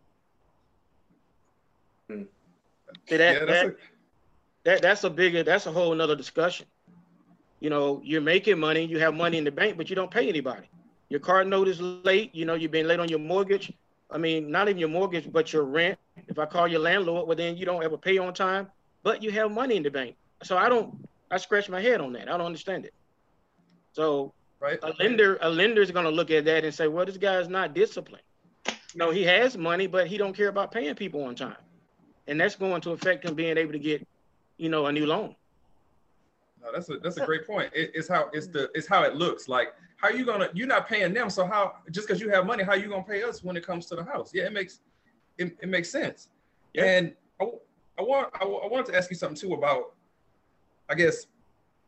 Hmm. 2.09 2.23
That, 3.09 3.21
yeah, 3.21 3.45
that's 3.45 3.51
that, 3.51 3.67
a... 3.67 3.77
that 4.65 4.83
that's 4.83 5.05
a 5.05 5.11
bigger 5.11 5.43
that's 5.43 5.67
a 5.67 5.73
whole 5.73 5.93
another 5.93 6.17
discussion. 6.17 6.67
You 7.61 7.71
know, 7.71 8.01
you're 8.05 8.21
making 8.21 8.59
money, 8.59 8.85
you 8.85 8.99
have 8.99 9.15
money 9.15 9.39
in 9.39 9.45
the 9.45 9.53
bank, 9.53 9.77
but 9.77 9.89
you 9.89 9.97
don't 9.97 10.11
pay 10.11 10.29
anybody. 10.29 10.69
Your 11.11 11.21
car 11.21 11.45
note 11.45 11.69
is 11.69 11.81
late. 11.81 12.35
You 12.35 12.45
know, 12.45 12.55
you've 12.55 12.71
been 12.71 12.89
late 12.89 12.99
on 12.99 13.09
your 13.09 13.19
mortgage. 13.19 13.73
I 14.13 14.19
mean, 14.19 14.51
not 14.51 14.69
even 14.69 14.79
your 14.79 14.89
mortgage, 14.89 15.31
but 15.33 15.53
your 15.53 15.65
rent. 15.65 15.99
If 16.29 16.39
I 16.39 16.47
call 16.47 16.69
your 16.69 16.81
landlord, 16.81 17.27
well, 17.27 17.37
then 17.37 17.57
you 17.57 17.65
don't 17.65 17.83
ever 17.83 17.97
pay 17.97 18.19
on 18.19 18.35
time, 18.35 18.71
but 19.03 19.23
you 19.23 19.31
have 19.33 19.51
money 19.51 19.77
in 19.77 19.83
the 19.83 19.91
bank. 19.91 20.17
So 20.43 20.57
I 20.57 20.69
don't, 20.69 21.09
I 21.31 21.39
scratch 21.39 21.69
my 21.69 21.81
head 21.81 22.01
on 22.01 22.13
that. 22.13 22.29
I 22.29 22.37
don't 22.37 22.47
understand 22.47 22.85
it. 22.85 22.95
So 23.93 24.33
right. 24.61 24.79
a 24.83 24.93
lender, 24.99 25.39
a 25.41 25.51
lender 25.51 25.83
is 25.83 25.91
going 25.91 26.05
to 26.05 26.11
look 26.11 26.31
at 26.31 26.45
that 26.45 26.65
and 26.65 26.75
say, 26.75 26.89
well, 26.89 27.07
this 27.07 27.17
guy 27.17 27.39
is 27.39 27.49
not 27.49 27.75
disciplined. 27.75 28.25
You 28.67 28.99
know, 28.99 29.11
he 29.11 29.23
has 29.25 29.57
money, 29.57 29.87
but 29.87 30.07
he 30.07 30.19
don't 30.19 30.37
care 30.37 30.49
about 30.49 30.71
paying 30.71 30.95
people 30.95 31.25
on 31.25 31.35
time. 31.35 31.57
And 32.27 32.41
that's 32.41 32.55
going 32.55 32.81
to 32.83 32.91
affect 32.91 33.25
him 33.25 33.35
being 33.35 33.57
able 33.57 33.73
to 33.73 33.79
get, 33.79 34.07
you 34.59 34.69
know, 34.69 34.87
a 34.87 34.93
new 34.93 35.07
loan. 35.07 35.35
No, 36.63 36.71
that's 36.73 36.89
a 36.91 36.99
that's 36.99 37.17
a 37.17 37.27
great 37.27 37.45
point. 37.47 37.73
It, 37.75 37.91
it's 37.95 38.07
how 38.07 38.31
it's 38.33 38.47
the 38.47 38.71
it's 38.75 38.87
how 38.87 39.03
it 39.03 39.17
looks. 39.17 39.49
Like 39.49 39.75
how 40.03 40.09
you 40.09 40.25
gonna 40.25 40.49
you're 40.53 40.67
not 40.67 40.89
paying 40.89 41.15
them, 41.15 41.31
so 41.31 41.47
how 41.47 41.77
just 41.91 42.09
because 42.09 42.21
you 42.21 42.29
have 42.31 42.45
money, 42.45 42.65
how 42.65 42.73
are 42.73 42.77
you 42.77 42.89
gonna 42.89 43.05
pay 43.05 43.23
us 43.23 43.43
when 43.43 43.57
it 43.57 43.65
comes 43.65 43.87
to 43.87 43.97
the 43.97 44.05
house? 44.05 44.33
Yeah, 44.35 44.45
it 44.45 44.53
makes 44.53 44.81
it, 45.39 45.57
it 45.63 45.69
makes 45.69 45.91
sense. 45.91 46.29
Yeah. 46.75 46.85
And 46.85 47.15
I, 47.41 47.45
I 47.99 48.03
want 48.03 48.29
I, 48.35 48.45
I 48.45 48.67
wanted 48.67 48.87
to 48.87 48.97
ask 48.97 49.11
you 49.11 49.17
something 49.17 49.37
too 49.37 49.55
about 49.55 49.95
I 50.91 50.95
guess 50.95 51.27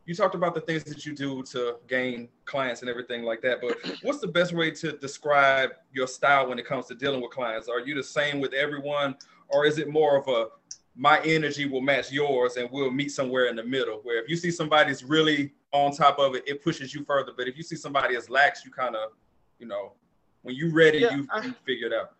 you 0.06 0.14
talked 0.14 0.34
about 0.34 0.54
the 0.54 0.60
things 0.60 0.84
that 0.84 1.04
you 1.06 1.14
do 1.14 1.42
to 1.44 1.76
gain 1.88 2.28
clients 2.44 2.82
and 2.82 2.90
everything 2.90 3.22
like 3.22 3.40
that 3.40 3.60
but 3.62 3.78
what's 4.02 4.20
the 4.20 4.28
best 4.28 4.52
way 4.52 4.70
to 4.70 4.92
describe 4.98 5.70
your 5.92 6.06
style 6.06 6.46
when 6.48 6.58
it 6.58 6.66
comes 6.66 6.86
to 6.86 6.94
dealing 6.94 7.22
with 7.22 7.30
clients 7.30 7.68
are 7.68 7.80
you 7.80 7.94
the 7.94 8.02
same 8.02 8.38
with 8.38 8.52
everyone 8.52 9.14
or 9.48 9.64
is 9.64 9.78
it 9.78 9.88
more 9.88 10.18
of 10.18 10.28
a 10.28 10.48
my 10.94 11.20
energy 11.22 11.66
will 11.66 11.80
match 11.80 12.12
yours 12.12 12.56
and 12.56 12.68
we'll 12.70 12.90
meet 12.90 13.10
somewhere 13.10 13.46
in 13.46 13.56
the 13.56 13.64
middle 13.64 14.00
where 14.02 14.22
if 14.22 14.28
you 14.28 14.36
see 14.36 14.50
somebody's 14.50 15.02
really 15.02 15.54
on 15.74 15.92
top 15.92 16.18
of 16.18 16.34
it 16.34 16.44
it 16.46 16.62
pushes 16.62 16.94
you 16.94 17.04
further. 17.04 17.32
But 17.36 17.48
if 17.48 17.56
you 17.56 17.62
see 17.62 17.76
somebody 17.76 18.16
as 18.16 18.30
lax 18.30 18.64
you 18.64 18.70
kind 18.70 18.96
of 18.96 19.10
you 19.58 19.66
know 19.66 19.92
when 20.42 20.54
you 20.54 20.72
ready 20.72 20.98
yeah, 20.98 21.16
you, 21.16 21.26
I, 21.30 21.46
you 21.46 21.54
figure 21.66 21.88
it 21.88 21.92
out. 21.92 22.12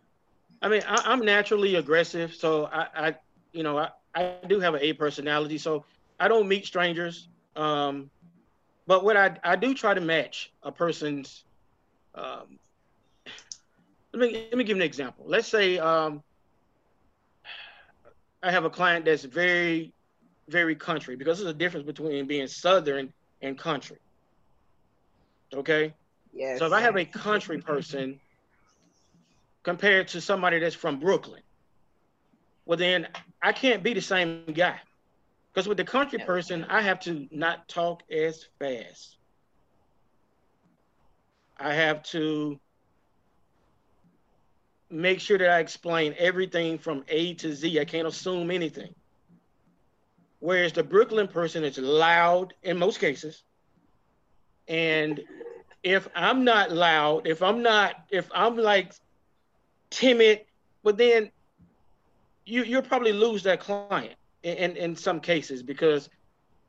I 0.61 0.69
mean 0.69 0.83
I, 0.87 1.13
am 1.13 1.21
naturally 1.21 1.77
aggressive 1.77 2.35
so 2.35 2.67
i 2.67 2.87
i 2.95 3.15
you 3.53 3.63
know 3.63 3.79
I, 3.79 3.91
I 4.15 4.35
do 4.49 4.61
have 4.61 4.75
an 4.75 4.81
a 4.83 4.93
personality 4.93 5.59
so 5.59 5.85
i 6.19 6.27
don't 6.27 6.49
meet 6.49 6.67
strangers 6.67 7.29
um 7.55 8.11
but 8.87 9.05
what 9.05 9.17
i 9.17 9.37
i 9.45 9.57
do 9.57 9.75
try 9.75 9.95
to 9.95 10.01
match 10.01 10.53
a 10.63 10.73
person's 10.73 11.45
um 12.15 12.59
let 14.15 14.33
me 14.33 14.47
let 14.51 14.57
me 14.57 14.65
give 14.65 14.77
you 14.77 14.83
an 14.83 14.87
example. 14.87 15.25
Let's 15.29 15.49
say 15.49 15.79
um 15.79 16.23
I 18.43 18.51
have 18.51 18.65
a 18.65 18.71
client 18.71 19.07
that's 19.07 19.25
very, 19.25 19.93
very 20.49 20.77
country 20.77 21.17
because 21.17 21.39
there's 21.39 21.51
a 21.51 21.55
difference 21.55 21.87
between 21.87 22.27
being 22.27 22.47
southern 22.47 23.13
and 23.41 23.59
country. 23.59 23.99
Okay. 25.53 25.95
Yes. 26.33 26.59
So 26.59 26.67
if 26.67 26.73
I 26.73 26.81
have 26.81 26.97
a 26.97 27.05
country 27.05 27.59
person 27.63 28.21
compared 29.63 30.09
to 30.09 30.21
somebody 30.21 30.59
that's 30.59 30.75
from 30.75 31.01
Brooklyn, 31.01 31.43
well 32.67 32.79
then 32.79 33.09
I 33.43 33.53
can't 33.53 33.83
be 33.83 33.95
the 33.95 34.01
same 34.03 34.47
guy. 34.55 34.81
Because 35.53 35.69
with 35.69 35.79
the 35.79 35.85
country 35.85 36.19
person, 36.19 36.65
I 36.69 36.83
have 36.83 37.01
to 37.01 37.29
not 37.31 37.69
talk 37.69 38.03
as 38.11 38.45
fast. 38.59 39.19
I 41.59 41.73
have 41.75 42.03
to 42.05 42.59
make 44.91 45.21
sure 45.21 45.39
that 45.39 45.51
I 45.51 45.61
explain 45.61 46.15
everything 46.19 46.79
from 46.79 47.05
A 47.09 47.35
to 47.35 47.55
Z. 47.55 47.79
I 47.79 47.85
can't 47.85 48.09
assume 48.09 48.51
anything. 48.51 48.95
Whereas 50.45 50.75
the 50.75 50.83
Brooklyn 50.83 51.27
person 51.27 51.65
is 51.65 51.79
loud 51.79 52.53
in 52.63 52.79
most 52.79 53.01
cases. 53.01 53.45
And 54.69 55.25
if 55.83 56.07
I'm 56.15 56.45
not 56.45 56.71
loud, 56.71 57.27
if 57.27 57.43
I'm 57.43 57.63
not, 57.63 58.05
if 58.11 58.31
I'm 58.35 58.59
like 58.59 58.93
timid, 59.89 60.43
but 60.83 60.99
then 60.99 61.31
you 62.45 62.63
you'll 62.63 62.83
probably 62.83 63.15
lose 63.15 63.43
that 63.45 63.61
client 63.61 64.17
in, 64.43 64.57
in, 64.59 64.77
in 64.77 64.97
some 64.97 65.19
cases 65.19 65.63
because 65.63 66.11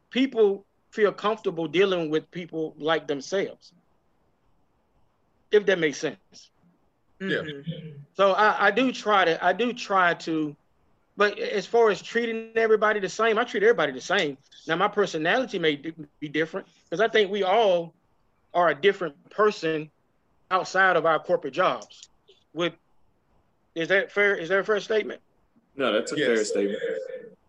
people 0.10 0.66
feel 0.92 1.12
comfortable 1.12 1.68
dealing 1.68 2.10
with 2.10 2.32
people 2.32 2.76
like 2.78 3.08
themselves. 3.08 3.74
If 5.52 5.66
that 5.66 5.80
makes 5.80 5.98
sense. 5.98 6.50
Yeah. 7.20 7.28
Mm-hmm. 7.40 7.90
So 8.14 8.32
I, 8.32 8.68
I 8.68 8.72
do 8.72 8.94
try 8.94 9.26
to 9.26 9.46
I 9.46 9.52
do 9.52 9.74
try 9.74 10.14
to, 10.14 10.56
but 11.18 11.40
as 11.40 11.66
far 11.66 11.90
as 11.90 12.02
treating 12.02 12.52
everybody 12.56 13.00
the 13.00 13.10
same, 13.10 13.38
I 13.38 13.44
treat 13.44 13.64
everybody 13.64 13.92
the 13.92 14.02
same. 14.02 14.38
Now 14.68 14.76
my 14.76 14.88
personality 14.88 15.60
may 15.60 15.76
be 16.20 16.28
different 16.28 16.68
because 16.84 17.00
I 17.00 17.08
think 17.08 17.32
we 17.32 17.44
all 17.44 17.94
are 18.54 18.70
a 18.70 18.76
different 18.76 19.30
person 19.30 19.90
outside 20.52 20.96
of 20.96 21.06
our 21.06 21.20
corporate 21.20 21.54
jobs. 21.54 22.10
With 22.54 22.74
is 23.76 23.90
that 23.90 24.12
fair? 24.12 24.36
Is 24.36 24.50
that 24.50 24.60
a 24.60 24.64
fair 24.64 24.80
statement? 24.80 25.22
No, 25.76 25.92
that's 25.92 26.12
a 26.12 26.18
yes. 26.18 26.28
fair 26.28 26.46
statement. 26.46 26.80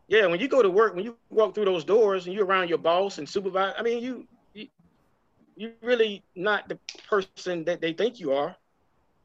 Yeah, 0.08 0.26
when 0.26 0.40
you 0.40 0.48
go 0.48 0.62
to 0.62 0.70
work, 0.70 0.94
when 0.94 1.04
you 1.04 1.16
walk 1.30 1.54
through 1.54 1.64
those 1.64 1.84
doors 1.84 2.26
and 2.26 2.34
you're 2.34 2.44
around 2.44 2.68
your 2.68 2.78
boss 2.78 3.18
and 3.18 3.28
supervisor, 3.28 3.74
I 3.76 3.82
mean, 3.82 4.02
you, 4.02 4.26
you 4.54 4.68
you're 5.56 5.72
really 5.82 6.22
not 6.34 6.68
the 6.68 6.78
person 7.08 7.64
that 7.64 7.80
they 7.80 7.92
think 7.92 8.20
you 8.20 8.32
are. 8.32 8.54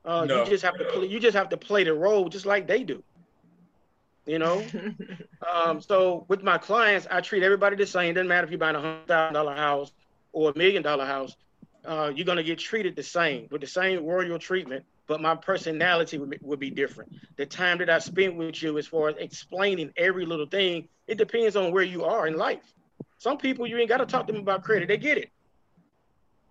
Uh, 0.03 0.25
no. 0.25 0.43
You 0.43 0.49
just 0.49 0.63
have 0.63 0.77
to 0.77 0.85
play. 0.85 1.05
You 1.05 1.19
just 1.19 1.35
have 1.35 1.49
to 1.49 1.57
play 1.57 1.83
the 1.83 1.93
role 1.93 2.29
just 2.29 2.45
like 2.45 2.67
they 2.67 2.83
do. 2.83 3.03
You 4.25 4.39
know. 4.39 4.63
um, 5.53 5.81
so 5.81 6.25
with 6.27 6.43
my 6.43 6.57
clients, 6.57 7.07
I 7.09 7.21
treat 7.21 7.43
everybody 7.43 7.75
the 7.75 7.87
same. 7.87 8.13
Doesn't 8.13 8.27
matter 8.27 8.45
if 8.45 8.51
you're 8.51 8.59
buying 8.59 8.75
a 8.75 8.81
hundred 8.81 9.07
thousand 9.07 9.33
dollar 9.33 9.55
house 9.55 9.91
or 10.31 10.51
a 10.51 10.57
million 10.57 10.83
dollar 10.83 11.05
house. 11.05 11.35
Uh, 11.83 12.11
you're 12.15 12.25
gonna 12.25 12.43
get 12.43 12.59
treated 12.59 12.95
the 12.95 13.03
same 13.03 13.47
with 13.49 13.61
the 13.61 13.67
same 13.67 14.05
royal 14.05 14.37
treatment 14.37 14.85
but 15.11 15.19
my 15.19 15.35
personality 15.35 16.17
would, 16.17 16.39
would 16.41 16.59
be 16.59 16.69
different. 16.69 17.11
The 17.35 17.45
time 17.45 17.79
that 17.79 17.89
I 17.89 17.99
spent 17.99 18.37
with 18.37 18.63
you, 18.63 18.77
as 18.77 18.87
far 18.87 19.09
as 19.09 19.17
explaining 19.17 19.91
every 19.97 20.25
little 20.25 20.45
thing, 20.45 20.87
it 21.05 21.17
depends 21.17 21.57
on 21.57 21.73
where 21.73 21.83
you 21.83 22.05
are 22.05 22.27
in 22.27 22.37
life. 22.37 22.73
Some 23.17 23.37
people 23.37 23.67
you 23.67 23.77
ain't 23.77 23.89
got 23.89 23.97
to 23.97 24.05
talk 24.05 24.25
to 24.27 24.31
them 24.31 24.41
about 24.41 24.63
credit; 24.63 24.87
they 24.87 24.95
get 24.95 25.17
it. 25.17 25.29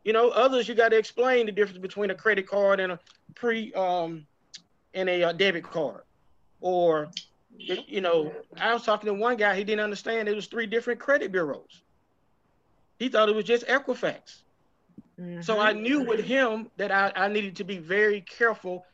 You 0.05 0.13
know, 0.13 0.29
others 0.29 0.69
you 0.69 0.75
got 0.75 0.91
to 0.91 0.99
explain 0.99 1.47
the 1.47 1.53
difference 1.53 1.79
between 1.79 2.11
a 2.11 2.15
credit 2.15 2.47
card 2.47 2.81
and 2.81 2.93
a 2.93 2.99
pre 3.35 3.73
um 3.73 4.27
and 4.93 5.09
a 5.09 5.23
uh, 5.23 5.33
debit 5.33 5.65
card, 5.65 6.03
or 6.61 7.11
you 7.59 8.01
know, 8.01 8.33
I 8.59 8.73
was 8.73 8.85
talking 8.85 9.07
to 9.07 9.15
one 9.15 9.37
guy 9.37 9.57
he 9.57 9.65
didn't 9.65 9.85
understand 9.85 10.29
it 10.29 10.35
was 10.35 10.47
three 10.47 10.67
different 10.67 11.01
credit 11.01 11.33
bureaus. 11.33 11.83
He 12.99 13.09
thought 13.09 13.29
it 13.29 13.35
was 13.35 13.45
just 13.45 13.67
Equifax. 13.67 14.43
Mm-hmm. 15.21 15.43
So 15.43 15.59
I 15.59 15.73
knew 15.73 16.05
with 16.05 16.25
him 16.25 16.71
that 16.77 16.91
I, 16.91 17.13
I 17.15 17.29
needed 17.29 17.57
to 17.57 17.65
be 17.65 17.79
very 17.79 18.21
careful 18.21 18.85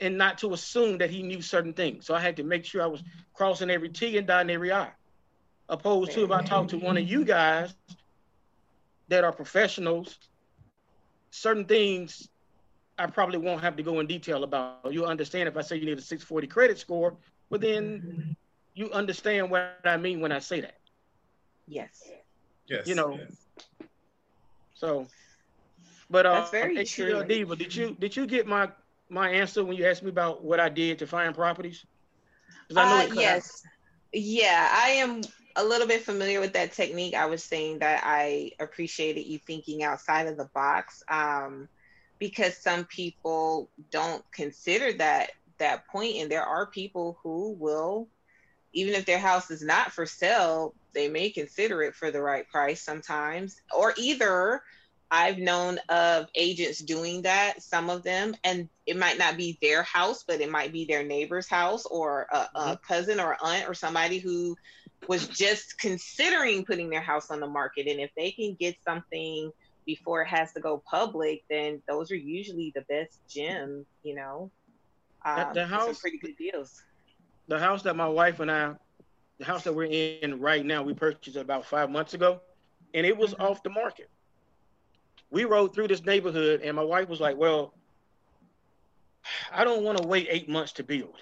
and 0.00 0.18
not 0.18 0.38
to 0.38 0.52
assume 0.52 0.98
that 0.98 1.10
he 1.10 1.22
knew 1.22 1.40
certain 1.40 1.72
things. 1.72 2.06
So 2.06 2.14
I 2.14 2.20
had 2.20 2.36
to 2.38 2.42
make 2.42 2.64
sure 2.64 2.82
I 2.82 2.86
was 2.86 3.02
crossing 3.34 3.70
every 3.70 3.88
T 3.88 4.18
and 4.18 4.26
dotting 4.26 4.50
every 4.50 4.72
I. 4.72 4.88
Opposed 5.68 6.12
to 6.12 6.24
if 6.24 6.30
I 6.30 6.42
talk 6.42 6.68
to 6.68 6.78
one 6.78 6.96
of 6.96 7.08
you 7.08 7.24
guys 7.24 7.72
that 9.08 9.24
are 9.24 9.32
professionals, 9.32 10.18
certain 11.30 11.64
things 11.64 12.28
I 12.98 13.06
probably 13.06 13.38
won't 13.38 13.62
have 13.62 13.76
to 13.76 13.82
go 13.82 14.00
in 14.00 14.06
detail 14.06 14.44
about. 14.44 14.80
You'll 14.90 15.06
understand 15.06 15.48
if 15.48 15.56
I 15.56 15.62
say 15.62 15.76
you 15.76 15.86
need 15.86 15.98
a 15.98 16.02
640 16.02 16.46
credit 16.46 16.78
score, 16.78 17.16
but 17.52 17.60
then 17.60 18.36
you 18.74 18.90
understand 18.90 19.50
what 19.50 19.78
I 19.84 19.98
mean 19.98 20.20
when 20.20 20.32
I 20.32 20.40
say 20.40 20.62
that. 20.62 20.78
Yes. 21.68 22.10
Yes. 22.68 22.88
You 22.88 22.96
know. 22.96 23.18
Yes. 23.18 23.36
So 24.74 25.06
but 26.12 26.26
uh, 26.26 26.34
that's 26.34 26.50
very 26.50 26.84
true. 26.84 27.24
Diva, 27.24 27.56
did 27.56 27.74
you 27.74 27.96
did 27.98 28.16
you 28.16 28.26
get 28.26 28.46
my 28.46 28.68
my 29.08 29.30
answer 29.30 29.64
when 29.64 29.76
you 29.76 29.86
asked 29.86 30.02
me 30.02 30.10
about 30.10 30.44
what 30.44 30.60
I 30.60 30.68
did 30.68 30.98
to 31.00 31.06
find 31.06 31.34
properties? 31.34 31.84
Uh, 32.76 33.08
yes, 33.14 33.62
yeah, 34.12 34.68
I 34.72 34.90
am 34.90 35.22
a 35.56 35.64
little 35.64 35.86
bit 35.86 36.02
familiar 36.02 36.40
with 36.40 36.52
that 36.54 36.72
technique. 36.72 37.14
I 37.14 37.26
was 37.26 37.44
saying 37.44 37.80
that 37.80 38.02
I 38.04 38.52
appreciated 38.60 39.26
you 39.26 39.38
thinking 39.38 39.82
outside 39.82 40.26
of 40.26 40.36
the 40.36 40.48
box 40.54 41.02
um, 41.08 41.68
because 42.18 42.56
some 42.56 42.84
people 42.84 43.70
don't 43.90 44.24
consider 44.32 44.92
that 44.94 45.30
that 45.62 45.86
point, 45.88 46.16
and 46.16 46.30
there 46.30 46.44
are 46.44 46.66
people 46.66 47.18
who 47.22 47.56
will, 47.58 48.08
even 48.72 48.94
if 48.94 49.06
their 49.06 49.18
house 49.18 49.50
is 49.50 49.62
not 49.62 49.92
for 49.92 50.06
sale, 50.06 50.74
they 50.92 51.08
may 51.08 51.30
consider 51.30 51.82
it 51.82 51.94
for 51.94 52.10
the 52.10 52.20
right 52.20 52.48
price 52.48 52.82
sometimes, 52.82 53.60
or 53.76 53.94
either 53.96 54.62
I've 55.10 55.36
known 55.38 55.78
of 55.90 56.28
agents 56.34 56.78
doing 56.78 57.22
that, 57.22 57.62
some 57.62 57.90
of 57.90 58.02
them, 58.02 58.34
and 58.44 58.68
it 58.86 58.96
might 58.96 59.18
not 59.18 59.36
be 59.36 59.58
their 59.60 59.82
house, 59.82 60.24
but 60.26 60.40
it 60.40 60.50
might 60.50 60.72
be 60.72 60.86
their 60.86 61.04
neighbor's 61.04 61.48
house 61.48 61.84
or 61.84 62.26
a, 62.32 62.36
a 62.36 62.46
mm-hmm. 62.60 62.74
cousin 62.86 63.20
or 63.20 63.36
aunt 63.42 63.68
or 63.68 63.74
somebody 63.74 64.18
who 64.18 64.56
was 65.08 65.28
just 65.28 65.78
considering 65.78 66.64
putting 66.64 66.88
their 66.88 67.02
house 67.02 67.30
on 67.30 67.40
the 67.40 67.46
market. 67.46 67.88
And 67.88 68.00
if 68.00 68.10
they 68.16 68.30
can 68.30 68.54
get 68.54 68.76
something 68.84 69.52
before 69.84 70.22
it 70.22 70.28
has 70.28 70.52
to 70.54 70.60
go 70.60 70.82
public, 70.88 71.44
then 71.50 71.82
those 71.86 72.10
are 72.10 72.16
usually 72.16 72.72
the 72.74 72.82
best 72.88 73.18
gems, 73.28 73.84
you 74.02 74.14
know. 74.14 74.50
Um, 75.24 75.54
the 75.54 75.66
house, 75.66 76.00
pretty 76.00 76.18
good 76.18 76.36
deals. 76.36 76.82
The 77.48 77.58
house 77.58 77.82
that 77.82 77.96
my 77.96 78.08
wife 78.08 78.40
and 78.40 78.50
I, 78.50 78.74
the 79.38 79.44
house 79.44 79.64
that 79.64 79.72
we're 79.72 79.84
in 79.84 80.40
right 80.40 80.64
now, 80.64 80.82
we 80.82 80.94
purchased 80.94 81.36
about 81.36 81.66
five 81.66 81.90
months 81.90 82.14
ago, 82.14 82.40
and 82.94 83.06
it 83.06 83.16
was 83.16 83.32
mm-hmm. 83.34 83.42
off 83.42 83.62
the 83.62 83.70
market 83.70 84.08
we 85.32 85.44
rode 85.44 85.74
through 85.74 85.88
this 85.88 86.04
neighborhood, 86.04 86.60
and 86.62 86.76
my 86.76 86.84
wife 86.84 87.08
was 87.08 87.18
like, 87.18 87.36
"Well, 87.36 87.74
I 89.50 89.64
don't 89.64 89.82
want 89.82 89.98
to 89.98 90.06
wait 90.06 90.28
eight 90.30 90.48
months 90.48 90.72
to 90.72 90.84
build," 90.84 91.16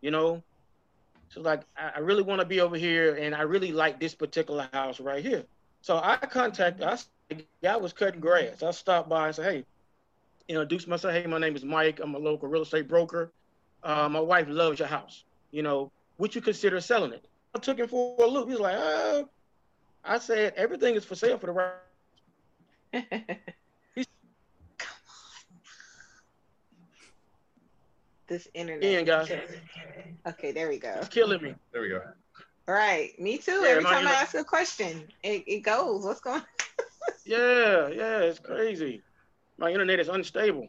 you 0.00 0.10
know. 0.10 0.42
So 1.28 1.40
like, 1.40 1.62
I, 1.76 1.98
really 1.98 2.22
want 2.22 2.40
to 2.40 2.46
be 2.46 2.60
over 2.60 2.76
here, 2.76 3.16
and 3.16 3.34
I 3.34 3.42
really 3.42 3.72
like 3.72 3.98
this 3.98 4.14
particular 4.14 4.68
house 4.72 5.00
right 5.00 5.22
here. 5.22 5.42
So 5.82 5.96
I 5.96 6.16
contacted. 6.16 6.84
I 6.86 6.98
guy 7.60 7.76
was 7.76 7.92
cutting 7.92 8.20
grass. 8.20 8.62
I 8.62 8.70
stopped 8.70 9.08
by 9.08 9.26
and 9.26 9.34
said, 9.34 9.52
"Hey," 9.52 9.64
introduced 10.48 10.88
myself. 10.88 11.14
"Hey, 11.14 11.26
my 11.26 11.38
name 11.38 11.56
is 11.56 11.64
Mike. 11.64 12.00
I'm 12.00 12.14
a 12.14 12.18
local 12.18 12.48
real 12.48 12.62
estate 12.62 12.88
broker. 12.88 13.30
Uh, 13.82 14.08
my 14.08 14.20
wife 14.20 14.46
loves 14.48 14.78
your 14.78 14.88
house. 14.88 15.24
You 15.50 15.62
know, 15.62 15.90
would 16.18 16.34
you 16.34 16.40
consider 16.40 16.80
selling 16.80 17.12
it?" 17.12 17.26
I 17.54 17.58
took 17.60 17.78
him 17.78 17.88
for 17.88 18.16
a 18.20 18.26
loop. 18.26 18.48
He's 18.48 18.58
like, 18.58 18.76
uh, 18.76 19.24
I 20.04 20.18
said, 20.18 20.54
everything 20.56 20.96
is 20.96 21.04
for 21.04 21.14
sale 21.14 21.38
for 21.38 21.46
the 21.46 21.52
right 21.52 21.70
this 28.26 28.48
internet. 28.54 28.84
Ian, 28.84 29.04
guys. 29.04 29.30
Okay, 30.26 30.52
there 30.52 30.68
we 30.68 30.78
go. 30.78 30.94
It's 30.98 31.08
killing 31.08 31.42
me. 31.42 31.54
There 31.72 31.82
we 31.82 31.88
go. 31.88 32.02
All 32.66 32.74
right, 32.74 33.18
me 33.20 33.38
too. 33.38 33.60
Yeah, 33.62 33.68
Every 33.68 33.84
time 33.84 34.06
I 34.06 34.12
ask 34.12 34.34
a 34.34 34.44
question, 34.44 35.06
it, 35.22 35.44
it 35.46 35.60
goes. 35.60 36.04
What's 36.04 36.20
going? 36.20 36.36
on? 36.40 36.46
yeah, 37.24 37.88
yeah, 37.88 38.18
it's 38.20 38.38
crazy. 38.38 39.02
My 39.58 39.70
internet 39.70 40.00
is 40.00 40.08
unstable. 40.08 40.68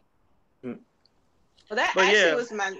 Well, 1.70 1.76
that 1.76 1.92
but 1.96 2.04
actually 2.04 2.20
yeah. 2.20 2.34
was 2.36 2.52
my 2.52 2.72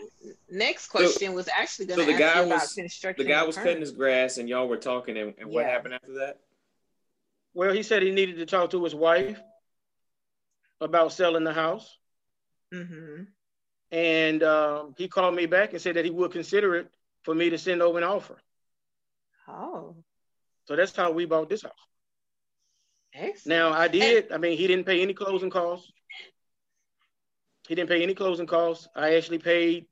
next 0.48 0.88
question. 0.88 1.30
So, 1.30 1.34
was 1.34 1.48
actually 1.48 1.86
going 1.86 1.98
to 1.98 2.06
so 2.06 2.12
the 2.12 2.18
guy 2.18 2.44
was 2.44 2.74
the 2.74 3.24
guy 3.24 3.42
was 3.42 3.56
cutting 3.56 3.80
his 3.80 3.90
grass, 3.90 4.38
and 4.38 4.48
y'all 4.48 4.68
were 4.68 4.76
talking, 4.76 5.16
and, 5.16 5.34
and 5.38 5.50
what 5.50 5.64
happened 5.64 5.94
after 5.94 6.14
that? 6.14 6.38
Well, 7.52 7.72
he 7.72 7.82
said 7.82 8.02
he 8.02 8.12
needed 8.12 8.36
to 8.38 8.46
talk 8.46 8.70
to 8.70 8.84
his 8.84 8.94
wife 8.94 9.40
about 10.80 11.12
selling 11.12 11.42
the 11.42 11.52
house. 11.52 11.96
Mm-hmm. 12.72 13.24
And 13.90 14.42
um, 14.42 14.94
he 14.98 15.08
called 15.08 15.34
me 15.34 15.46
back 15.46 15.72
and 15.72 15.80
said 15.80 15.96
that 15.96 16.04
he 16.04 16.10
would 16.10 16.32
consider 16.32 16.76
it 16.76 16.90
for 17.22 17.34
me 17.34 17.50
to 17.50 17.58
send 17.58 17.82
over 17.82 17.98
an 17.98 18.04
offer. 18.04 18.36
Oh. 19.48 19.96
So 20.66 20.76
that's 20.76 20.94
how 20.94 21.12
we 21.12 21.24
bought 21.24 21.48
this 21.48 21.62
house. 21.62 21.72
Excellent. 23.14 23.46
Now 23.46 23.72
I 23.72 23.88
did. 23.88 24.30
I 24.32 24.38
mean, 24.38 24.58
he 24.58 24.66
didn't 24.66 24.84
pay 24.84 25.00
any 25.00 25.14
closing 25.14 25.50
costs. 25.50 25.90
He 27.68 27.74
didn't 27.74 27.88
pay 27.88 28.02
any 28.02 28.14
closing 28.14 28.46
costs. 28.46 28.88
I 28.94 29.14
actually 29.16 29.38
paid 29.38 29.86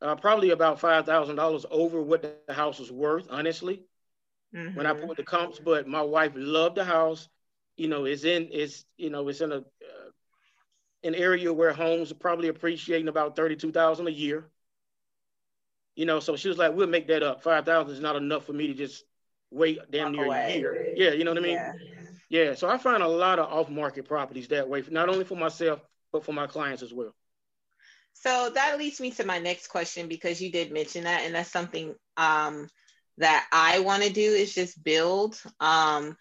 uh, 0.00 0.16
probably 0.16 0.50
about 0.50 0.80
five 0.80 1.06
thousand 1.06 1.36
dollars 1.36 1.66
over 1.70 2.00
what 2.00 2.22
the 2.46 2.52
house 2.52 2.78
was 2.78 2.90
worth, 2.92 3.26
honestly 3.30 3.84
mm-hmm. 4.54 4.76
when 4.76 4.86
I 4.86 4.92
mm-hmm. 4.92 5.06
put 5.06 5.16
the 5.16 5.22
comps. 5.22 5.58
But 5.58 5.86
my 5.86 6.02
wife 6.02 6.32
loved 6.34 6.76
the 6.76 6.84
house. 6.84 7.28
You 7.76 7.88
know, 7.88 8.04
it's 8.04 8.24
in 8.24 8.48
it's 8.52 8.84
you 8.96 9.10
know 9.10 9.28
it's 9.28 9.40
in 9.40 9.52
a 9.52 9.58
uh, 9.58 10.10
an 11.04 11.14
area 11.14 11.52
where 11.52 11.72
homes 11.72 12.12
are 12.12 12.16
probably 12.16 12.48
appreciating 12.48 13.08
about 13.08 13.36
thirty 13.36 13.56
two 13.56 13.72
thousand 13.72 14.08
a 14.08 14.12
year. 14.12 14.48
You 15.94 16.06
know, 16.06 16.20
so 16.20 16.36
she 16.36 16.48
was 16.48 16.58
like, 16.58 16.74
"We'll 16.74 16.86
make 16.86 17.08
that 17.08 17.22
up. 17.22 17.42
Five 17.42 17.64
thousand 17.64 17.94
is 17.94 18.00
not 18.00 18.16
enough 18.16 18.46
for 18.46 18.52
me 18.52 18.68
to 18.68 18.74
just 18.74 19.04
wait 19.50 19.78
damn 19.90 20.12
near 20.12 20.30
a 20.30 20.54
year." 20.54 20.94
Yeah, 20.96 21.10
you 21.12 21.24
know 21.24 21.32
what 21.32 21.38
I 21.38 21.42
mean. 21.42 21.52
Yeah. 21.52 21.72
yeah. 22.28 22.54
So 22.54 22.68
I 22.68 22.78
find 22.78 23.02
a 23.02 23.08
lot 23.08 23.38
of 23.38 23.50
off 23.50 23.68
market 23.68 24.06
properties 24.06 24.48
that 24.48 24.68
way, 24.68 24.82
not 24.90 25.08
only 25.08 25.24
for 25.24 25.36
myself 25.36 25.80
but 26.12 26.24
for 26.24 26.32
my 26.32 26.46
clients 26.46 26.82
as 26.82 26.92
well. 26.92 27.14
So 28.14 28.50
that 28.54 28.78
leads 28.78 29.00
me 29.00 29.10
to 29.12 29.24
my 29.24 29.38
next 29.38 29.68
question 29.68 30.08
because 30.08 30.40
you 30.40 30.52
did 30.52 30.72
mention 30.72 31.04
that, 31.04 31.22
and 31.22 31.34
that's 31.34 31.50
something 31.50 31.94
um, 32.16 32.68
that 33.18 33.46
I 33.52 33.80
want 33.80 34.02
to 34.02 34.12
do 34.12 34.20
is 34.20 34.54
just 34.54 34.82
build. 34.82 35.40
Um, 35.60 36.16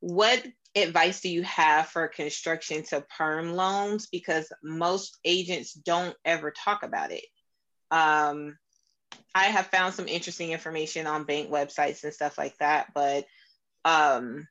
what 0.00 0.44
advice 0.76 1.20
do 1.20 1.28
you 1.28 1.42
have 1.42 1.88
for 1.88 2.06
construction 2.08 2.84
to 2.84 3.04
perm 3.16 3.54
loans? 3.54 4.06
Because 4.06 4.52
most 4.62 5.18
agents 5.24 5.72
don't 5.72 6.14
ever 6.24 6.52
talk 6.52 6.82
about 6.82 7.10
it. 7.10 7.24
Um, 7.90 8.56
I 9.34 9.44
have 9.44 9.66
found 9.66 9.94
some 9.94 10.08
interesting 10.08 10.52
information 10.52 11.06
on 11.06 11.24
bank 11.24 11.50
websites 11.50 12.04
and 12.04 12.12
stuff 12.12 12.38
like 12.38 12.56
that, 12.58 12.88
but 12.94 13.24
um, 13.84 14.46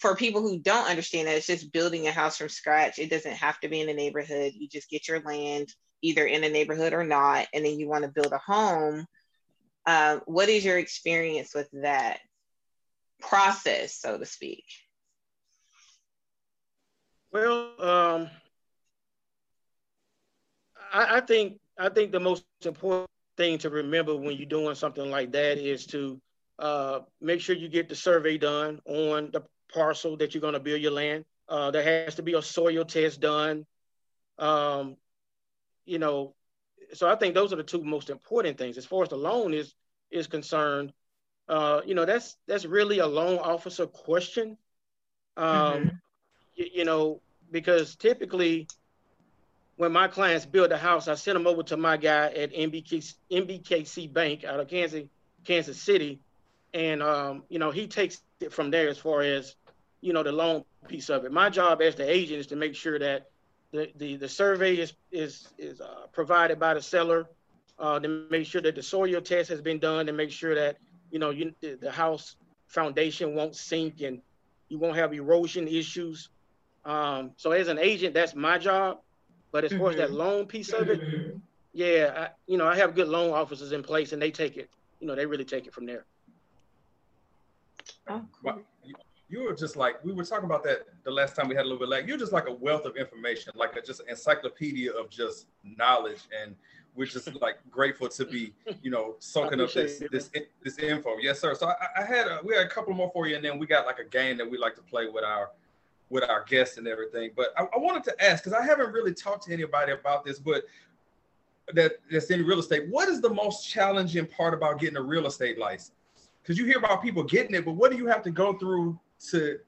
for 0.00 0.16
people 0.16 0.40
who 0.40 0.58
don't 0.58 0.88
understand 0.88 1.28
that, 1.28 1.36
it's 1.36 1.46
just 1.46 1.72
building 1.72 2.06
a 2.06 2.10
house 2.10 2.38
from 2.38 2.48
scratch. 2.48 2.98
It 2.98 3.10
doesn't 3.10 3.34
have 3.34 3.60
to 3.60 3.68
be 3.68 3.80
in 3.80 3.88
a 3.88 3.94
neighborhood. 3.94 4.52
You 4.56 4.66
just 4.66 4.88
get 4.88 5.06
your 5.06 5.20
land 5.20 5.68
either 6.02 6.24
in 6.24 6.42
a 6.42 6.48
neighborhood 6.48 6.94
or 6.94 7.04
not, 7.04 7.46
and 7.52 7.64
then 7.64 7.78
you 7.78 7.86
want 7.86 8.04
to 8.04 8.10
build 8.10 8.32
a 8.32 8.38
home. 8.38 9.06
Uh, 9.86 10.20
what 10.24 10.48
is 10.48 10.64
your 10.64 10.78
experience 10.78 11.54
with 11.54 11.68
that 11.72 12.18
process, 13.20 13.94
so 13.94 14.16
to 14.16 14.24
speak? 14.24 14.64
Well, 17.30 17.70
um, 17.78 18.30
I, 20.92 21.18
I 21.18 21.20
think 21.20 21.58
I 21.78 21.90
think 21.90 22.10
the 22.10 22.20
most 22.20 22.44
important 22.64 23.10
thing 23.36 23.58
to 23.58 23.70
remember 23.70 24.16
when 24.16 24.36
you're 24.36 24.46
doing 24.46 24.74
something 24.74 25.10
like 25.10 25.32
that 25.32 25.58
is 25.58 25.86
to 25.86 26.20
uh, 26.58 27.00
make 27.20 27.40
sure 27.40 27.54
you 27.54 27.68
get 27.68 27.88
the 27.88 27.94
survey 27.94 28.38
done 28.38 28.80
on 28.86 29.30
the 29.32 29.42
parcel 29.72 30.16
that 30.18 30.34
you're 30.34 30.40
going 30.40 30.54
to 30.54 30.60
build 30.60 30.80
your 30.80 30.92
land. 30.92 31.24
Uh, 31.48 31.70
there 31.70 32.04
has 32.04 32.14
to 32.16 32.22
be 32.22 32.34
a 32.34 32.42
soil 32.42 32.84
test 32.84 33.20
done. 33.20 33.66
Um, 34.38 34.96
you 35.84 35.98
know, 35.98 36.34
so 36.92 37.08
I 37.08 37.16
think 37.16 37.34
those 37.34 37.52
are 37.52 37.56
the 37.56 37.62
two 37.62 37.82
most 37.82 38.10
important 38.10 38.58
things. 38.58 38.78
As 38.78 38.86
far 38.86 39.02
as 39.02 39.08
the 39.08 39.16
loan 39.16 39.54
is 39.54 39.74
is 40.10 40.26
concerned, 40.26 40.92
uh, 41.48 41.80
you 41.84 41.94
know, 41.94 42.04
that's 42.04 42.36
that's 42.46 42.64
really 42.64 42.98
a 42.98 43.06
loan 43.06 43.38
officer 43.38 43.86
question. 43.86 44.56
Um, 45.36 45.46
mm-hmm. 45.46 45.88
you, 46.54 46.66
you 46.74 46.84
know, 46.84 47.20
because 47.50 47.96
typically 47.96 48.68
when 49.76 49.92
my 49.92 50.08
clients 50.08 50.44
build 50.44 50.70
a 50.72 50.76
house, 50.76 51.08
I 51.08 51.14
send 51.14 51.36
them 51.36 51.46
over 51.46 51.62
to 51.64 51.76
my 51.76 51.96
guy 51.96 52.26
at 52.26 52.52
NBK, 52.52 53.14
NBKC 53.32 54.12
Bank 54.12 54.44
out 54.44 54.60
of 54.60 54.68
Kansas, 54.68 55.04
Kansas 55.44 55.80
City, 55.80 56.20
and 56.74 57.02
um, 57.02 57.44
you 57.48 57.58
know 57.58 57.70
he 57.70 57.86
takes 57.86 58.22
it 58.40 58.52
from 58.52 58.70
there 58.70 58.88
as 58.88 58.98
far 58.98 59.22
as 59.22 59.56
you 60.00 60.12
know 60.12 60.22
the 60.22 60.32
loan 60.32 60.64
piece 60.88 61.10
of 61.10 61.24
it. 61.24 61.32
My 61.32 61.50
job 61.50 61.82
as 61.82 61.94
the 61.94 62.10
agent 62.10 62.40
is 62.40 62.46
to 62.48 62.56
make 62.56 62.74
sure 62.74 62.98
that 62.98 63.30
the 63.72 63.92
the, 63.96 64.16
the 64.16 64.28
survey 64.28 64.76
is 64.76 64.92
is 65.12 65.48
is 65.58 65.80
uh, 65.80 66.06
provided 66.12 66.58
by 66.58 66.74
the 66.74 66.82
seller, 66.82 67.26
uh, 67.78 67.98
to 68.00 68.26
make 68.30 68.46
sure 68.46 68.60
that 68.62 68.74
the 68.74 68.82
soil 68.82 69.20
test 69.20 69.50
has 69.50 69.60
been 69.60 69.78
done, 69.78 70.08
and 70.08 70.16
make 70.16 70.30
sure 70.30 70.54
that 70.54 70.78
you 71.10 71.18
know 71.18 71.30
you, 71.30 71.54
the, 71.60 71.74
the 71.74 71.90
house 71.90 72.36
foundation 72.66 73.34
won't 73.34 73.56
sink 73.56 74.00
and 74.00 74.20
you 74.68 74.78
won't 74.78 74.96
have 74.96 75.12
erosion 75.12 75.66
issues. 75.68 76.28
Um, 76.84 77.32
so 77.36 77.52
as 77.52 77.68
an 77.68 77.78
agent, 77.78 78.14
that's 78.14 78.34
my 78.34 78.58
job. 78.58 79.00
But 79.52 79.64
as 79.64 79.72
far 79.72 79.90
as 79.90 79.96
that 79.96 80.10
mm-hmm. 80.10 80.18
loan 80.18 80.46
piece 80.46 80.72
of 80.72 80.88
it, 80.88 81.36
yeah, 81.72 82.12
I, 82.16 82.28
you 82.46 82.56
know, 82.56 82.68
I 82.68 82.76
have 82.76 82.94
good 82.94 83.08
loan 83.08 83.32
officers 83.32 83.72
in 83.72 83.82
place, 83.82 84.12
and 84.12 84.22
they 84.22 84.30
take 84.30 84.56
it. 84.56 84.70
You 85.00 85.08
know, 85.08 85.16
they 85.16 85.26
really 85.26 85.44
take 85.44 85.66
it 85.66 85.74
from 85.74 85.86
there. 85.86 86.04
Oh, 88.08 88.24
cool 88.42 88.62
you 89.30 89.44
were 89.44 89.54
just 89.54 89.76
like 89.76 90.04
we 90.04 90.12
were 90.12 90.24
talking 90.24 90.44
about 90.44 90.64
that 90.64 90.86
the 91.04 91.10
last 91.10 91.36
time 91.36 91.48
we 91.48 91.54
had 91.54 91.62
a 91.62 91.68
little 91.68 91.78
bit 91.78 91.88
like 91.88 92.06
you're 92.06 92.18
just 92.18 92.32
like 92.32 92.48
a 92.48 92.52
wealth 92.52 92.84
of 92.84 92.96
information 92.96 93.52
like 93.54 93.76
a 93.76 93.80
just 93.80 94.02
encyclopedia 94.08 94.92
of 94.92 95.08
just 95.08 95.46
knowledge. 95.64 96.22
And 96.42 96.56
we're 96.96 97.06
just 97.06 97.32
like 97.40 97.58
grateful 97.70 98.08
to 98.08 98.24
be 98.24 98.52
you 98.82 98.90
know 98.90 99.14
soaking 99.20 99.60
up 99.60 99.72
this 99.72 100.02
this 100.10 100.30
this 100.62 100.78
info. 100.78 101.16
Yes 101.20 101.40
sir. 101.40 101.54
So 101.54 101.68
i, 101.68 101.74
I 102.00 102.04
had 102.04 102.26
a, 102.26 102.40
we 102.44 102.54
had 102.54 102.66
a 102.66 102.68
couple 102.68 102.92
more 102.92 103.10
for 103.12 103.28
you 103.28 103.36
and 103.36 103.44
then 103.44 103.58
we 103.58 103.66
got 103.66 103.86
like 103.86 104.00
a 104.00 104.04
game 104.04 104.36
that 104.38 104.50
we 104.50 104.58
like 104.58 104.74
to 104.74 104.82
play 104.82 105.06
with 105.08 105.24
our 105.24 105.50
with 106.08 106.24
our 106.24 106.44
guests 106.44 106.76
and 106.76 106.88
everything. 106.88 107.30
But 107.36 107.48
i, 107.56 107.62
I 107.62 107.78
wanted 107.78 108.02
to 108.04 108.24
ask 108.24 108.42
because 108.42 108.58
i 108.58 108.64
haven't 108.64 108.92
really 108.92 109.14
talked 109.14 109.44
to 109.44 109.52
anybody 109.52 109.92
about 109.92 110.24
this 110.24 110.40
but 110.40 110.64
that 111.72 111.92
that's 112.10 112.30
in 112.30 112.44
real 112.44 112.58
estate 112.58 112.88
what 112.88 113.08
is 113.08 113.20
the 113.20 113.30
most 113.30 113.68
challenging 113.68 114.26
part 114.26 114.54
about 114.54 114.80
getting 114.80 114.96
a 114.96 115.02
real 115.02 115.26
estate 115.28 115.56
license? 115.56 115.92
Because 116.42 116.58
you 116.58 116.64
hear 116.64 116.78
about 116.78 117.00
people 117.00 117.22
getting 117.22 117.54
it 117.54 117.64
but 117.64 117.72
what 117.72 117.92
do 117.92 117.96
you 117.96 118.08
have 118.08 118.24
to 118.24 118.32
go 118.32 118.54
through 118.54 118.98
to 119.28 119.58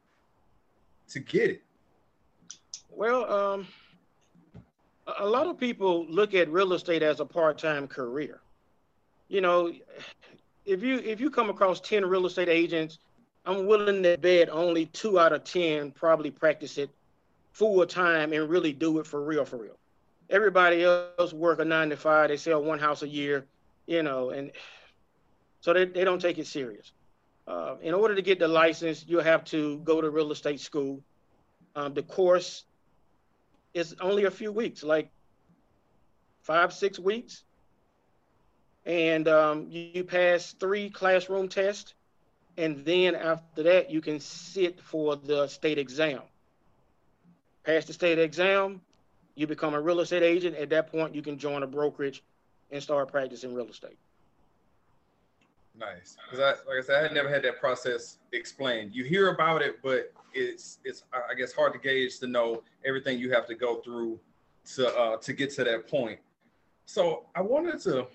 to 1.08 1.20
get 1.20 1.50
it? 1.50 1.62
Well, 2.90 3.30
um, 3.30 3.66
a 5.18 5.26
lot 5.26 5.46
of 5.46 5.58
people 5.58 6.06
look 6.08 6.34
at 6.34 6.48
real 6.50 6.72
estate 6.72 7.02
as 7.02 7.20
a 7.20 7.24
part-time 7.24 7.88
career. 7.88 8.40
You 9.28 9.40
know, 9.40 9.72
if 10.64 10.82
you 10.82 10.98
if 10.98 11.20
you 11.20 11.30
come 11.30 11.50
across 11.50 11.80
10 11.80 12.04
real 12.04 12.26
estate 12.26 12.48
agents, 12.48 12.98
I'm 13.44 13.66
willing 13.66 14.02
to 14.04 14.16
bet 14.18 14.48
only 14.50 14.86
two 14.86 15.18
out 15.18 15.32
of 15.32 15.44
10 15.44 15.92
probably 15.92 16.30
practice 16.30 16.78
it 16.78 16.90
full 17.52 17.84
time 17.86 18.32
and 18.32 18.48
really 18.48 18.72
do 18.72 18.98
it 18.98 19.06
for 19.06 19.22
real, 19.22 19.44
for 19.44 19.56
real. 19.56 19.78
Everybody 20.30 20.84
else 20.84 21.32
work 21.32 21.60
a 21.60 21.64
nine 21.64 21.90
to 21.90 21.96
five, 21.96 22.28
they 22.28 22.36
sell 22.36 22.62
one 22.62 22.78
house 22.78 23.02
a 23.02 23.08
year, 23.08 23.44
you 23.86 24.02
know, 24.02 24.30
and 24.30 24.50
so 25.60 25.72
they, 25.72 25.84
they 25.84 26.04
don't 26.04 26.20
take 26.20 26.38
it 26.38 26.46
serious. 26.46 26.92
Uh, 27.52 27.76
in 27.82 27.92
order 27.92 28.14
to 28.14 28.22
get 28.22 28.38
the 28.38 28.48
license, 28.48 29.04
you'll 29.06 29.22
have 29.22 29.44
to 29.44 29.78
go 29.80 30.00
to 30.00 30.08
real 30.08 30.32
estate 30.32 30.58
school. 30.58 31.02
Um, 31.76 31.92
the 31.92 32.02
course 32.02 32.64
is 33.74 33.94
only 34.00 34.24
a 34.24 34.30
few 34.30 34.50
weeks, 34.50 34.82
like 34.82 35.10
five, 36.40 36.72
six 36.72 36.98
weeks. 36.98 37.42
And 38.86 39.28
um, 39.28 39.66
you, 39.68 39.90
you 39.92 40.04
pass 40.04 40.54
three 40.58 40.88
classroom 40.88 41.48
tests. 41.48 41.92
And 42.56 42.86
then 42.86 43.14
after 43.14 43.64
that, 43.64 43.90
you 43.90 44.00
can 44.00 44.18
sit 44.20 44.80
for 44.80 45.16
the 45.16 45.46
state 45.46 45.76
exam. 45.76 46.22
Pass 47.64 47.84
the 47.84 47.92
state 47.92 48.18
exam, 48.18 48.80
you 49.34 49.46
become 49.46 49.74
a 49.74 49.80
real 49.80 50.00
estate 50.00 50.22
agent. 50.22 50.56
At 50.56 50.70
that 50.70 50.90
point, 50.90 51.14
you 51.14 51.20
can 51.20 51.36
join 51.36 51.62
a 51.62 51.66
brokerage 51.66 52.22
and 52.70 52.82
start 52.82 53.12
practicing 53.12 53.54
real 53.54 53.68
estate. 53.68 53.98
Nice, 55.78 56.16
because 56.30 56.40
I, 56.40 56.50
like 56.68 56.78
I 56.78 56.80
said, 56.82 56.96
I 56.96 57.02
had 57.02 57.14
never 57.14 57.28
had 57.28 57.42
that 57.44 57.58
process 57.58 58.18
explained. 58.32 58.94
You 58.94 59.04
hear 59.04 59.30
about 59.30 59.62
it, 59.62 59.80
but 59.82 60.12
it's 60.34 60.78
it's 60.84 61.04
I 61.12 61.34
guess 61.34 61.52
hard 61.52 61.72
to 61.72 61.78
gauge 61.78 62.18
to 62.18 62.26
know 62.26 62.62
everything 62.84 63.18
you 63.18 63.32
have 63.32 63.46
to 63.46 63.54
go 63.54 63.80
through 63.80 64.20
to 64.74 64.94
uh, 64.96 65.16
to 65.16 65.32
get 65.32 65.50
to 65.54 65.64
that 65.64 65.88
point. 65.88 66.18
So 66.84 67.26
I 67.34 67.40
wanted 67.40 67.80
to, 67.82 68.06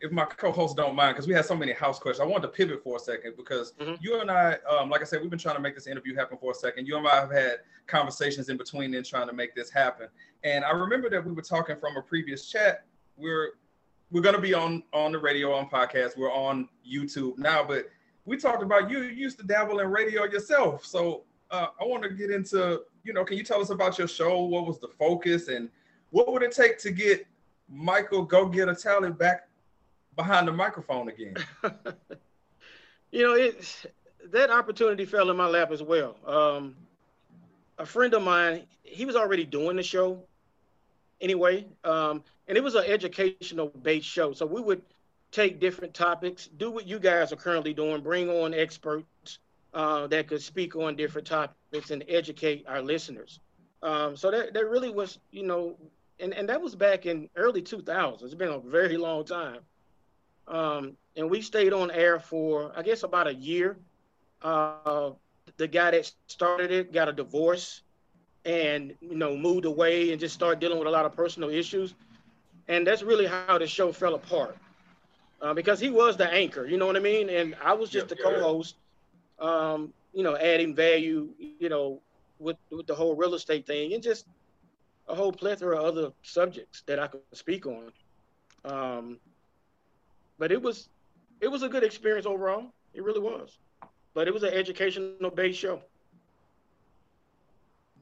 if 0.00 0.12
my 0.12 0.24
co-hosts 0.24 0.76
don't 0.76 0.94
mind, 0.94 1.14
because 1.14 1.26
we 1.26 1.34
had 1.34 1.44
so 1.44 1.56
many 1.56 1.72
house 1.72 1.98
questions, 1.98 2.20
I 2.20 2.30
wanted 2.30 2.42
to 2.42 2.52
pivot 2.52 2.82
for 2.82 2.96
a 2.96 3.00
second 3.00 3.34
because 3.36 3.72
mm-hmm. 3.72 3.94
you 4.00 4.20
and 4.20 4.30
I, 4.30 4.58
um, 4.70 4.88
like 4.88 5.00
I 5.00 5.04
said, 5.04 5.20
we've 5.20 5.30
been 5.30 5.38
trying 5.38 5.56
to 5.56 5.60
make 5.60 5.74
this 5.74 5.86
interview 5.86 6.14
happen 6.14 6.38
for 6.38 6.52
a 6.52 6.54
second. 6.54 6.86
You 6.86 6.96
and 6.96 7.08
I 7.08 7.16
have 7.16 7.32
had 7.32 7.56
conversations 7.86 8.48
in 8.48 8.56
between 8.56 8.94
and 8.94 9.04
trying 9.04 9.26
to 9.26 9.32
make 9.32 9.54
this 9.54 9.68
happen. 9.68 10.08
And 10.44 10.64
I 10.64 10.70
remember 10.70 11.10
that 11.10 11.24
we 11.24 11.32
were 11.32 11.42
talking 11.42 11.76
from 11.76 11.96
a 11.96 12.02
previous 12.02 12.46
chat. 12.46 12.84
We're 13.16 13.54
we're 14.10 14.22
gonna 14.22 14.40
be 14.40 14.54
on 14.54 14.82
on 14.92 15.12
the 15.12 15.18
radio 15.18 15.52
on 15.52 15.68
podcast. 15.68 16.16
We're 16.16 16.32
on 16.32 16.68
YouTube 16.86 17.38
now, 17.38 17.64
but 17.64 17.86
we 18.24 18.36
talked 18.36 18.62
about 18.62 18.90
you, 18.90 19.02
you 19.02 19.10
used 19.10 19.38
to 19.38 19.44
dabble 19.44 19.80
in 19.80 19.90
radio 19.90 20.24
yourself. 20.24 20.84
So 20.84 21.24
uh, 21.50 21.68
I 21.80 21.84
want 21.84 22.02
to 22.02 22.10
get 22.10 22.30
into 22.30 22.82
you 23.02 23.12
know, 23.12 23.24
can 23.24 23.36
you 23.36 23.44
tell 23.44 23.60
us 23.60 23.70
about 23.70 23.98
your 23.98 24.08
show? 24.08 24.42
What 24.42 24.66
was 24.66 24.78
the 24.78 24.88
focus, 24.88 25.48
and 25.48 25.70
what 26.10 26.32
would 26.32 26.42
it 26.42 26.52
take 26.52 26.78
to 26.80 26.90
get 26.90 27.26
Michael 27.68 28.22
Go 28.22 28.46
Getter 28.46 28.74
Tally 28.74 29.10
back 29.10 29.48
behind 30.16 30.48
the 30.48 30.52
microphone 30.52 31.08
again? 31.08 31.36
you 33.12 33.22
know, 33.22 33.34
it 33.34 33.86
that 34.30 34.50
opportunity 34.50 35.04
fell 35.04 35.30
in 35.30 35.36
my 35.36 35.46
lap 35.46 35.70
as 35.70 35.82
well. 35.82 36.16
Um, 36.26 36.76
a 37.78 37.86
friend 37.86 38.12
of 38.12 38.22
mine, 38.22 38.66
he 38.82 39.04
was 39.04 39.16
already 39.16 39.44
doing 39.44 39.76
the 39.76 39.82
show 39.82 40.22
anyway. 41.20 41.66
Um, 41.84 42.22
and 42.48 42.56
it 42.56 42.64
was 42.64 42.74
an 42.74 42.84
educational 42.86 43.68
based 43.68 44.06
show. 44.08 44.32
So 44.32 44.46
we 44.46 44.60
would 44.60 44.82
take 45.30 45.60
different 45.60 45.94
topics, 45.94 46.48
do 46.56 46.70
what 46.70 46.86
you 46.86 46.98
guys 46.98 47.32
are 47.32 47.36
currently 47.36 47.72
doing, 47.72 48.00
bring 48.00 48.28
on 48.28 48.52
experts 48.54 49.38
uh, 49.74 50.06
that 50.08 50.26
could 50.26 50.42
speak 50.42 50.74
on 50.74 50.96
different 50.96 51.26
topics 51.26 51.90
and 51.90 52.04
educate 52.08 52.64
our 52.66 52.82
listeners. 52.82 53.40
Um, 53.82 54.16
so 54.16 54.30
that, 54.30 54.52
that 54.54 54.68
really 54.68 54.90
was, 54.90 55.18
you 55.30 55.44
know, 55.44 55.76
and, 56.18 56.34
and 56.34 56.48
that 56.48 56.60
was 56.60 56.74
back 56.74 57.06
in 57.06 57.28
early 57.36 57.62
2000s. 57.62 58.22
It's 58.22 58.34
been 58.34 58.48
a 58.48 58.58
very 58.58 58.96
long 58.96 59.24
time. 59.24 59.60
Um, 60.48 60.96
and 61.16 61.30
we 61.30 61.40
stayed 61.40 61.72
on 61.72 61.90
air 61.90 62.18
for, 62.18 62.72
I 62.76 62.82
guess, 62.82 63.04
about 63.04 63.28
a 63.28 63.34
year. 63.34 63.76
Uh, 64.42 65.10
the 65.56 65.68
guy 65.68 65.92
that 65.92 66.12
started 66.26 66.70
it 66.70 66.92
got 66.92 67.08
a 67.08 67.12
divorce 67.12 67.82
and, 68.44 68.94
you 69.00 69.16
know, 69.16 69.36
moved 69.36 69.64
away 69.64 70.12
and 70.12 70.20
just 70.20 70.34
started 70.34 70.60
dealing 70.60 70.78
with 70.78 70.88
a 70.88 70.90
lot 70.90 71.04
of 71.06 71.14
personal 71.14 71.50
issues 71.50 71.94
and 72.68 72.86
that's 72.86 73.02
really 73.02 73.26
how 73.26 73.44
the 73.44 73.50
show 73.52 73.76
fell 73.78 74.00
apart 74.00 74.40
uh, 75.28 75.54
because 75.54 75.78
he 75.80 75.90
was 75.90 76.16
the 76.16 76.30
anchor 76.32 76.66
you 76.66 76.76
know 76.76 76.86
what 76.86 76.96
i 76.96 77.00
mean 77.00 77.28
and 77.28 77.54
i 77.62 77.72
was 77.72 77.90
just 77.90 78.08
the 78.08 78.16
co-host 78.16 78.76
um, 79.38 79.92
you 80.12 80.22
know 80.22 80.36
adding 80.36 80.74
value 80.74 81.28
you 81.38 81.68
know 81.68 82.00
with, 82.38 82.56
with 82.70 82.86
the 82.86 82.94
whole 82.94 83.14
real 83.16 83.34
estate 83.34 83.66
thing 83.66 83.92
and 83.94 84.02
just 84.02 84.26
a 85.08 85.14
whole 85.14 85.32
plethora 85.32 85.76
of 85.78 85.84
other 85.84 86.12
subjects 86.22 86.82
that 86.86 86.98
I 86.98 87.06
could 87.08 87.20
speak 87.20 87.50
on. 87.50 87.74
Um, 88.64 89.20
but 90.38 90.52
it 90.52 90.62
was 90.62 90.88
it 91.40 91.48
was 91.48 91.62
a 91.62 91.68
good 91.68 91.82
experience 91.84 92.26
overall. 92.26 92.72
It 92.94 93.02
really 93.04 93.20
was. 93.20 93.58
But 94.14 94.28
it 94.28 94.34
was 94.34 94.42
an 94.42 94.52
educational 94.52 95.30
based 95.30 95.58
show. 95.58 95.82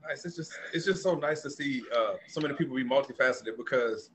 Nice. 0.09 0.25
It's 0.25 0.37
just 0.37 0.53
it's 0.73 0.87
just 0.87 1.03
so 1.03 1.15
nice 1.15 1.43
to 1.43 1.51
see 1.51 1.83
uh, 1.95 2.15
so 2.27 2.41
many 2.41 2.55
people 2.55 2.75
be 2.75 2.85
multifaceted 2.85 3.57
because, 3.59 4.11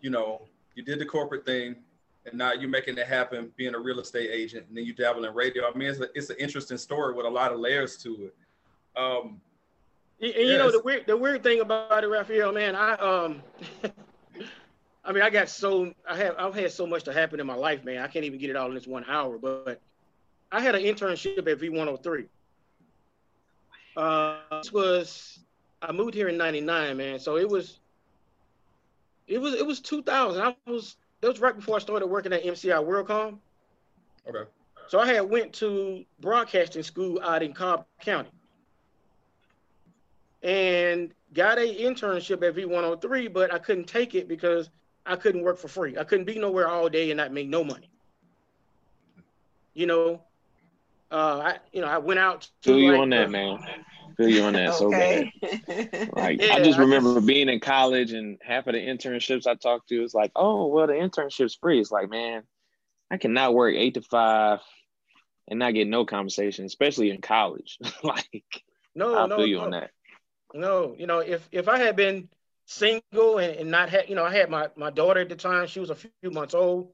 you 0.00 0.08
know, 0.08 0.42
you 0.74 0.82
did 0.82 0.98
the 0.98 1.04
corporate 1.04 1.44
thing, 1.44 1.76
and 2.24 2.38
now 2.38 2.52
you're 2.54 2.70
making 2.70 2.96
it 2.96 3.06
happen, 3.06 3.52
being 3.56 3.74
a 3.74 3.78
real 3.78 4.00
estate 4.00 4.30
agent, 4.32 4.66
and 4.68 4.76
then 4.76 4.84
you 4.86 4.94
dabble 4.94 5.24
in 5.24 5.34
radio. 5.34 5.64
I 5.68 5.76
mean, 5.76 5.90
it's 5.90 6.00
a, 6.00 6.08
it's 6.14 6.30
an 6.30 6.36
interesting 6.38 6.78
story 6.78 7.14
with 7.14 7.26
a 7.26 7.28
lot 7.28 7.52
of 7.52 7.60
layers 7.60 7.98
to 7.98 8.30
it. 8.30 8.34
Um, 8.96 9.40
and, 10.22 10.32
and 10.32 10.48
you 10.48 10.56
know 10.56 10.70
the 10.70 10.80
weird 10.80 11.06
the 11.06 11.16
weird 11.16 11.42
thing 11.42 11.60
about 11.60 12.02
it, 12.02 12.08
Raphael, 12.08 12.52
man, 12.52 12.74
I 12.74 12.94
um 12.94 13.42
I 15.04 15.12
mean 15.12 15.22
I 15.22 15.28
got 15.28 15.50
so 15.50 15.92
I 16.08 16.16
have 16.16 16.34
I've 16.38 16.54
had 16.54 16.72
so 16.72 16.86
much 16.86 17.04
to 17.04 17.12
happen 17.12 17.40
in 17.40 17.46
my 17.46 17.54
life, 17.54 17.84
man. 17.84 17.98
I 17.98 18.06
can't 18.06 18.24
even 18.24 18.38
get 18.38 18.48
it 18.48 18.56
all 18.56 18.68
in 18.68 18.74
this 18.74 18.86
one 18.86 19.04
hour. 19.06 19.36
But 19.36 19.82
I 20.50 20.62
had 20.62 20.74
an 20.74 20.82
internship 20.82 21.38
at 21.38 21.58
V103. 21.58 22.26
Uh 23.96 24.36
this 24.50 24.72
was 24.72 25.38
I 25.82 25.92
moved 25.92 26.14
here 26.14 26.28
in 26.28 26.36
99, 26.36 26.96
man. 26.96 27.18
So 27.18 27.36
it 27.36 27.48
was 27.48 27.80
it 29.26 29.38
was 29.38 29.54
it 29.54 29.66
was 29.66 29.80
2000. 29.80 30.42
I 30.42 30.54
was 30.70 30.96
that 31.20 31.28
was 31.28 31.40
right 31.40 31.56
before 31.56 31.76
I 31.76 31.78
started 31.78 32.06
working 32.06 32.32
at 32.32 32.44
MCI 32.44 32.84
WorldCom. 32.84 33.38
Okay. 34.28 34.48
So 34.88 35.00
I 35.00 35.06
had 35.06 35.22
went 35.22 35.52
to 35.54 36.04
broadcasting 36.20 36.82
school 36.82 37.20
out 37.22 37.42
in 37.42 37.52
Cobb 37.52 37.86
County 38.00 38.30
and 40.42 41.12
got 41.32 41.58
a 41.58 41.62
internship 41.62 42.46
at 42.46 42.54
V103, 42.54 43.32
but 43.32 43.52
I 43.52 43.58
couldn't 43.58 43.86
take 43.86 44.14
it 44.14 44.28
because 44.28 44.70
I 45.04 45.16
couldn't 45.16 45.42
work 45.42 45.58
for 45.58 45.68
free. 45.68 45.96
I 45.98 46.04
couldn't 46.04 46.24
be 46.24 46.38
nowhere 46.38 46.68
all 46.68 46.88
day 46.88 47.10
and 47.10 47.18
not 47.18 47.32
make 47.32 47.48
no 47.48 47.64
money. 47.64 47.90
You 49.74 49.86
know, 49.86 50.22
uh, 51.10 51.40
I 51.44 51.58
you 51.72 51.80
know 51.80 51.88
I 51.88 51.98
went 51.98 52.20
out. 52.20 52.42
To 52.62 52.70
Feel 52.70 52.78
you 52.78 52.92
like, 52.92 53.00
on 53.00 53.10
that, 53.10 53.30
man. 53.30 53.58
Feel 54.16 54.28
you 54.30 54.42
on 54.44 54.54
that 54.54 54.74
so 54.74 54.90
bad. 54.90 55.30
Like 56.16 56.40
yeah, 56.40 56.54
I 56.54 56.62
just 56.62 56.78
remember 56.78 57.10
I 57.10 57.14
just, 57.16 57.26
being 57.26 57.48
in 57.48 57.60
college 57.60 58.12
and 58.12 58.38
half 58.42 58.66
of 58.66 58.72
the 58.72 58.78
internships 58.78 59.46
I 59.46 59.54
talked 59.54 59.88
to 59.90 60.00
was 60.00 60.14
like, 60.14 60.32
oh 60.34 60.68
well, 60.68 60.86
the 60.86 60.94
internship's 60.94 61.54
free. 61.54 61.80
It's 61.80 61.90
like, 61.90 62.08
man, 62.08 62.42
I 63.10 63.18
cannot 63.18 63.54
work 63.54 63.74
eight 63.74 63.94
to 63.94 64.02
five 64.02 64.60
and 65.48 65.58
not 65.58 65.74
get 65.74 65.86
no 65.86 66.04
compensation, 66.04 66.64
especially 66.64 67.10
in 67.10 67.20
college. 67.20 67.78
like, 68.02 68.64
no, 68.94 69.18
I 69.18 69.26
no, 69.26 69.36
feel 69.36 69.46
you 69.46 69.58
no. 69.58 69.64
on 69.64 69.70
that. 69.72 69.90
No, 70.54 70.94
you 70.98 71.06
know, 71.06 71.18
if 71.18 71.46
if 71.52 71.68
I 71.68 71.78
had 71.78 71.96
been 71.96 72.28
single 72.64 73.38
and, 73.38 73.56
and 73.56 73.70
not 73.70 73.90
had, 73.90 74.08
you 74.08 74.14
know, 74.14 74.24
I 74.24 74.34
had 74.34 74.50
my 74.50 74.70
my 74.76 74.90
daughter 74.90 75.20
at 75.20 75.28
the 75.28 75.36
time. 75.36 75.66
She 75.66 75.80
was 75.80 75.90
a 75.90 75.94
few 75.94 76.30
months 76.30 76.54
old. 76.54 76.92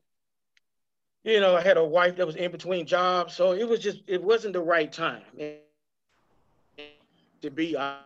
You 1.25 1.41
know, 1.41 1.57
I 1.57 1.61
had 1.61 1.77
a 1.77 1.85
wife 1.85 2.16
that 2.16 2.27
was 2.27 2.37
in 2.37 2.51
between 2.51 2.87
jobs, 2.87 3.35
so 3.35 3.53
it 3.53 3.68
was 3.68 3.81
just 3.81 4.03
it 4.07 4.23
wasn't 4.23 4.55
the 4.55 4.61
right 4.61 4.93
time 4.93 5.23
to 7.41 7.51
be. 7.51 7.77
I 7.77 8.01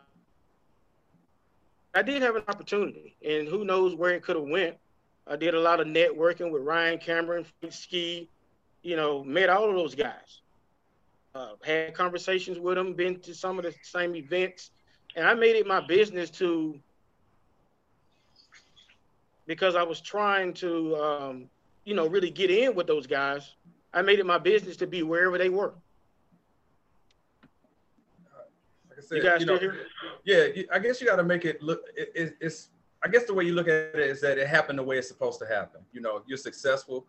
did 2.02 2.22
have 2.22 2.36
an 2.36 2.42
opportunity, 2.48 3.16
and 3.26 3.48
who 3.48 3.64
knows 3.64 3.94
where 3.94 4.12
it 4.12 4.22
could 4.22 4.36
have 4.36 4.48
went. 4.48 4.76
I 5.26 5.36
did 5.36 5.54
a 5.54 5.60
lot 5.60 5.80
of 5.80 5.86
networking 5.86 6.50
with 6.50 6.62
Ryan 6.62 6.98
Cameron, 6.98 7.46
Ski, 7.70 8.28
you 8.82 8.96
know, 8.96 9.24
met 9.24 9.48
all 9.48 9.68
of 9.68 9.74
those 9.74 9.94
guys. 9.94 10.42
Uh, 11.34 11.54
had 11.64 11.94
conversations 11.94 12.58
with 12.58 12.76
them, 12.76 12.94
been 12.94 13.18
to 13.20 13.34
some 13.34 13.58
of 13.58 13.64
the 13.64 13.74
same 13.82 14.14
events 14.14 14.70
and 15.16 15.26
I 15.26 15.34
made 15.34 15.56
it 15.56 15.66
my 15.66 15.80
business 15.80 16.30
to 16.32 16.78
because 19.46 19.74
I 19.74 19.82
was 19.82 20.00
trying 20.00 20.52
to, 20.54 20.96
um, 20.96 21.50
you 21.86 21.94
know, 21.94 22.06
really 22.06 22.30
get 22.30 22.50
in 22.50 22.74
with 22.74 22.86
those 22.86 23.06
guys. 23.06 23.54
I 23.94 24.02
made 24.02 24.18
it 24.18 24.26
my 24.26 24.36
business 24.36 24.76
to 24.78 24.86
be 24.86 25.02
wherever 25.02 25.38
they 25.38 25.48
were. 25.48 25.72
Like 28.90 28.98
I 28.98 29.00
said, 29.00 29.16
you 29.16 29.22
guys 29.22 29.40
you 29.40 29.46
know, 29.46 29.56
here? 29.56 29.86
Yeah, 30.24 30.62
I 30.70 30.78
guess 30.78 31.00
you 31.00 31.06
got 31.06 31.16
to 31.16 31.24
make 31.24 31.46
it 31.46 31.62
look. 31.62 31.84
It, 31.96 32.12
it, 32.14 32.36
it's. 32.40 32.68
I 33.02 33.08
guess 33.08 33.24
the 33.24 33.32
way 33.34 33.44
you 33.44 33.54
look 33.54 33.68
at 33.68 33.94
it 33.94 33.98
is 33.98 34.20
that 34.20 34.36
it 34.36 34.46
happened 34.46 34.78
the 34.78 34.82
way 34.82 34.98
it's 34.98 35.08
supposed 35.08 35.38
to 35.38 35.46
happen. 35.46 35.80
You 35.92 36.02
know, 36.02 36.22
you're 36.26 36.36
successful. 36.36 37.06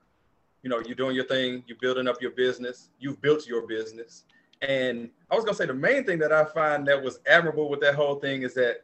You 0.61 0.69
know, 0.69 0.79
you're 0.85 0.95
doing 0.95 1.15
your 1.15 1.25
thing. 1.25 1.63
You're 1.67 1.77
building 1.81 2.07
up 2.07 2.21
your 2.21 2.31
business. 2.31 2.89
You've 2.99 3.21
built 3.21 3.47
your 3.47 3.65
business 3.67 4.23
and 4.61 5.09
I 5.29 5.35
was 5.35 5.45
gonna 5.45 5.55
say 5.55 5.65
the 5.65 5.73
main 5.73 6.03
thing 6.03 6.19
that 6.19 6.31
I 6.31 6.45
find 6.45 6.87
that 6.87 7.01
was 7.01 7.19
admirable 7.27 7.69
with 7.69 7.79
that 7.81 7.95
whole 7.95 8.15
thing 8.15 8.41
is 8.41 8.53
that 8.55 8.83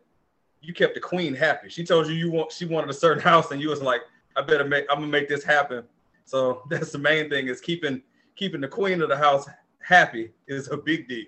you 0.61 0.73
kept 0.73 0.93
the 0.93 0.99
queen 0.99 1.33
happy. 1.33 1.69
She 1.69 1.83
told 1.83 2.07
you 2.07 2.13
you 2.13 2.31
want 2.31 2.51
she 2.51 2.65
wanted 2.65 2.89
a 2.89 2.93
certain 2.93 3.23
house, 3.31 3.51
and 3.51 3.61
you 3.61 3.69
was 3.69 3.81
like, 3.81 4.01
I 4.35 4.41
better 4.41 4.65
make 4.65 4.85
I'm 4.89 4.97
gonna 4.97 5.07
make 5.07 5.29
this 5.29 5.43
happen. 5.43 5.83
So 6.25 6.63
that's 6.69 6.91
the 6.91 6.97
main 6.97 7.29
thing 7.29 7.47
is 7.47 7.61
keeping 7.61 8.01
keeping 8.35 8.61
the 8.61 8.67
queen 8.67 9.01
of 9.01 9.09
the 9.09 9.17
house 9.17 9.47
happy 9.79 10.31
is 10.47 10.69
a 10.71 10.77
big 10.77 11.07
deal. 11.07 11.27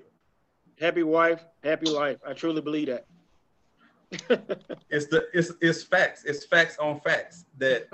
Happy 0.80 1.04
wife, 1.04 1.44
happy 1.64 1.90
life. 1.90 2.18
I 2.28 2.34
truly 2.34 2.62
believe 2.62 2.88
that. 2.88 3.06
it's 4.90 5.08
the 5.08 5.28
it's 5.34 5.52
it's 5.62 5.84
facts. 5.84 6.24
It's 6.26 6.46
facts 6.46 6.78
on 6.78 7.00
facts 7.02 7.46
that 7.58 7.88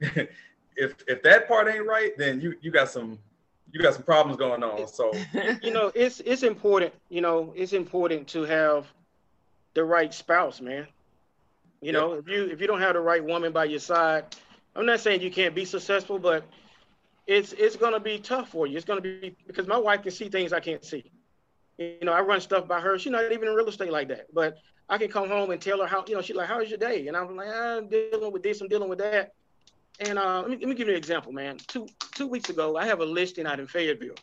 if 0.00 0.94
if 1.06 1.22
that 1.22 1.48
part 1.48 1.68
ain't 1.68 1.86
right, 1.86 2.16
then 2.16 2.40
you 2.40 2.54
you 2.60 2.70
got 2.70 2.88
some 2.88 3.18
you 3.72 3.80
got 3.80 3.94
some 3.94 4.02
problems 4.02 4.38
going 4.38 4.62
on. 4.62 4.86
So 4.88 5.12
you 5.62 5.72
know, 5.72 5.92
it's 5.94 6.20
it's 6.20 6.42
important. 6.42 6.94
You 7.08 7.20
know, 7.20 7.52
it's 7.56 7.72
important 7.72 8.28
to 8.28 8.42
have 8.42 8.86
the 9.74 9.84
right 9.84 10.12
spouse, 10.12 10.60
man. 10.60 10.86
You 11.80 11.92
know, 11.92 12.14
if 12.14 12.28
you 12.28 12.44
if 12.46 12.60
you 12.60 12.66
don't 12.66 12.80
have 12.80 12.94
the 12.94 13.00
right 13.00 13.24
woman 13.24 13.52
by 13.52 13.64
your 13.64 13.78
side, 13.78 14.36
I'm 14.74 14.86
not 14.86 15.00
saying 15.00 15.20
you 15.20 15.30
can't 15.30 15.54
be 15.54 15.64
successful, 15.64 16.18
but 16.18 16.44
it's 17.26 17.52
it's 17.52 17.76
gonna 17.76 18.00
be 18.00 18.18
tough 18.18 18.48
for 18.48 18.66
you. 18.66 18.76
It's 18.76 18.86
gonna 18.86 19.00
be 19.00 19.36
because 19.46 19.66
my 19.66 19.76
wife 19.76 20.02
can 20.02 20.10
see 20.10 20.28
things 20.28 20.52
I 20.52 20.60
can't 20.60 20.84
see. 20.84 21.10
You 21.78 21.98
know, 22.02 22.12
I 22.12 22.20
run 22.20 22.40
stuff 22.40 22.66
by 22.66 22.80
her. 22.80 22.98
She's 22.98 23.12
not 23.12 23.30
even 23.30 23.48
in 23.48 23.54
real 23.54 23.68
estate 23.68 23.92
like 23.92 24.08
that, 24.08 24.26
but 24.34 24.58
I 24.88 24.98
can 24.98 25.08
come 25.08 25.28
home 25.28 25.50
and 25.50 25.60
tell 25.60 25.80
her 25.80 25.86
how. 25.86 26.04
You 26.08 26.14
know, 26.14 26.22
she's 26.22 26.34
like, 26.34 26.48
"How's 26.48 26.68
your 26.68 26.78
day?" 26.78 27.06
And 27.06 27.16
I'm 27.16 27.36
like, 27.36 27.48
"I'm 27.48 27.88
dealing 27.88 28.32
with 28.32 28.42
this. 28.42 28.60
I'm 28.60 28.68
dealing 28.68 28.88
with 28.88 28.98
that." 28.98 29.32
And 30.00 30.18
uh, 30.18 30.40
let, 30.42 30.50
me, 30.50 30.56
let 30.56 30.68
me 30.68 30.74
give 30.74 30.88
you 30.88 30.94
an 30.94 30.98
example, 30.98 31.32
man. 31.32 31.58
Two 31.58 31.86
two 32.14 32.26
weeks 32.26 32.50
ago, 32.50 32.76
I 32.76 32.86
have 32.86 33.00
a 33.00 33.04
listing 33.04 33.46
out 33.46 33.60
in 33.60 33.68
Fayetteville. 33.68 34.16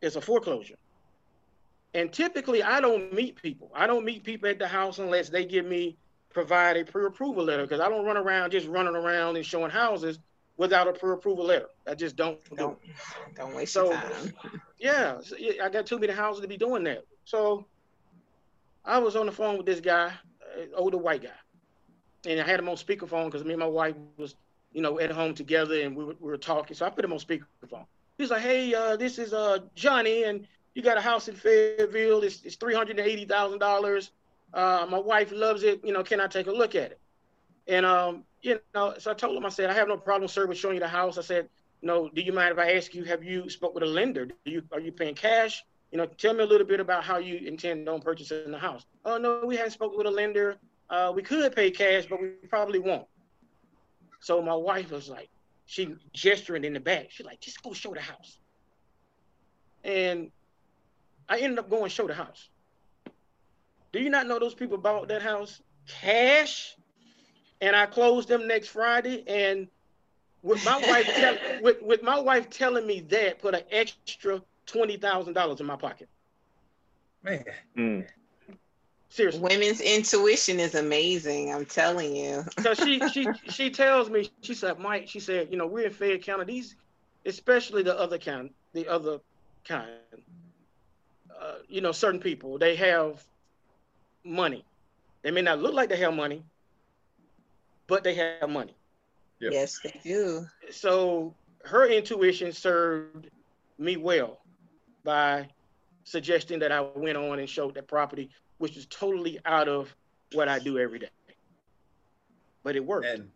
It's 0.00 0.16
a 0.16 0.20
foreclosure. 0.20 0.76
And 1.92 2.12
typically, 2.12 2.62
I 2.62 2.80
don't 2.80 3.12
meet 3.12 3.40
people. 3.40 3.70
I 3.74 3.86
don't 3.86 4.04
meet 4.04 4.24
people 4.24 4.48
at 4.48 4.58
the 4.58 4.68
house 4.68 4.98
unless 4.98 5.28
they 5.28 5.44
give 5.44 5.64
me 5.64 5.96
provide 6.34 6.76
a 6.76 6.84
pre-approval 6.84 7.44
letter 7.44 7.62
because 7.62 7.80
I 7.80 7.88
don't 7.88 8.04
run 8.04 8.16
around 8.16 8.50
just 8.50 8.66
running 8.66 8.96
around 8.96 9.36
and 9.36 9.46
showing 9.46 9.70
houses 9.70 10.18
without 10.56 10.86
a 10.86 10.92
pre-approval 10.92 11.46
letter. 11.46 11.68
I 11.88 11.94
just 11.94 12.16
don't 12.16 12.38
don't 12.56 12.80
do 12.82 12.92
don't 13.36 13.54
waste 13.54 13.72
so, 13.72 13.92
time. 13.92 14.34
yeah, 14.78 15.20
I 15.62 15.68
got 15.70 15.86
too 15.86 15.98
many 15.98 16.12
houses 16.12 16.42
to 16.42 16.48
be 16.48 16.56
doing 16.56 16.84
that. 16.84 17.04
So 17.24 17.64
I 18.84 18.98
was 18.98 19.16
on 19.16 19.26
the 19.26 19.32
phone 19.32 19.56
with 19.56 19.66
this 19.66 19.80
guy, 19.80 20.12
older 20.74 20.98
white 20.98 21.22
guy, 21.22 21.30
and 22.28 22.40
I 22.40 22.44
had 22.44 22.60
him 22.60 22.68
on 22.68 22.76
speakerphone 22.76 23.26
because 23.26 23.44
me 23.44 23.52
and 23.52 23.60
my 23.60 23.66
wife 23.66 23.94
was, 24.16 24.34
you 24.72 24.82
know, 24.82 24.98
at 24.98 25.10
home 25.10 25.34
together 25.34 25.80
and 25.80 25.96
we 25.96 26.04
were, 26.04 26.16
we 26.20 26.30
were 26.30 26.36
talking. 26.36 26.76
So 26.76 26.84
I 26.84 26.90
put 26.90 27.04
him 27.04 27.12
on 27.12 27.18
speakerphone. 27.18 27.86
He's 28.18 28.30
like, 28.30 28.42
"Hey, 28.42 28.74
uh, 28.74 28.96
this 28.96 29.18
is 29.18 29.32
uh, 29.32 29.58
Johnny, 29.74 30.24
and 30.24 30.46
you 30.74 30.82
got 30.82 30.98
a 30.98 31.00
house 31.00 31.28
in 31.28 31.34
Fayetteville. 31.34 32.22
It's, 32.22 32.42
it's 32.44 32.56
three 32.56 32.74
hundred 32.74 32.98
and 32.98 33.08
eighty 33.08 33.24
thousand 33.24 33.60
uh. 34.54 34.86
My 34.88 34.98
wife 34.98 35.32
loves 35.32 35.62
it. 35.62 35.84
You 35.84 35.92
know, 35.92 36.02
can 36.02 36.20
I 36.20 36.26
take 36.26 36.46
a 36.46 36.52
look 36.52 36.74
at 36.74 36.92
it?" 36.92 37.00
And 37.66 37.84
um, 37.84 38.24
you 38.42 38.60
know, 38.74 38.94
so 38.98 39.10
I 39.10 39.14
told 39.14 39.36
him, 39.36 39.44
I 39.44 39.50
said, 39.50 39.70
"I 39.70 39.74
have 39.74 39.88
no 39.88 39.96
problem, 39.96 40.28
sir, 40.28 40.46
with 40.46 40.58
showing 40.58 40.74
you 40.74 40.80
the 40.80 40.88
house." 40.88 41.18
I 41.18 41.22
said, 41.22 41.48
"No, 41.82 42.08
do 42.08 42.20
you 42.22 42.32
mind 42.32 42.52
if 42.52 42.58
I 42.58 42.72
ask 42.72 42.94
you? 42.94 43.04
Have 43.04 43.24
you 43.24 43.48
spoke 43.50 43.74
with 43.74 43.82
a 43.82 43.86
lender? 43.86 44.26
Do 44.26 44.34
you 44.44 44.62
are 44.72 44.80
you 44.80 44.92
paying 44.92 45.14
cash? 45.14 45.64
You 45.90 45.98
know, 45.98 46.06
tell 46.06 46.34
me 46.34 46.42
a 46.42 46.46
little 46.46 46.66
bit 46.66 46.80
about 46.80 47.04
how 47.04 47.18
you 47.18 47.36
intend 47.36 47.88
on 47.88 48.00
purchasing 48.00 48.50
the 48.50 48.58
house." 48.58 48.84
Oh 49.04 49.18
no, 49.18 49.42
we 49.44 49.56
haven't 49.56 49.72
spoken 49.72 49.98
with 49.98 50.06
a 50.06 50.10
lender. 50.10 50.56
Uh, 50.90 51.12
we 51.14 51.22
could 51.22 51.54
pay 51.56 51.70
cash, 51.70 52.06
but 52.06 52.20
we 52.20 52.28
probably 52.48 52.78
won't. 52.78 53.06
So 54.20 54.40
my 54.40 54.54
wife 54.54 54.90
was 54.90 55.08
like, 55.08 55.28
she 55.66 55.94
gesturing 56.12 56.64
in 56.64 56.72
the 56.72 56.80
back. 56.80 57.10
She's 57.10 57.26
like, 57.26 57.40
just 57.40 57.62
go 57.62 57.72
show 57.72 57.94
the 57.94 58.00
house. 58.00 58.38
And 59.82 60.30
I 61.28 61.38
ended 61.40 61.58
up 61.58 61.68
going 61.68 61.90
show 61.90 62.06
the 62.06 62.14
house. 62.14 62.48
Do 63.94 64.00
you 64.00 64.10
not 64.10 64.26
know 64.26 64.40
those 64.40 64.54
people 64.56 64.76
bought 64.76 65.06
that 65.06 65.22
house 65.22 65.62
cash? 65.86 66.74
And 67.60 67.76
I 67.76 67.86
closed 67.86 68.28
them 68.28 68.48
next 68.48 68.66
Friday. 68.70 69.22
And 69.28 69.68
with 70.42 70.64
my 70.64 70.78
wife, 70.78 71.06
tell, 71.06 71.36
with, 71.62 71.80
with 71.80 72.02
my 72.02 72.18
wife 72.18 72.50
telling 72.50 72.88
me 72.88 73.02
that, 73.02 73.38
put 73.38 73.54
an 73.54 73.62
extra 73.70 74.42
twenty 74.66 74.96
thousand 74.96 75.34
dollars 75.34 75.60
in 75.60 75.66
my 75.66 75.76
pocket. 75.76 76.08
Man, 77.22 77.44
mm. 77.78 78.06
Seriously. 79.10 79.40
Women's 79.40 79.80
intuition 79.80 80.58
is 80.58 80.74
amazing. 80.74 81.54
I'm 81.54 81.64
telling 81.64 82.16
you. 82.16 82.42
Because 82.56 82.78
she 82.78 82.98
she 83.10 83.28
she 83.48 83.70
tells 83.70 84.10
me, 84.10 84.28
she 84.40 84.54
said, 84.54 84.80
Mike, 84.80 85.08
she 85.08 85.20
said, 85.20 85.52
you 85.52 85.56
know, 85.56 85.68
we're 85.68 85.86
in 85.86 85.92
Fayette 85.92 86.22
County. 86.22 86.44
These, 86.46 86.74
especially 87.26 87.84
the 87.84 87.96
other 87.96 88.18
kind, 88.18 88.50
the 88.72 88.88
other 88.88 89.20
kind, 89.64 89.88
uh, 91.40 91.58
you 91.68 91.80
know, 91.80 91.92
certain 91.92 92.18
people, 92.18 92.58
they 92.58 92.74
have 92.74 93.24
money. 94.24 94.64
They 95.22 95.30
may 95.30 95.42
not 95.42 95.60
look 95.60 95.74
like 95.74 95.88
they 95.88 95.96
have 95.96 96.14
money, 96.14 96.44
but 97.86 98.04
they 98.04 98.14
have 98.14 98.48
money. 98.48 98.74
Yep. 99.40 99.52
Yes, 99.52 99.80
they 99.82 100.00
do. 100.02 100.46
So 100.70 101.34
her 101.64 101.86
intuition 101.86 102.52
served 102.52 103.30
me 103.78 103.96
well 103.96 104.40
by 105.02 105.48
suggesting 106.04 106.58
that 106.60 106.72
I 106.72 106.80
went 106.80 107.16
on 107.16 107.38
and 107.38 107.48
showed 107.48 107.74
that 107.74 107.88
property, 107.88 108.30
which 108.58 108.76
is 108.76 108.86
totally 108.86 109.38
out 109.44 109.68
of 109.68 109.94
what 110.32 110.48
I 110.48 110.58
do 110.58 110.78
every 110.78 110.98
day. 110.98 111.08
But 112.62 112.76
it 112.76 112.84
worked. 112.84 113.06
And, 113.06 113.30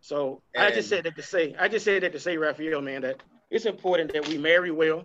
so 0.00 0.42
and, 0.54 0.64
I 0.64 0.70
just 0.70 0.88
said 0.88 1.04
that 1.04 1.16
to 1.16 1.22
say, 1.22 1.54
I 1.58 1.68
just 1.68 1.84
said 1.84 2.02
that 2.02 2.12
to 2.12 2.20
say, 2.20 2.36
Raphael, 2.36 2.80
man, 2.80 3.02
that 3.02 3.22
it's 3.50 3.66
important 3.66 4.12
that 4.12 4.26
we 4.28 4.38
marry 4.38 4.70
well, 4.70 5.04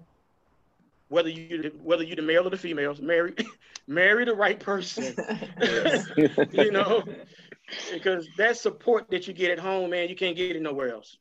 whether 1.10 1.30
you 1.30 1.72
whether 1.82 2.04
you 2.04 2.16
the 2.16 2.22
male 2.22 2.48
or 2.48 2.50
the 2.50 2.58
females, 2.58 3.02
marry 3.02 3.34
marry 3.88 4.26
the 4.26 4.36
right 4.36 4.60
person. 4.60 5.16
you 6.52 6.72
know, 6.72 7.04
because 7.94 8.28
that 8.38 8.58
support 8.58 9.10
that 9.10 9.28
you 9.28 9.34
get 9.34 9.52
at 9.52 9.60
home, 9.60 9.90
man, 9.92 10.10
you 10.10 10.16
can't 10.16 10.36
get 10.36 10.56
it 10.56 10.62
nowhere 10.62 10.90
else. 10.90 11.18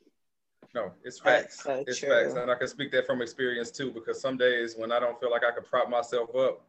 No, 0.74 0.92
it's 1.04 1.18
facts. 1.18 1.62
So 1.62 1.84
it's 1.86 1.98
true. 1.98 2.10
facts, 2.10 2.34
and 2.34 2.50
I 2.50 2.54
can 2.54 2.68
speak 2.68 2.92
that 2.92 3.06
from 3.06 3.22
experience 3.22 3.70
too. 3.70 3.90
Because 3.90 4.20
some 4.20 4.36
days 4.36 4.74
when 4.76 4.92
I 4.92 5.00
don't 5.00 5.18
feel 5.18 5.30
like 5.30 5.42
I 5.42 5.52
can 5.52 5.64
prop 5.64 5.88
myself 5.88 6.34
up, 6.34 6.60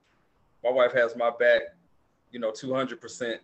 my 0.63 0.71
wife 0.71 0.93
has 0.93 1.15
my 1.15 1.31
back, 1.37 1.61
you 2.31 2.39
know, 2.39 2.51
two 2.51 2.73
hundred 2.73 3.01
percent, 3.01 3.41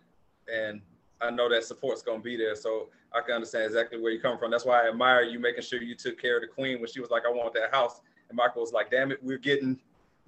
and 0.52 0.80
I 1.20 1.30
know 1.30 1.48
that 1.50 1.64
support's 1.64 2.02
gonna 2.02 2.20
be 2.20 2.36
there. 2.36 2.54
So 2.54 2.88
I 3.12 3.20
can 3.20 3.34
understand 3.34 3.64
exactly 3.64 4.00
where 4.00 4.12
you 4.12 4.20
come 4.20 4.38
from. 4.38 4.50
That's 4.50 4.64
why 4.64 4.84
I 4.84 4.88
admire 4.88 5.22
you 5.22 5.38
making 5.38 5.62
sure 5.64 5.82
you 5.82 5.94
took 5.94 6.20
care 6.20 6.36
of 6.36 6.42
the 6.42 6.48
queen 6.48 6.80
when 6.80 6.88
she 6.90 7.00
was 7.00 7.10
like, 7.10 7.24
"I 7.26 7.30
want 7.30 7.52
that 7.54 7.74
house," 7.74 8.00
and 8.34 8.36
Michael 8.36 8.62
was 8.62 8.72
like, 8.72 8.90
"Damn 8.90 9.12
it, 9.12 9.22
we're 9.22 9.38
getting 9.38 9.78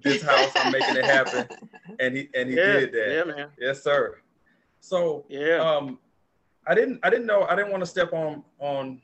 this 0.01 0.21
house. 0.21 0.51
I'm 0.55 0.71
making 0.71 0.95
it 0.95 1.05
happen," 1.05 1.47
and 1.99 2.15
he 2.15 2.29
and 2.33 2.49
he 2.49 2.55
yeah, 2.55 2.79
did 2.79 2.91
that. 2.93 3.11
Yeah, 3.11 3.23
man. 3.35 3.47
Yes, 3.59 3.83
sir. 3.83 4.17
So 4.79 5.25
yeah, 5.27 5.57
um, 5.57 5.99
I 6.65 6.73
didn't 6.73 6.99
I 7.03 7.09
didn't 7.09 7.25
know 7.25 7.43
I 7.43 7.55
didn't 7.55 7.71
want 7.71 7.83
to 7.83 7.87
step 7.87 8.13
on 8.13 8.43
on 8.59 9.01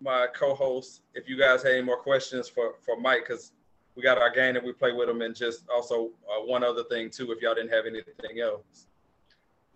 my 0.00 0.26
co-host 0.34 1.02
if 1.14 1.28
you 1.28 1.38
guys 1.38 1.62
had 1.62 1.72
any 1.72 1.82
more 1.82 1.96
questions 1.96 2.48
for 2.48 2.74
for 2.84 3.00
Mike 3.00 3.24
because 3.26 3.52
we 3.96 4.02
got 4.02 4.18
our 4.18 4.30
game 4.30 4.54
that 4.54 4.64
we 4.64 4.72
play 4.72 4.92
with 4.92 5.08
him 5.08 5.22
and 5.22 5.34
just 5.34 5.68
also 5.68 6.10
uh, 6.28 6.44
one 6.44 6.62
other 6.64 6.84
thing 6.84 7.08
too 7.08 7.32
if 7.32 7.40
y'all 7.40 7.54
didn't 7.54 7.72
have 7.72 7.86
anything 7.86 8.40
else. 8.42 8.86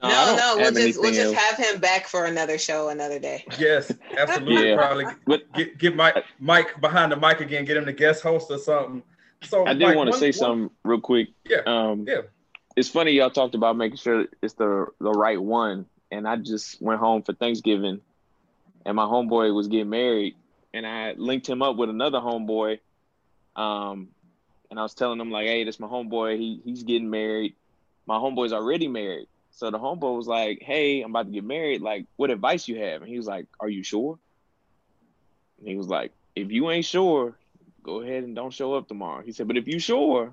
No, 0.03 0.09
no, 0.09 0.37
no 0.37 0.57
we'll 0.59 0.73
just 0.73 1.01
we'll 1.01 1.13
just 1.13 1.35
have 1.35 1.57
him 1.57 1.81
back 1.81 2.07
for 2.07 2.25
another 2.25 2.57
show 2.57 2.89
another 2.89 3.19
day. 3.19 3.45
Yes, 3.59 3.93
absolutely. 4.17 4.69
yeah. 4.69 4.77
Probably 4.77 5.07
get 5.55 5.79
get 5.79 5.97
Mike 5.97 6.25
Mike 6.39 6.81
behind 6.81 7.11
the 7.11 7.17
mic 7.17 7.41
again, 7.41 7.65
get 7.65 7.77
him 7.77 7.85
the 7.85 7.93
guest 7.93 8.23
host 8.23 8.51
or 8.51 8.59
something. 8.59 9.03
So 9.43 9.67
I 9.67 9.75
did 9.75 9.97
want 9.97 10.13
to 10.13 10.19
say 10.19 10.27
one, 10.27 10.33
something 10.33 10.71
real 10.85 11.01
quick. 11.01 11.29
Yeah. 11.45 11.63
Um, 11.67 12.05
yeah. 12.07 12.23
It's 12.77 12.89
funny 12.89 13.11
y'all 13.13 13.31
talked 13.31 13.57
about 13.57 13.77
making 13.77 13.97
sure 13.99 14.27
it's 14.41 14.55
the 14.55 14.87
the 15.01 15.11
right 15.11 15.41
one, 15.41 15.87
and 16.13 16.29
I 16.29 16.37
just 16.37 16.81
went 16.81 17.01
home 17.01 17.23
for 17.23 17.33
Thanksgiving, 17.33 18.01
and 18.87 18.97
my 18.97 19.05
homeboy 19.05 19.53
was 19.53 19.67
getting 19.67 19.91
married, 19.91 20.37
and 20.73 20.87
I 20.87 21.15
linked 21.17 21.49
him 21.49 21.61
up 21.61 21.77
with 21.77 21.91
another 21.91 22.19
homeboy, 22.19 22.79
um, 23.57 24.09
and 24.71 24.79
I 24.79 24.83
was 24.85 24.95
telling 24.95 25.21
him 25.21 25.33
like, 25.33 25.49
hey, 25.49 25.65
this 25.65 25.81
my 25.81 25.89
homeboy. 25.89 26.39
He 26.39 26.61
he's 26.65 26.85
getting 26.85 27.11
married. 27.11 27.57
My 28.07 28.17
homeboy's 28.17 28.53
already 28.53 28.87
married. 28.87 29.27
So 29.59 29.73
the 29.73 29.79
homeboy 29.79 30.17
was 30.17 30.29
like, 30.29 30.63
"Hey, 30.63 31.03
I'm 31.03 31.11
about 31.11 31.27
to 31.27 31.33
get 31.33 31.43
married. 31.43 31.83
Like, 31.83 32.07
what 32.15 32.31
advice 32.31 32.69
you 32.69 32.79
have?" 32.79 33.03
And 33.03 33.11
he 33.11 33.17
was 33.17 33.27
like, 33.27 33.47
"Are 33.59 33.69
you 33.69 33.83
sure?" 33.83 34.17
And 35.59 35.67
he 35.67 35.77
was 35.77 35.89
like, 35.89 36.13
"If 36.37 36.53
you 36.53 36.71
ain't 36.71 36.85
sure, 36.85 37.37
go 37.83 38.01
ahead 38.01 38.23
and 38.23 38.37
don't 38.37 38.55
show 38.55 38.75
up 38.75 38.87
tomorrow." 38.87 39.25
He 39.25 39.33
said, 39.33 39.49
"But 39.49 39.57
if 39.57 39.67
you 39.67 39.81
sure, 39.81 40.33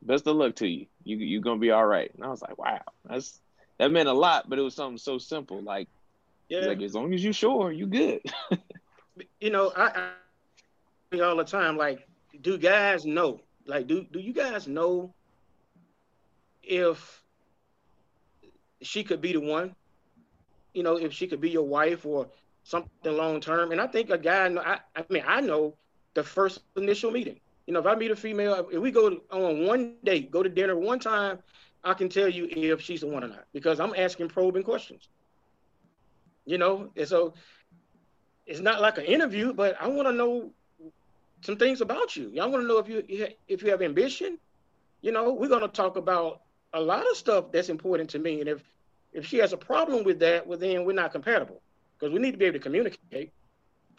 best 0.00 0.26
of 0.26 0.36
luck 0.36 0.54
to 0.56 0.66
you. 0.66 0.86
You 1.04 1.18
you're 1.18 1.42
gonna 1.42 1.60
be 1.60 1.70
all 1.70 1.84
right." 1.84 2.10
And 2.14 2.24
I 2.24 2.28
was 2.28 2.40
like, 2.40 2.56
"Wow, 2.56 2.80
that's 3.04 3.42
that 3.76 3.92
meant 3.92 4.08
a 4.08 4.14
lot." 4.14 4.48
But 4.48 4.58
it 4.58 4.62
was 4.62 4.74
something 4.74 4.96
so 4.96 5.18
simple, 5.18 5.60
like, 5.60 5.88
yeah, 6.48 6.60
like 6.60 6.80
as 6.80 6.94
long 6.94 7.12
as 7.12 7.22
you 7.22 7.34
sure, 7.34 7.72
you 7.72 7.86
good. 7.86 8.22
you 9.38 9.50
know, 9.50 9.70
I, 9.76 10.14
I 11.12 11.20
all 11.20 11.36
the 11.36 11.44
time, 11.44 11.76
like, 11.76 12.08
do 12.40 12.56
guys 12.56 13.04
know? 13.04 13.42
Like, 13.66 13.86
do 13.86 14.02
do 14.10 14.18
you 14.18 14.32
guys 14.32 14.66
know 14.66 15.12
if 16.62 17.23
she 18.84 19.04
could 19.04 19.20
be 19.20 19.32
the 19.32 19.40
one. 19.40 19.74
You 20.72 20.82
know, 20.82 20.96
if 20.96 21.12
she 21.12 21.26
could 21.26 21.40
be 21.40 21.50
your 21.50 21.66
wife 21.66 22.04
or 22.04 22.28
something 22.64 23.16
long 23.16 23.40
term. 23.40 23.72
And 23.72 23.80
I 23.80 23.86
think 23.86 24.10
a 24.10 24.18
guy, 24.18 24.46
I, 24.48 24.78
I 24.96 25.04
mean, 25.08 25.22
I 25.26 25.40
know 25.40 25.74
the 26.14 26.22
first 26.22 26.60
initial 26.76 27.10
meeting. 27.10 27.40
You 27.66 27.74
know, 27.74 27.80
if 27.80 27.86
I 27.86 27.94
meet 27.94 28.10
a 28.10 28.16
female, 28.16 28.68
if 28.70 28.80
we 28.80 28.90
go 28.90 29.20
on 29.30 29.66
one 29.66 29.96
date, 30.04 30.30
go 30.30 30.42
to 30.42 30.48
dinner 30.48 30.76
one 30.76 30.98
time, 30.98 31.38
I 31.82 31.94
can 31.94 32.08
tell 32.08 32.28
you 32.28 32.48
if 32.50 32.80
she's 32.80 33.00
the 33.00 33.06
one 33.06 33.24
or 33.24 33.28
not 33.28 33.44
because 33.52 33.80
I'm 33.80 33.94
asking 33.96 34.28
probing 34.28 34.62
questions. 34.62 35.08
You 36.46 36.58
know, 36.58 36.90
and 36.96 37.08
so 37.08 37.34
it's 38.46 38.60
not 38.60 38.80
like 38.80 38.98
an 38.98 39.04
interview, 39.04 39.52
but 39.52 39.76
I 39.80 39.88
want 39.88 40.08
to 40.08 40.12
know 40.12 40.50
some 41.42 41.56
things 41.56 41.80
about 41.80 42.16
you. 42.16 42.32
I 42.40 42.46
want 42.46 42.62
to 42.62 42.68
know 42.68 42.78
if 42.78 42.88
you 42.88 43.02
if 43.48 43.62
you 43.62 43.70
have 43.70 43.82
ambition. 43.82 44.38
You 45.00 45.12
know, 45.12 45.32
we're 45.32 45.48
to 45.48 45.68
talk 45.68 45.96
about 45.96 46.40
a 46.72 46.80
lot 46.80 47.08
of 47.10 47.16
stuff 47.16 47.52
that's 47.52 47.68
important 47.68 48.10
to 48.10 48.18
me, 48.18 48.40
and 48.40 48.48
if 48.48 48.73
if 49.14 49.24
she 49.24 49.38
has 49.38 49.52
a 49.52 49.56
problem 49.56 50.04
with 50.04 50.18
that, 50.18 50.46
well, 50.46 50.58
then 50.58 50.84
we're 50.84 50.92
not 50.92 51.12
compatible 51.12 51.62
because 51.98 52.12
we 52.12 52.18
need 52.18 52.32
to 52.32 52.36
be 52.36 52.44
able 52.44 52.58
to 52.58 52.62
communicate. 52.62 53.32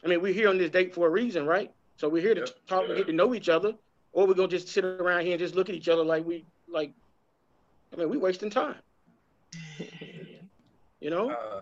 I 0.03 0.07
mean, 0.07 0.21
we're 0.21 0.33
here 0.33 0.49
on 0.49 0.57
this 0.57 0.69
date 0.69 0.93
for 0.93 1.07
a 1.07 1.09
reason, 1.09 1.45
right? 1.45 1.71
So 1.97 2.09
we're 2.09 2.21
here 2.21 2.35
to 2.35 2.45
talk 2.67 2.87
and 2.87 2.97
get 2.97 3.07
to 3.07 3.13
know 3.13 3.33
each 3.33 3.49
other, 3.49 3.73
or 4.11 4.27
we're 4.27 4.33
gonna 4.33 4.49
just 4.49 4.67
sit 4.67 4.83
around 4.83 5.23
here 5.23 5.31
and 5.31 5.39
just 5.39 5.55
look 5.55 5.69
at 5.69 5.75
each 5.75 5.87
other 5.87 6.03
like 6.03 6.25
we 6.25 6.45
like. 6.67 6.91
I 7.93 7.95
mean, 7.95 8.09
we're 8.09 8.19
wasting 8.19 8.49
time. 8.49 8.75
you 10.99 11.09
know. 11.09 11.29
Uh, 11.29 11.61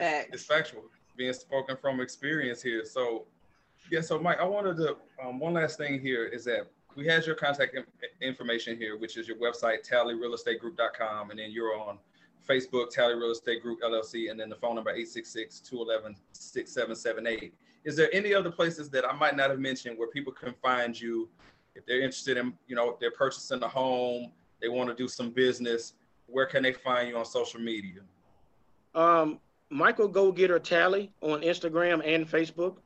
it's 0.00 0.44
factual, 0.44 0.84
being 1.16 1.32
spoken 1.34 1.76
from 1.76 2.00
experience 2.00 2.62
here. 2.62 2.84
So, 2.84 3.26
yeah. 3.90 4.00
So, 4.00 4.18
Mike, 4.18 4.38
I 4.40 4.44
wanted 4.44 4.76
to 4.78 4.96
um, 5.22 5.38
one 5.38 5.52
last 5.52 5.76
thing 5.76 6.00
here 6.00 6.24
is 6.24 6.44
that 6.46 6.68
we 6.96 7.06
had 7.06 7.26
your 7.26 7.34
contact 7.34 7.76
information 8.22 8.76
here, 8.76 8.96
which 8.96 9.16
is 9.18 9.28
your 9.28 9.36
website, 9.36 9.88
tallyrealestategroup.com, 9.88 11.30
and 11.30 11.38
then 11.38 11.50
you're 11.50 11.78
on 11.78 11.98
Facebook, 12.48 12.90
Tally 12.90 13.14
Real 13.14 13.30
Estate 13.30 13.62
Group 13.62 13.80
LLC, 13.82 14.30
and 14.30 14.38
then 14.38 14.48
the 14.48 14.56
phone 14.56 14.74
number 14.74 14.94
866-211-6778. 14.94 17.52
Is 17.84 17.96
there 17.96 18.08
any 18.12 18.34
other 18.34 18.50
places 18.50 18.90
that 18.90 19.06
I 19.06 19.12
might 19.12 19.36
not 19.36 19.50
have 19.50 19.58
mentioned 19.58 19.98
where 19.98 20.08
people 20.08 20.32
can 20.32 20.54
find 20.62 21.00
you 21.00 21.28
if 21.74 21.86
they're 21.86 22.00
interested 22.00 22.36
in, 22.36 22.52
you 22.66 22.74
know, 22.74 22.96
they're 23.00 23.12
purchasing 23.12 23.62
a 23.62 23.68
home, 23.68 24.32
they 24.60 24.68
want 24.68 24.88
to 24.88 24.94
do 24.94 25.06
some 25.06 25.30
business, 25.30 25.94
where 26.26 26.44
can 26.44 26.62
they 26.62 26.72
find 26.72 27.08
you 27.08 27.16
on 27.16 27.24
social 27.24 27.60
media? 27.60 28.00
Um, 28.94 29.38
Michael 29.70 30.08
Go 30.08 30.32
Getter 30.32 30.58
Tally 30.58 31.12
on 31.20 31.42
Instagram 31.42 32.02
and 32.04 32.28
Facebook. 32.28 32.78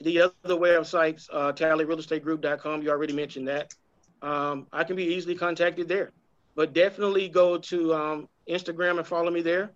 The 0.00 0.22
other 0.22 0.56
websites, 0.56 1.28
uh, 1.32 1.52
tallyrealestategroup.com, 1.52 2.82
you 2.82 2.90
already 2.90 3.12
mentioned 3.12 3.46
that. 3.46 3.72
Um, 4.20 4.66
I 4.72 4.82
can 4.82 4.96
be 4.96 5.04
easily 5.04 5.36
contacted 5.36 5.86
there 5.86 6.10
but 6.54 6.72
definitely 6.72 7.28
go 7.28 7.58
to 7.58 7.94
um, 7.94 8.28
Instagram 8.48 8.98
and 8.98 9.06
follow 9.06 9.30
me 9.30 9.42
there. 9.42 9.70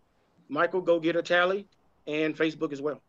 Michael, 0.49 0.81
Go 0.81 1.01
Getter 1.01 1.23
Tally, 1.23 1.67
and 2.07 2.37
Facebook 2.37 2.73
as 2.73 2.81
well. 2.81 3.01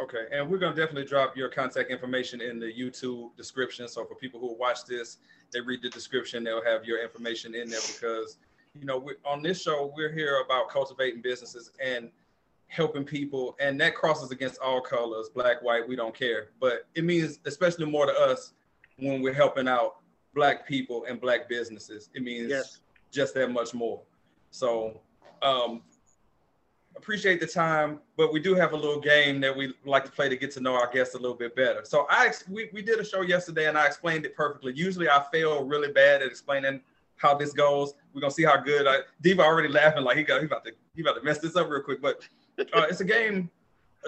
Okay, 0.00 0.26
and 0.32 0.48
we're 0.48 0.58
gonna 0.58 0.74
definitely 0.74 1.04
drop 1.04 1.36
your 1.36 1.48
contact 1.48 1.90
information 1.90 2.40
in 2.40 2.58
the 2.58 2.72
YouTube 2.72 3.36
description. 3.36 3.88
So 3.88 4.04
for 4.04 4.14
people 4.14 4.40
who 4.40 4.54
watch 4.54 4.84
this, 4.86 5.18
they 5.52 5.60
read 5.60 5.82
the 5.82 5.90
description, 5.90 6.44
they'll 6.44 6.64
have 6.64 6.84
your 6.84 7.02
information 7.02 7.54
in 7.54 7.68
there 7.68 7.80
because 7.86 8.38
you 8.78 8.86
know 8.86 9.10
on 9.24 9.42
this 9.42 9.60
show 9.60 9.92
we're 9.96 10.12
here 10.12 10.42
about 10.44 10.68
cultivating 10.68 11.20
businesses 11.20 11.72
and 11.84 12.10
helping 12.68 13.04
people, 13.04 13.56
and 13.58 13.80
that 13.80 13.96
crosses 13.96 14.30
against 14.30 14.60
all 14.60 14.80
colors, 14.80 15.28
black, 15.28 15.60
white, 15.60 15.86
we 15.86 15.96
don't 15.96 16.14
care. 16.14 16.50
But 16.60 16.86
it 16.94 17.04
means 17.04 17.40
especially 17.44 17.86
more 17.86 18.06
to 18.06 18.12
us 18.12 18.52
when 18.96 19.20
we're 19.20 19.34
helping 19.34 19.66
out 19.66 19.96
black 20.34 20.66
people 20.68 21.04
and 21.08 21.20
black 21.20 21.48
businesses. 21.48 22.10
It 22.14 22.22
means 22.22 22.48
yes 22.48 22.78
just 23.10 23.34
that 23.34 23.50
much 23.50 23.74
more. 23.74 24.02
So 24.50 25.00
um, 25.42 25.82
appreciate 26.96 27.40
the 27.40 27.46
time, 27.46 28.00
but 28.16 28.32
we 28.32 28.40
do 28.40 28.54
have 28.54 28.72
a 28.72 28.76
little 28.76 29.00
game 29.00 29.40
that 29.40 29.56
we 29.56 29.72
like 29.84 30.04
to 30.04 30.10
play 30.10 30.28
to 30.28 30.36
get 30.36 30.50
to 30.52 30.60
know 30.60 30.74
our 30.74 30.90
guests 30.90 31.14
a 31.14 31.18
little 31.18 31.36
bit 31.36 31.56
better. 31.56 31.80
So 31.84 32.06
I 32.10 32.32
we, 32.48 32.68
we 32.72 32.82
did 32.82 32.98
a 32.98 33.04
show 33.04 33.22
yesterday 33.22 33.68
and 33.68 33.78
I 33.78 33.86
explained 33.86 34.24
it 34.26 34.36
perfectly. 34.36 34.72
Usually 34.74 35.08
I 35.08 35.24
fail 35.32 35.64
really 35.64 35.92
bad 35.92 36.22
at 36.22 36.28
explaining 36.28 36.80
how 37.16 37.34
this 37.34 37.52
goes. 37.52 37.94
We're 38.14 38.20
gonna 38.20 38.32
see 38.32 38.44
how 38.44 38.58
good 38.58 38.86
I 38.86 39.00
Diva 39.20 39.42
already 39.42 39.68
laughing 39.68 40.04
like 40.04 40.16
he 40.16 40.22
got 40.22 40.40
he 40.40 40.46
about 40.46 40.64
to 40.64 40.72
he 40.94 41.02
about 41.02 41.16
to 41.16 41.22
mess 41.22 41.38
this 41.38 41.56
up 41.56 41.68
real 41.68 41.82
quick. 41.82 42.02
But 42.02 42.26
uh, 42.58 42.86
it's 42.88 43.00
a 43.00 43.04
game 43.04 43.50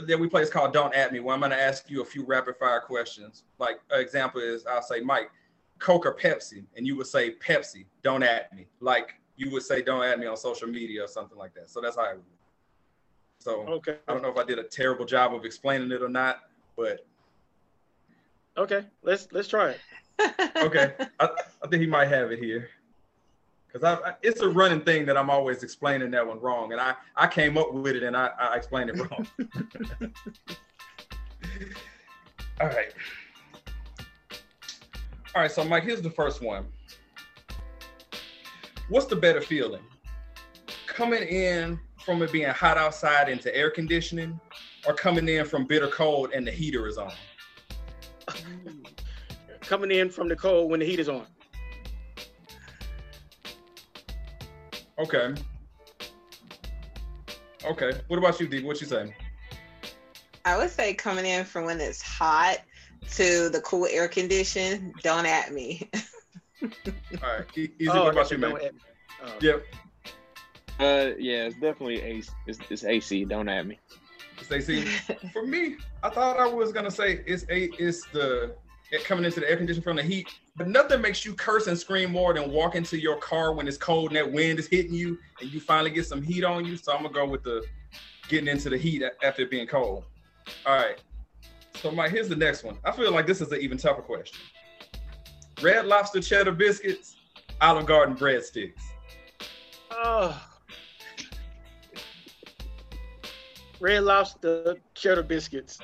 that 0.07 0.19
we 0.19 0.29
play. 0.29 0.43
It's 0.43 0.51
called 0.51 0.73
Don't 0.73 0.95
At 0.95 1.13
Me, 1.13 1.21
where 1.21 1.35
I'm 1.35 1.41
gonna 1.41 1.55
ask 1.55 1.91
you 1.91 2.03
a 2.03 2.05
few 2.05 2.25
rapid 2.25 2.57
fire 2.57 2.81
questions. 2.81 3.45
Like 3.59 3.81
example 3.91 4.41
is 4.41 4.67
I'll 4.67 4.83
say, 4.83 5.01
Mike, 5.01 5.31
Coke 5.83 6.07
or 6.07 6.15
Pepsi, 6.15 6.65
and 6.77 6.87
you 6.87 6.97
would 6.97 7.09
say 7.09 7.35
Pepsi, 7.35 7.87
don't 8.03 8.23
add 8.23 8.47
me. 8.55 8.69
Like 8.81 9.17
you 9.37 9.51
would 9.51 9.65
say, 9.65 9.83
don't 9.83 10.05
add 10.05 10.21
me 10.21 10.27
on 10.27 10.37
social 10.37 10.69
media 10.69 11.03
or 11.03 11.09
something 11.09 11.37
like 11.37 11.53
that. 11.55 11.69
So 11.69 11.81
that's 11.81 11.97
how 11.97 12.05
I 12.05 12.15
would. 12.15 12.23
So 13.41 13.63
okay. 13.63 13.97
I 14.07 14.13
don't 14.13 14.23
know 14.23 14.29
if 14.29 14.37
I 14.37 14.45
did 14.45 14.61
a 14.61 14.63
terrible 14.63 15.05
job 15.05 15.35
of 15.35 15.45
explaining 15.45 15.91
it 15.91 16.01
or 16.01 16.09
not, 16.09 16.43
but 16.77 17.05
okay, 18.57 18.85
let's 19.03 19.27
let's 19.33 19.49
try 19.49 19.71
it. 19.71 19.81
okay, 20.59 20.93
I, 21.19 21.29
I 21.65 21.67
think 21.69 21.81
he 21.81 21.89
might 21.89 22.07
have 22.07 22.31
it 22.31 22.39
here. 22.39 22.69
because 23.67 23.83
I, 23.83 24.15
it's 24.23 24.41
a 24.41 24.49
running 24.49 24.83
thing 24.83 25.05
that 25.07 25.17
I'm 25.17 25.31
always 25.31 25.65
explaining 25.65 26.13
that 26.13 26.25
one 26.25 26.39
wrong, 26.39 26.71
and 26.71 26.81
I 26.81 26.95
I 27.17 27.27
came 27.27 27.59
up 27.59 27.75
with 27.75 27.97
it 27.97 28.05
and 28.05 28.17
I, 28.17 28.31
I 28.39 28.55
explained 28.55 28.91
it 28.91 28.99
wrong. 29.01 29.27
All 32.61 32.69
right. 32.69 32.95
All 35.35 35.41
right, 35.41 35.51
so 35.51 35.65
Mike, 35.65 35.85
here's 35.85 36.03
the 36.03 36.11
first 36.11 36.43
one. 36.43 36.67
What's 38.91 39.07
the 39.07 39.17
better 39.17 39.41
feeling? 39.41 39.81
Coming 40.87 41.23
in 41.23 41.81
from 42.05 42.23
it 42.23 42.31
being 42.31 42.51
hot 42.51 42.77
outside 42.77 43.31
into 43.31 43.55
air 43.57 43.71
conditioning, 43.71 44.39
or 44.87 44.93
coming 44.93 45.27
in 45.29 45.47
from 45.47 45.65
bitter 45.65 45.89
cold 45.89 46.33
and 46.35 46.47
the 46.47 46.51
heater 46.51 46.87
is 46.87 46.99
on? 46.99 47.13
coming 49.61 49.91
in 49.91 50.11
from 50.11 50.29
the 50.29 50.37
cold 50.37 50.71
when 50.71 50.81
the 50.81 50.87
heat 50.87 51.01
is 51.01 51.09
on. 51.09 51.27
Okay. 54.99 55.35
Okay. 57.65 57.93
What 58.09 58.19
about 58.19 58.39
you, 58.39 58.47
Dee? 58.47 58.63
What 58.63 58.83
you 58.83 58.87
saying? 58.87 59.15
I 60.45 60.59
would 60.59 60.69
say 60.69 60.93
coming 60.93 61.25
in 61.25 61.47
from 61.47 61.65
when 61.65 61.81
it's 61.81 62.03
hot 62.03 62.59
to 63.11 63.49
the 63.49 63.61
cool 63.61 63.87
air 63.91 64.09
condition. 64.09 64.93
Don't 65.03 65.27
at 65.27 65.53
me. 65.53 65.91
All 66.63 66.69
right. 67.23 67.47
Easy. 67.57 67.89
Oh, 67.89 68.05
what 68.05 68.13
about 68.13 68.31
you, 68.31 68.39
man? 68.39 68.59
Oh. 69.23 69.33
Yep. 69.41 69.65
Uh, 70.81 71.11
yeah, 71.19 71.45
it's 71.45 71.55
definitely 71.57 72.01
AC. 72.03 72.31
It's, 72.47 72.59
it's 72.71 72.85
AC. 72.85 73.25
Don't 73.25 73.49
at 73.49 73.67
me. 73.67 73.79
It's 74.39 74.51
AC. 74.51 74.85
For 75.33 75.47
me, 75.47 75.77
I 76.03 76.11
thought 76.11 76.39
I 76.39 76.47
was 76.47 76.73
gonna 76.73 76.91
say 76.91 77.23
it's 77.27 77.45
a 77.45 77.71
it's 77.79 78.05
the 78.07 78.55
coming 79.05 79.25
into 79.25 79.41
the 79.41 79.49
air 79.49 79.57
conditioner 79.57 79.83
from 79.83 79.97
the 79.97 80.03
heat. 80.03 80.29
But 80.57 80.69
nothing 80.69 81.01
makes 81.01 81.25
you 81.25 81.35
curse 81.35 81.67
and 81.67 81.79
scream 81.79 82.11
more 82.13 82.35
than 82.35 82.51
walk 82.51 82.75
into 82.75 82.99
your 82.99 83.17
car 83.17 83.53
when 83.55 83.67
it's 83.67 83.79
cold 83.79 84.09
and 84.09 84.17
that 84.17 84.31
wind 84.31 84.59
is 84.59 84.67
hitting 84.67 84.93
you 84.93 85.19
and 85.41 85.51
you 85.51 85.61
finally 85.61 85.91
get 85.91 86.07
some 86.07 86.23
heat 86.23 86.45
on 86.45 86.65
you. 86.65 86.77
So 86.77 86.93
I'm 86.93 87.03
gonna 87.03 87.15
go 87.15 87.27
with 87.27 87.43
the 87.43 87.65
getting 88.29 88.49
into 88.49 88.69
the 88.69 88.77
heat 88.77 89.03
after 89.23 89.47
being 89.47 89.67
cold. 89.67 90.05
All 90.67 90.77
right. 90.77 91.01
So 91.75 91.91
Mike, 91.91 92.11
here's 92.13 92.29
the 92.29 92.37
next 92.37 92.65
one. 92.65 92.79
I 92.85 92.93
feel 92.93 93.13
like 93.13 93.27
this 93.27 93.41
is 93.41 93.51
an 93.53 93.61
even 93.61 93.79
tougher 93.79 94.03
question. 94.03 94.39
Red 95.63 95.87
Lobster 95.87 96.21
cheddar 96.21 96.53
biscuits, 96.53 97.17
Olive 97.61 97.87
Garden 97.87 98.17
breadsticks. 98.17 98.81
Oh. 99.91 100.41
Red 103.81 104.05
Lobster 104.05 104.77
cheddar 104.95 105.23
biscuits. 105.23 105.79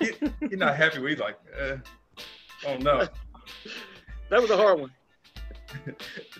you, 0.00 0.14
are 0.42 0.56
not 0.56 0.76
happy 0.76 1.00
with 1.00 1.18
like, 1.18 1.38
uh, 1.60 1.76
oh 2.66 2.76
no. 2.78 3.08
that 4.30 4.40
was 4.40 4.50
a 4.50 4.56
hard 4.56 4.80
one. 4.80 4.92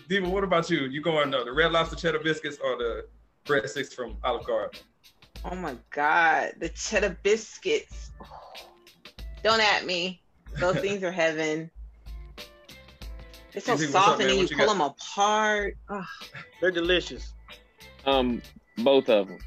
Diva, 0.09 0.29
what 0.29 0.43
about 0.43 0.69
you? 0.69 0.81
You 0.81 1.01
going 1.01 1.33
uh, 1.33 1.43
the 1.43 1.51
Red 1.51 1.71
Lobster 1.71 1.95
cheddar 1.95 2.19
biscuits 2.19 2.57
or 2.63 2.77
the 2.77 3.05
breadsticks 3.45 3.93
from 3.93 4.17
Olive 4.23 4.45
Garden? 4.45 4.79
Oh 5.45 5.55
my 5.55 5.75
God, 5.89 6.53
the 6.59 6.69
cheddar 6.69 7.17
biscuits. 7.23 8.11
Don't 9.43 9.59
at 9.59 9.85
me. 9.85 10.21
Those 10.59 10.79
things 10.79 11.03
are 11.03 11.11
heaven. 11.11 11.69
They're 13.51 13.61
so 13.61 13.75
soft 13.75 14.21
and 14.21 14.29
then 14.29 14.37
you, 14.37 14.43
you 14.43 14.57
pull 14.57 14.65
got? 14.65 14.73
them 14.73 14.81
apart. 14.81 15.77
They're 16.61 16.71
delicious. 16.71 17.33
Um, 18.05 18.41
both 18.77 19.09
of 19.09 19.27
them. 19.27 19.37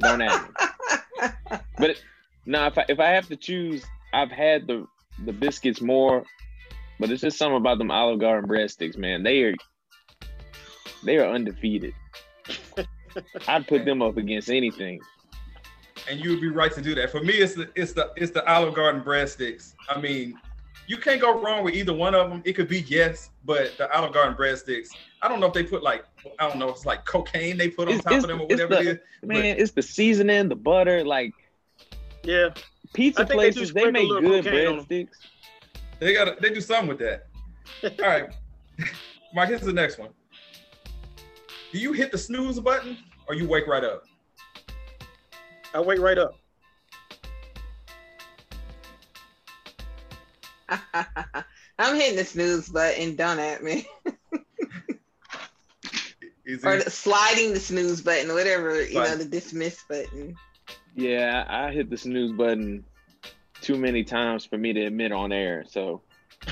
Don't 0.00 0.22
at 0.22 0.42
me. 0.42 1.28
but 1.78 1.96
now, 2.44 2.66
if 2.66 2.78
I 2.78 2.84
if 2.88 3.00
I 3.00 3.08
have 3.08 3.28
to 3.28 3.36
choose, 3.36 3.84
I've 4.12 4.30
had 4.30 4.66
the 4.66 4.86
the 5.24 5.32
biscuits 5.32 5.80
more, 5.80 6.24
but 7.00 7.10
it's 7.10 7.22
just 7.22 7.38
something 7.38 7.56
about 7.56 7.78
them 7.78 7.90
Olive 7.90 8.20
Garden 8.20 8.48
breadsticks, 8.48 8.96
man. 8.96 9.22
They 9.22 9.42
are 9.42 9.54
they 11.04 11.16
are 11.16 11.28
undefeated. 11.28 11.94
I'd 13.48 13.66
put 13.66 13.84
them 13.84 14.02
up 14.02 14.16
against 14.16 14.50
anything. 14.50 15.00
And 16.08 16.20
you 16.20 16.30
would 16.30 16.40
be 16.40 16.48
right 16.48 16.72
to 16.72 16.82
do 16.82 16.94
that. 16.94 17.10
For 17.10 17.20
me, 17.20 17.34
it's 17.34 17.54
the 17.54 17.70
it's 17.74 17.92
the 17.92 18.12
it's 18.16 18.30
the 18.30 18.46
Olive 18.50 18.74
Garden 18.74 19.02
breadsticks. 19.02 19.74
I 19.88 20.00
mean, 20.00 20.38
you 20.86 20.98
can't 20.98 21.20
go 21.20 21.40
wrong 21.40 21.64
with 21.64 21.74
either 21.74 21.92
one 21.92 22.14
of 22.14 22.30
them. 22.30 22.42
It 22.44 22.52
could 22.52 22.68
be 22.68 22.80
yes, 22.82 23.30
but 23.44 23.76
the 23.78 23.90
Olive 23.96 24.12
Garden 24.12 24.36
breadsticks. 24.36 24.90
I 25.22 25.28
don't 25.28 25.40
know 25.40 25.46
if 25.46 25.52
they 25.52 25.64
put 25.64 25.82
like 25.82 26.04
I 26.38 26.48
don't 26.48 26.58
know, 26.58 26.68
it's 26.68 26.86
like 26.86 27.04
cocaine 27.04 27.56
they 27.56 27.70
put 27.70 27.88
on 27.88 27.94
it's, 27.94 28.04
top 28.04 28.12
it's, 28.12 28.24
of 28.24 28.28
them 28.28 28.40
or 28.40 28.46
whatever 28.46 28.74
the, 28.74 28.80
it 28.80 28.86
is. 28.86 28.98
Man, 29.22 29.54
but, 29.54 29.60
it's 29.60 29.72
the 29.72 29.82
seasoning, 29.82 30.48
the 30.48 30.56
butter, 30.56 31.04
like 31.04 31.32
yeah. 32.22 32.50
Pizza 32.92 33.26
places 33.26 33.72
they, 33.72 33.84
they 33.84 33.90
make 33.90 34.08
good 34.08 34.44
breadsticks. 34.44 35.08
They 35.98 36.14
got 36.14 36.40
they 36.40 36.50
do 36.50 36.60
something 36.60 36.88
with 36.88 36.98
that. 36.98 37.26
All 37.82 38.08
right, 38.08 38.34
Mike. 39.34 39.48
Here's 39.48 39.62
the 39.62 39.72
next 39.72 39.98
one. 39.98 40.10
Do 41.76 41.82
you 41.82 41.92
hit 41.92 42.10
the 42.10 42.16
snooze 42.16 42.58
button 42.58 42.96
or 43.28 43.34
you 43.34 43.46
wake 43.46 43.66
right 43.66 43.84
up? 43.84 44.04
I 45.74 45.80
wake 45.82 45.98
right 45.98 46.16
up. 46.16 46.32
I'm 51.78 51.96
hitting 51.96 52.16
the 52.16 52.24
snooze 52.24 52.70
button. 52.70 53.14
Don't 53.14 53.38
at 53.38 53.62
me. 53.62 53.86
or 56.64 56.80
sliding 56.80 57.52
the 57.52 57.60
snooze 57.60 58.00
button, 58.00 58.32
whatever 58.32 58.82
you 58.82 58.94
know, 58.94 59.14
the 59.14 59.26
dismiss 59.26 59.84
button. 59.86 60.34
Yeah, 60.94 61.44
I 61.46 61.72
hit 61.72 61.90
the 61.90 61.98
snooze 61.98 62.32
button 62.32 62.86
too 63.60 63.76
many 63.76 64.02
times 64.02 64.46
for 64.46 64.56
me 64.56 64.72
to 64.72 64.86
admit 64.86 65.12
on 65.12 65.30
air. 65.30 65.62
So, 65.68 66.00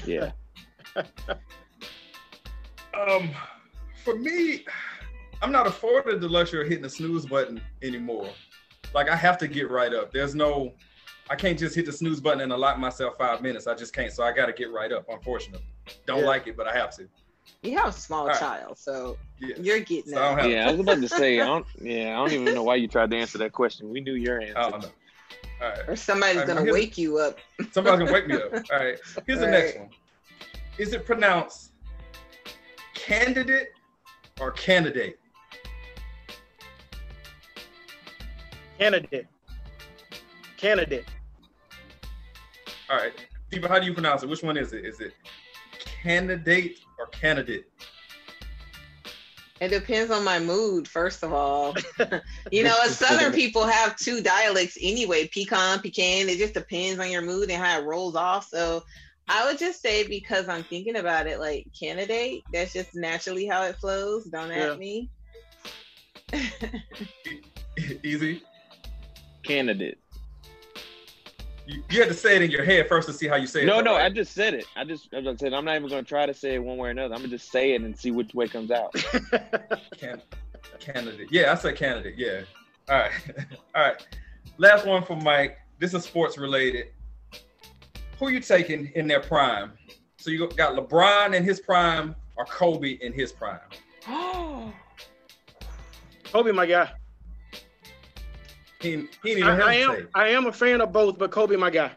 yeah. 0.07 0.33
um, 2.93 3.31
for 4.05 4.17
me, 4.17 4.67
I'm 5.45 5.53
not 5.53 5.67
afforded 5.67 6.23
the 6.23 6.29
luxury 6.29 6.63
of 6.63 6.69
hitting 6.69 6.83
the 6.83 6.89
snooze 6.89 7.27
button 7.27 7.61
anymore. 7.83 8.31
Like 8.95 9.11
I 9.11 9.15
have 9.15 9.37
to 9.39 9.47
get 9.47 9.71
right 9.71 9.93
up. 9.93 10.11
There's 10.11 10.35
no, 10.35 10.73
I 11.29 11.37
can't 11.37 11.59
just 11.59 11.77
hit 11.77 11.85
the 11.85 11.93
snooze 11.93 12.19
button 12.19 12.41
and 12.41 12.51
allot 12.51 12.81
myself 12.81 13.19
five 13.19 13.43
minutes. 13.43 13.67
I 13.67 13.75
just 13.75 13.93
can't. 13.93 14.11
So 14.11 14.25
I 14.25 14.33
got 14.33 14.47
to 14.47 14.55
get 14.55 14.73
right 14.73 14.91
up. 14.91 15.05
Unfortunately, 15.11 15.67
don't 16.07 16.21
yeah. 16.21 16.27
like 16.27 16.47
it, 16.47 16.57
but 16.57 16.67
I 16.67 16.73
have 16.73 16.97
to. 16.97 17.07
You 17.63 17.77
have 17.77 17.89
a 17.89 17.93
small 17.93 18.27
right. 18.27 18.39
child, 18.39 18.79
so 18.79 19.19
yes. 19.39 19.59
you're 19.59 19.81
getting 19.81 20.15
so 20.15 20.35
it. 20.39 20.51
Yeah, 20.51 20.67
I 20.67 20.71
was 20.71 20.81
about 20.81 21.03
to 21.03 21.09
say, 21.09 21.39
I 21.39 21.45
don't. 21.45 21.67
Yeah, 21.79 22.19
I 22.19 22.27
don't 22.27 22.41
even 22.41 22.55
know 22.55 22.63
why 22.63 22.77
you 22.77 22.89
tried 22.89 23.11
to 23.11 23.19
answer 23.19 23.37
that 23.37 23.53
question. 23.53 23.91
We 23.91 24.01
knew 24.01 24.15
your 24.15 24.41
answer. 24.41 24.59
I 24.59 24.71
don't 24.71 24.83
know. 24.83 24.89
All 25.61 25.69
right. 25.69 25.89
Or 25.89 25.97
somebody's 25.97 26.39
right, 26.39 26.47
gonna 26.47 26.73
wake 26.73 26.97
you 26.97 27.19
up. 27.19 27.37
somebody's 27.71 27.99
gonna 27.99 28.13
wake 28.13 28.29
me 28.29 28.37
up. 28.37 28.55
All 28.73 28.79
right. 28.79 28.99
Here's 29.27 29.41
the 29.41 29.47
next 29.47 29.79
one. 29.79 29.91
Is 30.79 30.95
it 30.95 31.05
pronounced 31.05 31.73
candidate 32.95 33.73
or 34.41 34.51
candidate? 34.53 35.19
Candidate. 38.79 39.27
Candidate. 40.57 41.05
All 42.91 42.97
right. 42.97 43.13
Diva, 43.51 43.69
how 43.69 43.79
do 43.79 43.87
you 43.87 43.95
pronounce 43.95 44.23
it? 44.23 44.29
Which 44.29 44.43
one 44.43 44.57
is 44.57 44.73
it? 44.73 44.85
Is 44.85 45.01
it 45.01 45.13
candidate 46.03 46.81
or 46.99 47.07
candidate? 47.07 47.67
It 49.61 49.69
depends 49.69 50.11
on 50.11 50.25
my 50.25 50.41
mood, 50.41 50.89
first 50.89 51.23
of 51.23 51.33
all. 51.33 51.75
you 52.51 52.65
know, 52.65 52.75
Southern 52.87 53.33
people 53.33 53.65
have 53.65 53.97
two 53.97 54.21
dialects 54.21 54.77
anyway 54.83 55.29
pecan, 55.29 55.79
pecan. 55.81 56.29
It 56.29 56.39
just 56.39 56.55
depends 56.55 56.99
on 57.01 57.11
your 57.11 57.23
mood 57.23 57.51
and 57.51 57.63
how 57.63 57.81
it 57.81 57.85
rolls 57.85 58.17
off. 58.17 58.49
So 58.49 58.83
I 59.29 59.47
would 59.47 59.59
just 59.59 59.81
say, 59.81 60.07
because 60.07 60.49
I'm 60.49 60.65
thinking 60.65 60.97
about 60.97 61.27
it, 61.27 61.39
like 61.39 61.67
candidate, 61.79 62.43
that's 62.53 62.73
just 62.73 62.95
naturally 62.95 63.47
how 63.47 63.63
it 63.63 63.77
flows. 63.77 64.25
Don't 64.25 64.51
yeah. 64.51 64.73
at 64.73 64.79
me. 64.79 65.09
Easy. 68.03 68.43
Candidate. 69.45 69.99
You, 71.67 71.83
you 71.91 72.01
had 72.01 72.09
to 72.09 72.15
say 72.15 72.37
it 72.37 72.43
in 72.43 72.51
your 72.51 72.65
head 72.65 72.89
first 72.89 73.09
to 73.09 73.15
see 73.15 73.27
how 73.27 73.37
you 73.37 73.47
say 73.47 73.65
no, 73.65 73.79
it. 73.79 73.85
No, 73.85 73.93
no, 73.93 73.97
right? 73.97 74.07
I 74.07 74.11
just 74.11 74.35
said 74.35 74.53
it. 74.55 74.67
I 74.77 74.85
just, 74.85 75.13
I 75.15 75.23
said 75.37 75.55
I'm 75.55 75.65
not 75.65 75.77
even 75.77 75.89
going 75.89 76.05
to 76.05 76.09
try 76.09 76.27
to 76.27 76.35
say 76.35 76.55
it 76.55 76.63
one 76.63 76.77
way 76.77 76.89
or 76.89 76.91
another. 76.91 77.15
I'm 77.15 77.21
gonna 77.21 77.31
just 77.31 77.51
say 77.51 77.73
it 77.75 77.83
and 77.83 77.97
see 77.97 78.11
which 78.11 78.35
way 78.35 78.49
comes 78.49 78.71
out. 78.71 78.93
Can, 79.99 80.21
candidate, 80.79 81.29
yeah, 81.31 81.53
I 81.53 81.55
said 81.55 81.77
candidate, 81.77 82.17
yeah. 82.19 82.43
All 82.89 82.99
right, 82.99 83.13
all 83.75 83.83
right. 83.83 84.07
Last 84.59 84.87
one 84.87 85.05
for 85.05 85.17
Mike. 85.17 85.59
This 85.79 85.95
is 85.95 86.05
sports 86.05 86.37
related. 86.37 86.89
Who 88.19 88.29
you 88.29 88.41
taking 88.41 88.93
in 88.95 89.07
their 89.07 89.21
prime? 89.21 89.73
So 90.19 90.31
you 90.31 90.49
got 90.51 90.77
LeBron 90.77 91.35
in 91.35 91.45
his 91.45 91.61
prime 91.61 92.15
or 92.37 92.45
Kobe 92.45 92.93
in 92.93 93.13
his 93.13 93.33
prime? 93.33 93.61
Kobe, 96.33 96.53
my 96.53 96.67
guy. 96.67 96.91
He, 98.85 99.09
he 99.23 99.31
even 99.31 99.45
I, 99.45 99.59
I 99.61 99.75
am 99.77 100.09
I 100.15 100.29
am 100.29 100.47
a 100.47 100.53
fan 100.53 100.83
of 100.83 100.93
both, 100.93 101.19
but 101.19 101.31
Kobe, 101.31 101.57
my 101.57 101.71
guy. 101.71 101.93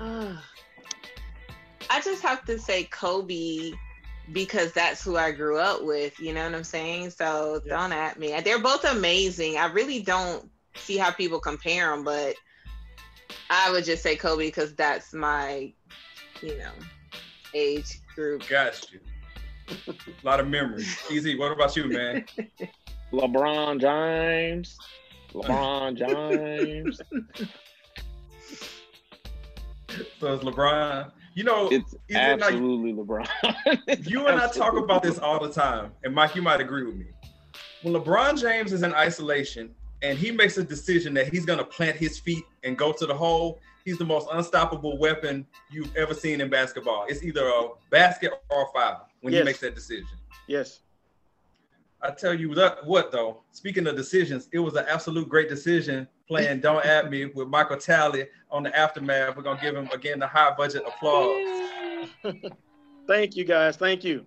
Ah. 0.00 0.44
I 1.88 2.00
just 2.00 2.20
have 2.22 2.44
to 2.46 2.58
say 2.58 2.84
Kobe 2.84 3.70
because 4.32 4.72
that's 4.72 5.04
who 5.04 5.16
I 5.16 5.30
grew 5.30 5.58
up 5.58 5.84
with. 5.84 6.18
You 6.18 6.34
know 6.34 6.44
what 6.44 6.54
I'm 6.54 6.64
saying? 6.64 7.10
So 7.10 7.62
yeah. 7.64 7.76
don't 7.76 7.92
at 7.92 8.18
me. 8.18 8.38
They're 8.40 8.58
both 8.58 8.84
amazing. 8.84 9.56
I 9.56 9.66
really 9.66 10.02
don't 10.02 10.50
see 10.74 10.96
how 10.96 11.12
people 11.12 11.38
compare 11.38 11.90
them, 11.90 12.02
but 12.02 12.34
I 13.48 13.70
would 13.70 13.84
just 13.84 14.02
say 14.02 14.16
Kobe 14.16 14.46
because 14.46 14.74
that's 14.74 15.14
my 15.14 15.72
you 16.42 16.58
know, 16.58 16.72
age 17.54 18.00
group. 18.16 18.48
Got 18.48 18.84
you. 18.92 19.00
A 19.86 19.94
lot 20.24 20.40
of 20.40 20.48
memories. 20.48 20.98
Easy. 21.08 21.38
What 21.38 21.52
about 21.52 21.76
you, 21.76 21.88
man? 21.88 22.24
LeBron 23.12 23.80
James. 23.80 24.76
LeBron 25.36 25.96
James. 25.98 27.00
so 30.18 30.34
it's 30.34 30.44
LeBron. 30.44 31.12
You 31.34 31.44
know, 31.44 31.68
it's 31.70 31.94
absolutely 32.10 32.92
I, 32.92 32.94
LeBron. 32.94 34.06
you 34.10 34.26
and 34.26 34.40
I 34.40 34.48
talk 34.48 34.74
about 34.76 35.02
this 35.02 35.18
all 35.18 35.38
the 35.38 35.52
time, 35.52 35.92
and 36.02 36.14
Mike, 36.14 36.34
you 36.34 36.42
might 36.42 36.60
agree 36.60 36.84
with 36.84 36.96
me. 36.96 37.06
When 37.82 37.92
LeBron 37.94 38.40
James 38.40 38.72
is 38.72 38.82
in 38.82 38.94
isolation 38.94 39.74
and 40.02 40.18
he 40.18 40.30
makes 40.30 40.56
a 40.56 40.64
decision 40.64 41.12
that 41.14 41.28
he's 41.28 41.44
going 41.44 41.58
to 41.58 41.64
plant 41.64 41.96
his 41.96 42.18
feet 42.18 42.44
and 42.64 42.76
go 42.76 42.90
to 42.92 43.06
the 43.06 43.14
hole, 43.14 43.60
he's 43.84 43.98
the 43.98 44.04
most 44.04 44.28
unstoppable 44.32 44.98
weapon 44.98 45.46
you've 45.70 45.94
ever 45.94 46.14
seen 46.14 46.40
in 46.40 46.48
basketball. 46.48 47.04
It's 47.08 47.22
either 47.22 47.46
a 47.46 47.68
basket 47.90 48.32
or 48.48 48.62
a 48.62 48.66
foul 48.72 49.08
when 49.20 49.34
yes. 49.34 49.40
he 49.40 49.44
makes 49.44 49.60
that 49.60 49.74
decision. 49.74 50.08
Yes. 50.48 50.80
I 52.02 52.10
tell 52.10 52.34
you 52.34 52.54
that, 52.54 52.84
what 52.86 53.10
though. 53.10 53.42
Speaking 53.52 53.86
of 53.86 53.96
decisions, 53.96 54.48
it 54.52 54.58
was 54.58 54.74
an 54.74 54.84
absolute 54.88 55.28
great 55.28 55.48
decision 55.48 56.06
playing 56.28 56.60
"Don't 56.60 56.84
At 56.84 57.10
Me" 57.10 57.26
with 57.26 57.48
Michael 57.48 57.76
Tally 57.76 58.26
on 58.50 58.62
the 58.62 58.76
aftermath. 58.76 59.36
We're 59.36 59.42
gonna 59.42 59.60
give 59.60 59.74
him 59.74 59.88
again 59.92 60.18
the 60.18 60.26
high 60.26 60.54
budget 60.54 60.82
applause. 60.86 61.70
Thank 63.06 63.36
you, 63.36 63.44
guys. 63.44 63.76
Thank 63.76 64.04
you. 64.04 64.26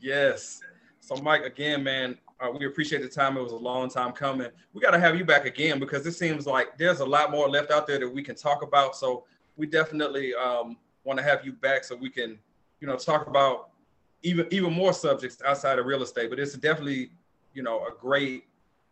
Yes. 0.00 0.60
So, 1.00 1.16
Mike, 1.16 1.42
again, 1.42 1.82
man, 1.82 2.18
uh, 2.40 2.50
we 2.50 2.66
appreciate 2.66 3.02
the 3.02 3.08
time. 3.08 3.36
It 3.36 3.42
was 3.42 3.52
a 3.52 3.56
long 3.56 3.88
time 3.88 4.12
coming. 4.12 4.48
We 4.72 4.80
got 4.80 4.90
to 4.90 4.98
have 4.98 5.16
you 5.16 5.24
back 5.24 5.46
again 5.46 5.78
because 5.78 6.04
it 6.06 6.12
seems 6.12 6.46
like 6.46 6.76
there's 6.76 7.00
a 7.00 7.04
lot 7.04 7.30
more 7.30 7.48
left 7.48 7.70
out 7.70 7.86
there 7.86 7.98
that 7.98 8.08
we 8.08 8.22
can 8.22 8.34
talk 8.34 8.62
about. 8.62 8.96
So, 8.96 9.24
we 9.56 9.66
definitely 9.66 10.34
um, 10.34 10.76
want 11.04 11.18
to 11.18 11.22
have 11.22 11.44
you 11.44 11.52
back 11.52 11.84
so 11.84 11.96
we 11.96 12.10
can, 12.10 12.38
you 12.80 12.86
know, 12.86 12.96
talk 12.96 13.26
about 13.26 13.70
even 14.22 14.46
even 14.50 14.72
more 14.72 14.92
subjects 14.92 15.38
outside 15.44 15.78
of 15.78 15.86
real 15.86 16.02
estate. 16.02 16.30
But 16.30 16.38
it's 16.38 16.54
definitely, 16.54 17.10
you 17.54 17.62
know, 17.62 17.86
a 17.86 17.90
great 17.98 18.44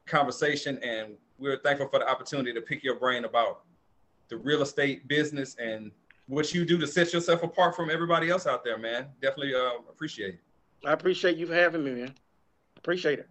conversation, 0.06 0.78
and 0.82 1.14
we're 1.38 1.58
thankful 1.58 1.88
for 1.88 1.98
the 1.98 2.08
opportunity 2.08 2.52
to 2.52 2.60
pick 2.60 2.82
your 2.82 2.96
brain 2.96 3.24
about 3.24 3.62
the 4.28 4.36
real 4.36 4.62
estate 4.62 5.06
business 5.08 5.56
and 5.56 5.90
what 6.28 6.52
you 6.52 6.64
do 6.64 6.78
to 6.78 6.86
set 6.86 7.12
yourself 7.12 7.42
apart 7.42 7.76
from 7.76 7.90
everybody 7.90 8.30
else 8.30 8.46
out 8.46 8.64
there, 8.64 8.78
man. 8.78 9.06
Definitely 9.20 9.54
uh, 9.54 9.78
appreciate 9.88 10.34
it. 10.34 10.40
I 10.84 10.92
appreciate 10.92 11.36
you 11.36 11.46
having 11.46 11.84
me, 11.84 11.92
man. 11.92 12.14
Appreciate 12.76 13.20
it. 13.20 13.28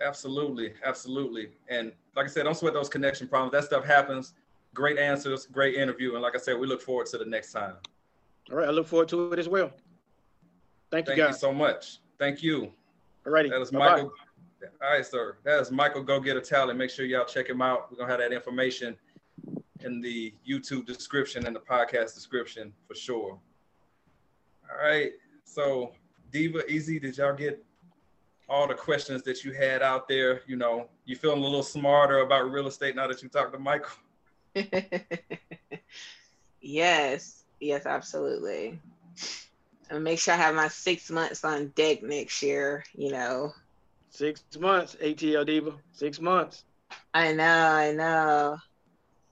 Absolutely, 0.00 0.74
absolutely. 0.84 1.50
And 1.68 1.92
like 2.16 2.26
I 2.26 2.28
said, 2.28 2.44
don't 2.44 2.56
sweat 2.56 2.74
those 2.74 2.88
connection 2.88 3.28
problems. 3.28 3.52
That 3.52 3.64
stuff 3.64 3.84
happens. 3.84 4.34
Great 4.74 4.98
answers, 4.98 5.46
great 5.46 5.74
interview, 5.74 6.14
and 6.14 6.22
like 6.22 6.34
I 6.34 6.38
said, 6.38 6.58
we 6.58 6.66
look 6.66 6.80
forward 6.80 7.06
to 7.08 7.18
the 7.18 7.26
next 7.26 7.52
time. 7.52 7.74
All 8.50 8.56
right, 8.56 8.68
I 8.68 8.70
look 8.70 8.86
forward 8.86 9.08
to 9.08 9.32
it 9.32 9.38
as 9.38 9.48
well. 9.48 9.70
Thank 10.92 11.06
you, 11.06 11.14
Thank 11.14 11.26
guys. 11.26 11.36
you 11.36 11.38
so 11.38 11.54
much. 11.54 12.00
Thank 12.18 12.42
you. 12.42 12.70
All 13.24 13.32
righty. 13.32 13.48
That 13.48 13.62
is 13.62 13.70
Bye-bye. 13.70 13.92
Michael. 13.92 14.12
All 14.82 14.90
right, 14.90 15.04
sir. 15.04 15.38
That 15.42 15.58
is 15.58 15.70
Michael 15.70 16.02
Go 16.02 16.20
Getter 16.20 16.42
Tally. 16.42 16.74
Make 16.74 16.90
sure 16.90 17.06
y'all 17.06 17.24
check 17.24 17.48
him 17.48 17.62
out. 17.62 17.90
We're 17.90 17.96
gonna 17.96 18.10
have 18.10 18.20
that 18.20 18.30
information 18.30 18.94
in 19.80 20.02
the 20.02 20.34
YouTube 20.46 20.84
description 20.84 21.46
and 21.46 21.56
the 21.56 21.60
podcast 21.60 22.14
description 22.14 22.74
for 22.86 22.94
sure. 22.94 23.40
All 24.70 24.86
right. 24.86 25.12
So 25.44 25.92
Diva, 26.30 26.70
Easy, 26.70 27.00
did 27.00 27.16
y'all 27.16 27.34
get 27.34 27.64
all 28.46 28.68
the 28.68 28.74
questions 28.74 29.22
that 29.22 29.44
you 29.44 29.52
had 29.52 29.80
out 29.80 30.08
there? 30.08 30.42
You 30.46 30.56
know, 30.56 30.90
you 31.06 31.16
feeling 31.16 31.38
a 31.38 31.42
little 31.42 31.62
smarter 31.62 32.18
about 32.18 32.50
real 32.50 32.66
estate 32.66 32.96
now 32.96 33.06
that 33.06 33.22
you 33.22 33.30
talked 33.30 33.54
to 33.54 33.58
Michael? 33.58 33.96
yes. 36.60 37.44
Yes, 37.60 37.86
absolutely 37.86 38.78
and 39.92 40.02
make 40.02 40.18
sure 40.18 40.34
I 40.34 40.38
have 40.38 40.54
my 40.54 40.68
six 40.68 41.10
months 41.10 41.44
on 41.44 41.68
deck 41.68 42.02
next 42.02 42.42
year, 42.42 42.84
you 42.94 43.12
know. 43.12 43.52
Six 44.10 44.42
months, 44.58 44.96
ATL 45.02 45.46
Diva. 45.46 45.72
Six 45.92 46.20
months. 46.20 46.64
I 47.14 47.32
know, 47.32 47.44
I 47.44 47.92
know. 47.92 48.58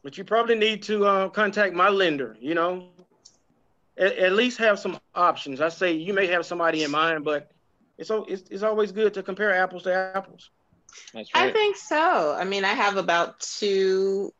But 0.03 0.19
you 0.19 0.25
probably 0.25 0.55
need 0.55 0.83
to 0.85 1.05
uh, 1.07 1.29
contact 1.29 1.75
my 1.75 1.89
lender, 1.89 2.37
you 2.41 2.55
know. 2.55 2.89
At, 3.99 4.17
at, 4.17 4.33
least 4.33 4.59
have 4.59 4.79
some 4.79 4.99
options. 5.15 5.61
I 5.61 5.69
say 5.69 5.93
you 5.93 6.15
may 6.15 6.27
have 6.27 6.47
somebody 6.47 6.85
in 6.85 6.91
mind, 6.91 7.25
but 7.25 7.51
it's, 7.99 8.11
it's, 8.11 8.49
it's 8.51 8.63
always 8.63 8.93
good 8.93 9.13
to 9.15 9.23
compare 9.23 9.55
apples 9.55 9.83
to 9.85 9.95
apples. 9.95 10.51
Right. 11.15 11.27
I 11.35 11.51
think 11.51 11.77
so. 11.77 12.35
I 12.39 12.45
mean, 12.45 12.65
I 12.65 12.73
have 12.73 12.97
about 12.97 13.41
two 13.41 14.33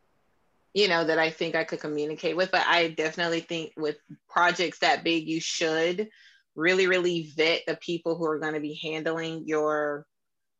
you 0.73 0.87
know, 0.87 1.03
that 1.03 1.19
I 1.19 1.29
think 1.29 1.55
I 1.55 1.63
could 1.63 1.79
communicate 1.79 2.35
with. 2.35 2.51
But 2.51 2.65
I 2.67 2.89
definitely 2.89 3.41
think 3.41 3.73
with 3.77 3.97
projects 4.29 4.79
that 4.79 5.03
big, 5.03 5.27
you 5.27 5.39
should 5.39 6.09
really, 6.55 6.87
really 6.87 7.31
vet 7.35 7.61
the 7.67 7.75
people 7.77 8.15
who 8.15 8.25
are 8.25 8.39
going 8.39 8.53
to 8.53 8.59
be 8.59 8.79
handling 8.81 9.43
your 9.45 10.05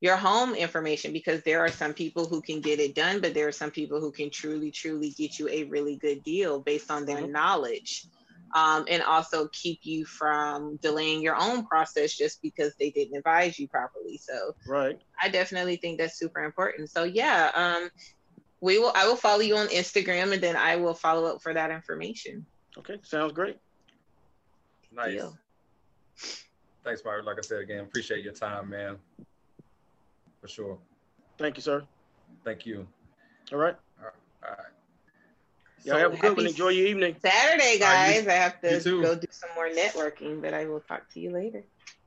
your 0.01 0.15
home 0.15 0.55
information 0.55 1.13
because 1.13 1.43
there 1.43 1.59
are 1.59 1.69
some 1.69 1.93
people 1.93 2.25
who 2.25 2.41
can 2.41 2.59
get 2.59 2.79
it 2.79 2.95
done, 2.95 3.21
but 3.21 3.35
there 3.35 3.47
are 3.47 3.51
some 3.51 3.69
people 3.69 4.01
who 4.01 4.11
can 4.11 4.31
truly, 4.31 4.71
truly 4.71 5.11
get 5.11 5.37
you 5.37 5.47
a 5.47 5.63
really 5.65 5.95
good 5.95 6.23
deal 6.23 6.59
based 6.59 6.89
on 6.89 7.05
their 7.05 7.27
knowledge. 7.27 8.07
Um, 8.53 8.85
and 8.89 9.01
also 9.01 9.47
keep 9.53 9.79
you 9.83 10.03
from 10.03 10.77
delaying 10.81 11.21
your 11.21 11.37
own 11.37 11.65
process 11.65 12.17
just 12.17 12.41
because 12.41 12.73
they 12.77 12.89
didn't 12.89 13.15
advise 13.15 13.57
you 13.57 13.69
properly. 13.69 14.17
So, 14.17 14.55
right, 14.67 14.99
I 15.21 15.29
definitely 15.29 15.77
think 15.77 15.99
that's 15.99 16.19
super 16.19 16.43
important. 16.43 16.89
So, 16.89 17.05
yeah, 17.05 17.51
um, 17.53 17.89
we 18.61 18.79
will 18.79 18.91
I 18.95 19.07
will 19.07 19.15
follow 19.15 19.41
you 19.41 19.57
on 19.57 19.67
Instagram 19.67 20.33
and 20.33 20.41
then 20.41 20.55
I 20.55 20.77
will 20.77 20.93
follow 20.93 21.25
up 21.25 21.41
for 21.41 21.53
that 21.53 21.71
information. 21.71 22.45
Okay, 22.77 22.97
sounds 23.03 23.33
great. 23.33 23.57
Nice. 24.93 25.13
Deal. 25.13 25.37
Thanks, 26.83 27.03
Mark. 27.03 27.25
Like 27.25 27.37
I 27.37 27.41
said 27.41 27.59
again, 27.59 27.79
appreciate 27.79 28.23
your 28.23 28.33
time, 28.33 28.69
man. 28.69 28.97
For 30.39 30.47
sure. 30.47 30.77
Thank 31.37 31.57
you, 31.57 31.61
sir. 31.61 31.83
Thank 32.43 32.65
you. 32.65 32.87
All 33.51 33.57
right. 33.57 33.75
All 33.99 34.05
right. 34.05 34.13
All 34.43 34.49
right. 34.49 34.71
Y'all 35.83 35.95
so 35.95 35.99
have 35.99 36.13
a 36.13 36.17
good 36.17 36.37
one. 36.37 36.47
Enjoy 36.47 36.69
your 36.69 36.87
evening. 36.87 37.15
Saturday, 37.21 37.79
guys. 37.79 38.25
Right, 38.25 38.27
I 38.27 38.37
have 38.37 38.61
to 38.61 39.01
go 39.01 39.15
do 39.15 39.27
some 39.31 39.49
more 39.55 39.69
networking, 39.69 40.41
but 40.41 40.53
I 40.53 40.65
will 40.65 40.79
talk 40.81 41.09
to 41.13 41.19
you 41.19 41.31
later. 41.31 41.63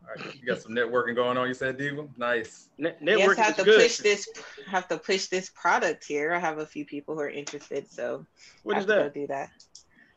All 0.07 0.15
right, 0.15 0.35
you 0.35 0.47
got 0.47 0.61
some 0.61 0.73
networking 0.73 1.15
going 1.15 1.39
on. 1.39 1.49
You 1.49 1.55
said, 1.55 1.79
Diva. 1.79 2.07
Nice. 2.17 2.69
Net- 2.77 3.01
networking 3.01 3.37
yes, 3.37 3.39
have 3.39 3.57
to 3.57 3.65
good. 3.65 3.81
push 3.81 3.97
this. 3.99 4.29
Have 4.67 4.89
to 4.89 4.99
push 4.99 5.27
this 5.27 5.51
product 5.51 6.05
here. 6.05 6.35
I 6.35 6.39
have 6.39 6.59
a 6.59 6.67
few 6.67 6.85
people 6.85 7.15
who 7.15 7.21
are 7.21 7.31
interested, 7.31 7.91
so 7.91 8.27
what 8.65 8.77
is 8.77 8.87
that? 8.87 9.15
do 9.15 9.27
that. 9.29 9.51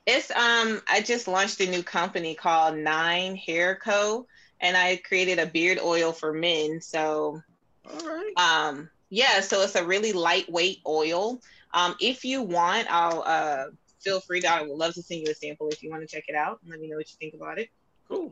It's 0.05 0.29
um. 0.31 0.81
I 0.89 1.01
just 1.01 1.27
launched 1.27 1.61
a 1.61 1.69
new 1.69 1.83
company 1.83 2.35
called 2.35 2.77
Nine 2.77 3.35
Hair 3.35 3.79
Co. 3.83 4.27
And 4.59 4.75
I 4.75 4.95
created 4.97 5.37
a 5.37 5.45
beard 5.45 5.79
oil 5.79 6.11
for 6.11 6.33
men. 6.33 6.81
So, 6.81 7.41
all 7.89 8.07
right. 8.07 8.33
Um. 8.35 8.89
Yeah. 9.09 9.39
So 9.41 9.61
it's 9.61 9.75
a 9.75 9.85
really 9.85 10.11
lightweight 10.11 10.79
oil. 10.85 11.39
Um. 11.73 11.95
If 12.01 12.25
you 12.25 12.41
want, 12.41 12.87
I'll 12.89 13.23
uh 13.25 13.65
feel 14.01 14.19
free 14.19 14.41
to. 14.41 14.51
I 14.51 14.63
would 14.63 14.77
love 14.77 14.95
to 14.95 15.01
send 15.01 15.21
you 15.21 15.31
a 15.31 15.35
sample 15.35 15.69
if 15.69 15.81
you 15.81 15.89
want 15.89 16.01
to 16.01 16.07
check 16.07 16.25
it 16.27 16.35
out. 16.35 16.59
And 16.61 16.71
let 16.71 16.79
me 16.79 16.89
know 16.89 16.97
what 16.97 17.09
you 17.09 17.15
think 17.19 17.33
about 17.33 17.59
it. 17.59 17.69
Cool. 18.07 18.31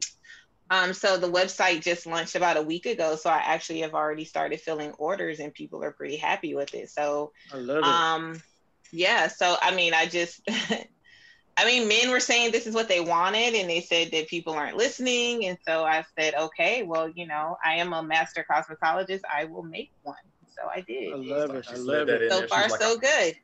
Um, 0.69 0.93
so 0.93 1.17
the 1.17 1.31
website 1.31 1.81
just 1.81 2.07
launched 2.07 2.35
about 2.35 2.57
a 2.57 2.61
week 2.61 2.85
ago. 2.85 3.15
So 3.15 3.29
I 3.29 3.37
actually 3.37 3.81
have 3.81 3.93
already 3.93 4.25
started 4.25 4.59
filling 4.59 4.91
orders 4.93 5.39
and 5.39 5.53
people 5.53 5.83
are 5.83 5.91
pretty 5.91 6.17
happy 6.17 6.55
with 6.55 6.73
it. 6.73 6.89
So 6.89 7.31
I 7.53 7.57
love 7.57 7.79
it. 7.79 7.83
Um, 7.85 8.41
yeah. 8.91 9.27
So 9.27 9.55
I 9.61 9.75
mean, 9.75 9.93
I 9.93 10.07
just 10.07 10.41
I 11.57 11.65
mean, 11.65 11.87
men 11.87 12.11
were 12.11 12.19
saying 12.19 12.51
this 12.51 12.67
is 12.67 12.75
what 12.75 12.89
they 12.89 12.99
wanted, 12.99 13.55
and 13.55 13.69
they 13.69 13.79
said 13.79 14.11
that 14.11 14.27
people 14.27 14.53
aren't 14.53 14.75
listening. 14.75 15.45
And 15.45 15.57
so 15.65 15.85
I 15.85 16.03
said, 16.17 16.33
okay, 16.35 16.83
well, 16.83 17.07
you 17.09 17.25
know, 17.25 17.57
I 17.63 17.75
am 17.75 17.93
a 17.93 18.03
master 18.03 18.45
cosmetologist. 18.49 19.21
I 19.33 19.45
will 19.45 19.63
make 19.63 19.91
one. 20.03 20.15
So 20.53 20.67
I 20.67 20.81
did. 20.81 21.13
I 21.13 21.15
love 21.15 21.55
it. 21.55 21.65
I 21.69 21.75
love 21.77 22.09
it. 22.09 22.29
So 22.29 22.47
far, 22.47 22.67
like, 22.67 22.81
so 22.81 22.97
good. 22.97 23.35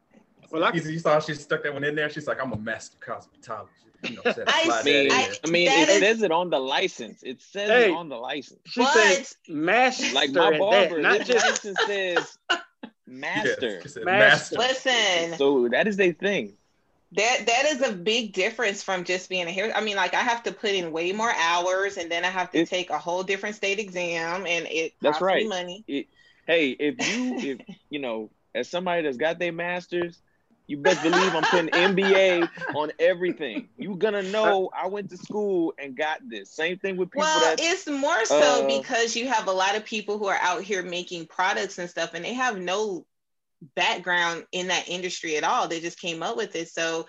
Well, 0.49 0.63
I, 0.65 0.72
you 0.74 0.99
saw 0.99 1.19
she 1.19 1.34
stuck 1.36 1.63
that 1.63 1.74
one 1.74 1.86
in 1.86 1.95
there. 1.95 2.09
She's 2.09 2.28
like, 2.28 2.41
I'm 2.41 2.51
a 2.51 2.57
master 2.57 2.97
cosmetologist. 2.99 3.67
You 4.04 4.16
know, 4.16 4.22
I, 4.47 4.82
mean, 4.84 5.12
I, 5.12 5.36
I 5.45 5.49
mean, 5.49 5.68
it 5.68 5.89
is, 5.89 5.99
says 5.99 6.22
it 6.24 6.32
on 6.32 6.49
the 6.49 6.60
license. 6.60 7.22
It 7.24 7.41
says 7.41 7.70
hey, 7.70 7.91
it 7.91 7.95
on 7.95 8.10
the 8.10 8.18
license. 8.18 8.60
She 8.66 8.84
says 8.84 9.36
master. 9.47 10.14
Like 10.14 10.32
my 10.32 10.58
barber, 10.58 10.95
that, 10.95 11.02
not 11.02 11.26
just 11.26 11.45
license 11.45 11.78
says 11.86 12.38
master. 13.08 13.82
Yes, 13.84 13.97
master. 14.02 14.58
Listen. 14.58 15.38
So 15.38 15.68
that 15.70 15.88
is 15.88 15.99
a 15.99 16.12
thing. 16.14 16.54
That 17.14 17.45
that 17.45 17.66
is 17.66 17.82
a 17.82 17.91
big 17.91 18.34
difference 18.34 18.82
from 18.82 19.04
just 19.04 19.30
being 19.30 19.45
a 19.45 19.52
hair. 19.52 19.72
I 19.76 19.82
mean, 19.82 19.97
like 19.97 20.14
I 20.14 20.22
have 20.22 20.43
to 20.43 20.52
put 20.52 20.72
in 20.72 20.91
way 20.91 21.12
more 21.12 21.32
hours, 21.32 21.97
and 21.97 22.10
then 22.10 22.24
I 22.24 22.30
have 22.30 22.52
to 22.52 22.60
it, 22.60 22.70
take 22.70 22.89
a 22.89 22.97
whole 22.97 23.24
different 23.24 23.56
state 23.56 23.80
exam, 23.80 24.47
and 24.47 24.66
it 24.68 24.93
that's 25.02 25.22
right. 25.22 25.47
money. 25.47 25.84
It, 25.88 26.08
hey, 26.47 26.70
if 26.72 26.95
you 27.08 27.36
if 27.38 27.78
you 27.89 27.99
know, 27.99 28.32
as 28.56 28.70
somebody 28.70 29.04
that's 29.04 29.18
got 29.18 29.39
their 29.39 29.52
masters, 29.52 30.22
you 30.68 30.78
best 30.78 31.03
believe 31.03 31.36
I'm 31.36 31.43
putting 31.43 31.70
MBA 31.70 32.47
on 32.76 32.91
everything. 32.99 33.68
You're 33.78 33.97
gonna 33.97 34.24
know 34.24 34.70
I 34.76 34.88
went 34.88 35.09
to 35.09 35.18
school 35.18 35.74
and 35.78 35.97
got 35.97 36.20
this. 36.28 36.51
Same 36.51 36.78
thing 36.78 36.97
with 36.97 37.12
people. 37.12 37.22
Well, 37.24 37.39
that, 37.41 37.59
it's 37.59 37.88
more 37.88 38.24
so 38.26 38.64
uh, 38.64 38.68
because 38.68 39.16
you 39.16 39.28
have 39.28 39.47
a 39.47 39.51
lot 39.51 39.76
of 39.76 39.84
people 39.84 40.18
who 40.18 40.28
are 40.28 40.39
out 40.41 40.64
here 40.64 40.84
making 40.84 41.28
products 41.28 41.78
and 41.78 41.89
stuff, 41.89 42.14
and 42.14 42.24
they 42.24 42.34
have 42.34 42.57
no 42.57 43.05
background 43.76 44.45
in 44.51 44.68
that 44.68 44.88
industry 44.89 45.38
at 45.38 45.43
all. 45.43 45.68
They 45.68 45.80
just 45.80 45.99
came 45.99 46.24
up 46.24 46.38
with 46.38 46.55
it. 46.55 46.70
So 46.70 47.07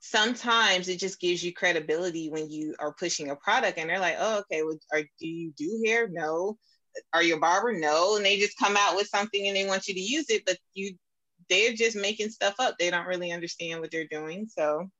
sometimes 0.00 0.88
it 0.88 0.98
just 0.98 1.20
gives 1.20 1.42
you 1.42 1.52
credibility 1.52 2.28
when 2.28 2.50
you 2.50 2.74
are 2.78 2.92
pushing 2.92 3.30
a 3.30 3.36
product 3.36 3.78
and 3.78 3.88
they're 3.88 3.98
like, 3.98 4.16
oh, 4.18 4.40
okay, 4.40 4.62
well, 4.62 4.78
are, 4.92 5.02
do 5.18 5.26
you 5.26 5.52
do 5.56 5.82
hair? 5.86 6.08
No. 6.08 6.58
Are 7.12 7.22
you 7.22 7.36
a 7.36 7.40
barber? 7.40 7.72
No. 7.72 8.16
And 8.16 8.24
they 8.24 8.38
just 8.38 8.58
come 8.58 8.76
out 8.78 8.96
with 8.96 9.08
something 9.08 9.46
and 9.46 9.56
they 9.56 9.66
want 9.66 9.88
you 9.88 9.94
to 9.94 10.00
use 10.00 10.28
it, 10.28 10.44
but 10.44 10.58
you 10.74 10.96
they're 11.48 11.72
just 11.72 11.96
making 11.96 12.30
stuff 12.30 12.54
up. 12.58 12.76
They 12.78 12.90
don't 12.90 13.06
really 13.06 13.32
understand 13.32 13.80
what 13.80 13.90
they're 13.90 14.06
doing. 14.06 14.48
So 14.48 14.90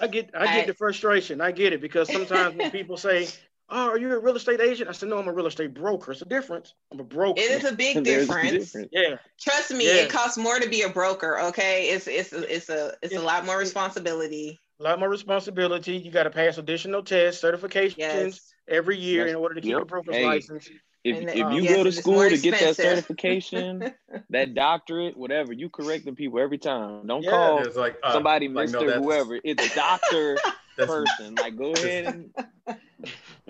I 0.00 0.06
get 0.06 0.30
I 0.34 0.46
get 0.46 0.64
I, 0.64 0.66
the 0.66 0.74
frustration. 0.74 1.40
I 1.40 1.52
get 1.52 1.72
it 1.72 1.80
because 1.80 2.10
sometimes 2.10 2.56
when 2.56 2.70
people 2.70 2.96
say, 2.96 3.28
oh, 3.68 3.90
are 3.90 3.98
you 3.98 4.12
a 4.12 4.18
real 4.18 4.36
estate 4.36 4.60
agent? 4.60 4.88
I 4.88 4.92
said, 4.92 5.08
no, 5.08 5.18
I'm 5.18 5.28
a 5.28 5.32
real 5.32 5.46
estate 5.46 5.74
broker. 5.74 6.12
It's 6.12 6.22
a 6.22 6.26
difference. 6.26 6.74
I'm 6.92 7.00
a 7.00 7.04
broker. 7.04 7.40
It 7.40 7.50
is 7.50 7.64
a 7.64 7.74
big 7.74 8.02
difference. 8.04 8.50
difference. 8.50 8.90
Yeah. 8.92 9.16
Trust 9.40 9.72
me, 9.72 9.86
yeah. 9.86 10.02
it 10.02 10.10
costs 10.10 10.38
more 10.38 10.58
to 10.58 10.68
be 10.68 10.82
a 10.82 10.88
broker. 10.88 11.40
Okay, 11.40 11.90
it's 11.90 12.06
it's 12.06 12.32
a, 12.32 12.54
it's 12.54 12.68
a 12.68 12.94
it's, 13.02 13.14
a 13.14 13.20
lot 13.20 13.44
more 13.46 13.58
responsibility. 13.58 14.60
A 14.80 14.82
lot 14.82 14.98
more 14.98 15.08
responsibility. 15.08 15.96
You 15.96 16.10
got 16.10 16.24
to 16.24 16.30
pass 16.30 16.58
additional 16.58 17.02
tests, 17.02 17.42
certifications 17.42 17.98
yes. 17.98 18.54
every 18.68 18.98
year 18.98 19.26
yes. 19.26 19.30
in 19.30 19.36
order 19.36 19.54
to 19.54 19.60
keep 19.60 19.72
yep. 19.72 19.82
a 19.82 19.84
broker's 19.84 20.16
hey. 20.16 20.26
license. 20.26 20.68
If, 21.04 21.26
then, 21.26 21.36
if 21.36 21.46
um, 21.46 21.52
you 21.52 21.62
yes, 21.62 21.76
go 21.76 21.84
to 21.84 21.92
school 21.92 22.28
to 22.28 22.38
get 22.38 22.60
that 22.60 22.76
certification, 22.76 23.92
that 24.30 24.54
doctorate, 24.54 25.16
whatever, 25.16 25.52
you 25.52 25.68
correct 25.68 26.04
the 26.04 26.12
people 26.12 26.38
every 26.38 26.58
time. 26.58 27.06
Don't 27.06 27.24
yeah, 27.24 27.30
call 27.30 27.64
like, 27.74 27.96
uh, 28.04 28.12
somebody 28.12 28.48
like, 28.48 28.68
Mr. 28.68 28.86
No, 28.86 29.02
whoever. 29.02 29.40
It's 29.42 29.72
a 29.72 29.74
doctor 29.74 30.38
person. 30.76 31.34
Like, 31.36 31.56
go 31.56 31.72
ahead 31.72 32.04
and. 32.04 32.30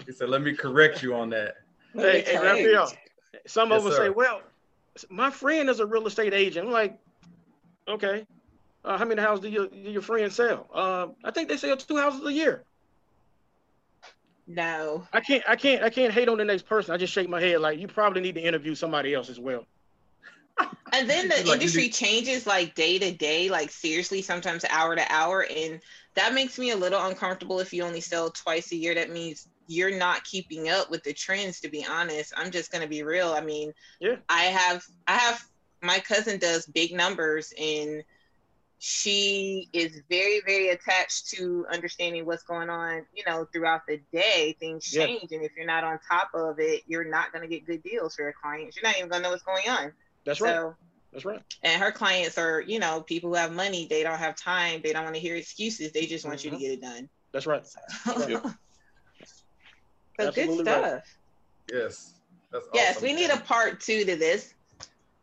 He 0.07 0.13
said, 0.13 0.31
"Let 0.31 0.41
me 0.41 0.55
correct 0.55 1.03
you 1.03 1.15
on 1.15 1.31
that." 1.31 1.57
Hey, 1.95 2.23
hey 2.27 2.39
Raphael. 2.39 2.91
Some 3.47 3.71
yes, 3.71 3.79
of 3.79 3.85
them 3.85 3.93
say, 3.93 4.09
"Well, 4.09 4.41
my 5.11 5.31
friend 5.31 5.69
is 5.69 5.81
a 5.81 5.87
real 5.87 6.07
estate 6.07 6.33
agent." 6.33 6.67
I'm 6.67 6.73
like, 6.73 6.99
"Okay, 7.87 8.27
uh, 8.85 8.97
how 8.97 9.05
many 9.05 9.21
houses 9.21 9.43
do, 9.43 9.51
you, 9.51 9.69
do 9.69 9.91
your 9.91 10.03
friend 10.03 10.33
sell?" 10.33 10.69
Uh, 10.73 11.09
I 11.23 11.31
think 11.31 11.51
they 11.51 11.59
sell 11.59 11.77
two 11.77 11.99
houses 11.99 12.25
a 12.25 12.33
year. 12.33 12.65
No. 14.47 15.07
I 15.13 15.21
can't 15.21 15.43
I 15.49 15.57
can't 15.57 15.83
I 15.83 15.91
can't 15.91 16.13
hate 16.13 16.29
on 16.29 16.39
the 16.39 16.45
next 16.45 16.67
person. 16.67 16.95
I 16.95 16.97
just 16.97 17.13
shake 17.13 17.29
my 17.29 17.41
head 17.41 17.61
like 17.61 17.79
you 17.79 17.89
probably 17.89 18.21
need 18.21 18.35
to 18.35 18.41
interview 18.41 18.75
somebody 18.75 19.15
else 19.15 19.29
as 19.29 19.39
well. 19.39 19.67
and 20.93 21.09
then 21.09 21.29
the 21.29 21.37
like 21.47 21.55
industry 21.55 21.89
changes 21.89 22.47
like 22.47 22.75
day 22.75 22.99
to 22.99 23.13
day, 23.13 23.49
like 23.49 23.71
seriously, 23.71 24.21
sometimes 24.21 24.65
hour 24.69 24.97
to 24.97 25.13
hour. 25.13 25.47
And 25.55 25.81
that 26.15 26.35
makes 26.35 26.59
me 26.59 26.71
a 26.71 26.77
little 26.77 27.05
uncomfortable 27.05 27.61
if 27.61 27.73
you 27.73 27.85
only 27.85 28.01
sell 28.01 28.31
twice 28.31 28.73
a 28.73 28.77
year. 28.77 28.95
That 28.95 29.11
means 29.11 29.49
you're 29.69 29.97
not 29.97 30.25
keeping 30.25 30.69
up 30.69 30.91
with 30.91 31.03
the 31.05 31.13
trends, 31.13 31.61
to 31.61 31.69
be 31.69 31.87
honest. 31.89 32.33
I'm 32.37 32.51
just 32.51 32.73
gonna 32.73 32.89
be 32.89 33.03
real. 33.03 33.33
I 33.33 33.41
mean, 33.41 33.73
yeah. 34.01 34.17
I 34.29 34.43
have 34.45 34.85
I 35.07 35.17
have 35.17 35.43
my 35.83 35.99
cousin 36.01 36.39
does 36.39 36.67
big 36.67 36.93
numbers 36.93 37.53
and 37.59 38.05
she 38.85 39.69
is 39.73 40.03
very 40.11 40.41
very 40.45 40.71
attached 40.71 41.31
to 41.31 41.65
understanding 41.71 42.27
what's 42.27 42.43
going 42.43 42.69
on 42.69 43.07
you 43.15 43.23
know 43.25 43.47
throughout 43.53 43.83
the 43.87 44.01
day. 44.13 44.57
Things 44.59 44.91
change 44.91 45.31
and 45.31 45.45
if 45.45 45.53
you're 45.57 45.67
not 45.67 45.85
on 45.85 46.01
top 46.11 46.31
of 46.35 46.59
it 46.59 46.83
you're 46.89 47.05
not 47.05 47.33
going 47.33 47.43
to 47.43 47.49
get 47.49 47.65
good 47.65 47.81
deals 47.85 48.17
for 48.17 48.23
your 48.23 48.35
clients. 48.43 48.77
You're 48.77 48.83
not 48.83 48.97
even 48.97 49.09
going 49.09 49.23
to 49.23 49.29
know 49.29 49.31
what's 49.31 49.45
going 49.45 49.69
on. 49.69 49.93
That's 50.25 50.41
so, 50.41 50.47
right. 50.47 50.75
That's 51.13 51.25
right. 51.25 51.41
and 51.63 51.81
her 51.81 51.93
clients 51.93 52.37
are 52.39 52.61
you 52.63 52.81
know 52.81 53.03
people 53.03 53.31
who 53.31 53.37
have 53.37 53.53
money. 53.53 53.87
They 53.89 54.03
don't 54.03 54.19
have 54.19 54.35
time. 54.35 54.81
They 54.83 54.93
don't 54.93 55.05
want 55.05 55.15
to 55.15 55.21
hear 55.21 55.37
excuses. 55.37 55.93
They 55.93 56.07
just 56.07 56.25
want 56.25 56.41
mm-hmm. 56.41 56.47
you 56.47 56.51
to 56.51 56.77
mm-hmm. 56.77 56.83
get 56.83 56.91
it 56.91 56.97
done. 56.97 57.09
That's 57.31 57.47
right, 57.47 57.65
so, 57.65 57.81
so 60.19 60.33
good 60.33 60.59
stuff. 60.59 60.93
Right. 60.93 61.01
yes. 61.73 62.15
That's 62.51 62.67
yes 62.75 62.97
awesome. 62.97 63.09
we 63.09 63.15
need 63.15 63.31
a 63.31 63.39
part 63.39 63.81
two 63.81 64.05
to 64.05 64.17
this 64.17 64.55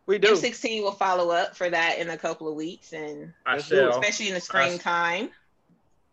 we 0.09 0.17
do. 0.17 0.33
M16 0.33 0.81
will 0.81 0.91
follow 0.91 1.29
up 1.29 1.55
for 1.55 1.69
that 1.69 1.99
in 1.99 2.09
a 2.09 2.17
couple 2.17 2.47
of 2.47 2.55
weeks, 2.55 2.93
and 2.93 3.31
I 3.45 3.59
shall. 3.59 3.91
especially 3.91 4.29
in 4.29 4.33
the 4.33 4.41
springtime. 4.41 5.29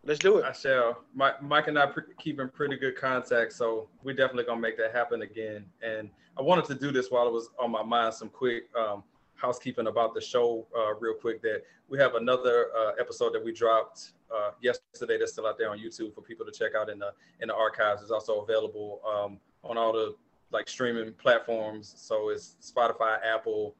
Let's 0.03 0.19
do 0.19 0.37
it. 0.37 0.45
I 0.45 0.51
shall. 0.51 0.99
Mike, 1.15 1.41
Mike 1.41 1.67
and 1.67 1.79
I 1.79 1.87
pre- 1.87 2.03
keep 2.19 2.39
in 2.39 2.47
pretty 2.49 2.77
good 2.77 2.95
contact, 2.95 3.53
so 3.53 3.89
we're 4.03 4.15
definitely 4.15 4.43
gonna 4.43 4.61
make 4.61 4.77
that 4.77 4.93
happen 4.93 5.23
again. 5.23 5.65
And 5.81 6.11
I 6.37 6.43
wanted 6.43 6.65
to 6.65 6.75
do 6.75 6.91
this 6.91 7.09
while 7.09 7.27
it 7.27 7.33
was 7.33 7.49
on 7.59 7.71
my 7.71 7.81
mind. 7.81 8.13
Some 8.13 8.29
quick 8.29 8.65
um, 8.77 9.03
housekeeping 9.33 9.87
about 9.87 10.13
the 10.13 10.21
show, 10.21 10.67
uh, 10.77 10.93
real 10.93 11.15
quick. 11.15 11.41
That 11.41 11.63
we 11.89 11.97
have 11.97 12.13
another 12.13 12.67
uh, 12.77 12.91
episode 12.99 13.33
that 13.33 13.43
we 13.43 13.51
dropped 13.51 14.11
uh, 14.31 14.51
yesterday 14.61 15.17
that's 15.17 15.31
still 15.31 15.47
out 15.47 15.57
there 15.57 15.71
on 15.71 15.79
YouTube 15.79 16.13
for 16.13 16.21
people 16.21 16.45
to 16.45 16.51
check 16.51 16.75
out 16.75 16.91
in 16.91 16.99
the 16.99 17.13
in 17.41 17.47
the 17.47 17.55
archives. 17.55 18.03
It's 18.03 18.11
also 18.11 18.41
available 18.41 19.01
um, 19.11 19.39
on 19.63 19.75
all 19.75 19.91
the 19.91 20.15
like 20.51 20.69
streaming 20.69 21.13
platforms. 21.13 21.95
So 21.97 22.29
it's 22.29 22.55
Spotify, 22.61 23.17
Apple, 23.25 23.75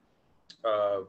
uh, 0.63 1.01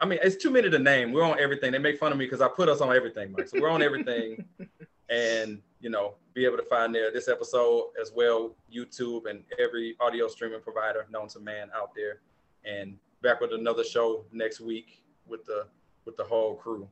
I 0.00 0.06
mean, 0.06 0.18
it's 0.22 0.36
too 0.36 0.50
many 0.50 0.70
to 0.70 0.78
name. 0.78 1.12
We're 1.12 1.24
on 1.24 1.38
everything. 1.38 1.72
They 1.72 1.78
make 1.78 1.98
fun 1.98 2.12
of 2.12 2.18
me 2.18 2.24
because 2.24 2.40
I 2.40 2.48
put 2.48 2.68
us 2.68 2.80
on 2.80 2.94
everything, 2.94 3.32
Mike. 3.32 3.48
So 3.48 3.60
we're 3.60 3.68
on 3.68 3.82
everything, 3.82 4.44
and 5.10 5.60
you 5.80 5.90
know, 5.90 6.14
be 6.34 6.44
able 6.44 6.56
to 6.56 6.64
find 6.64 6.94
there 6.94 7.12
this 7.12 7.28
episode 7.28 7.90
as 8.00 8.12
well, 8.14 8.54
YouTube 8.74 9.28
and 9.28 9.44
every 9.58 9.96
audio 10.00 10.28
streaming 10.28 10.60
provider 10.60 11.06
known 11.10 11.28
to 11.28 11.40
man 11.40 11.68
out 11.74 11.94
there, 11.94 12.20
and 12.64 12.96
back 13.22 13.40
with 13.40 13.52
another 13.52 13.84
show 13.84 14.24
next 14.32 14.60
week 14.60 15.02
with 15.26 15.44
the 15.44 15.66
with 16.06 16.16
the 16.16 16.24
whole 16.24 16.54
crew. 16.54 16.88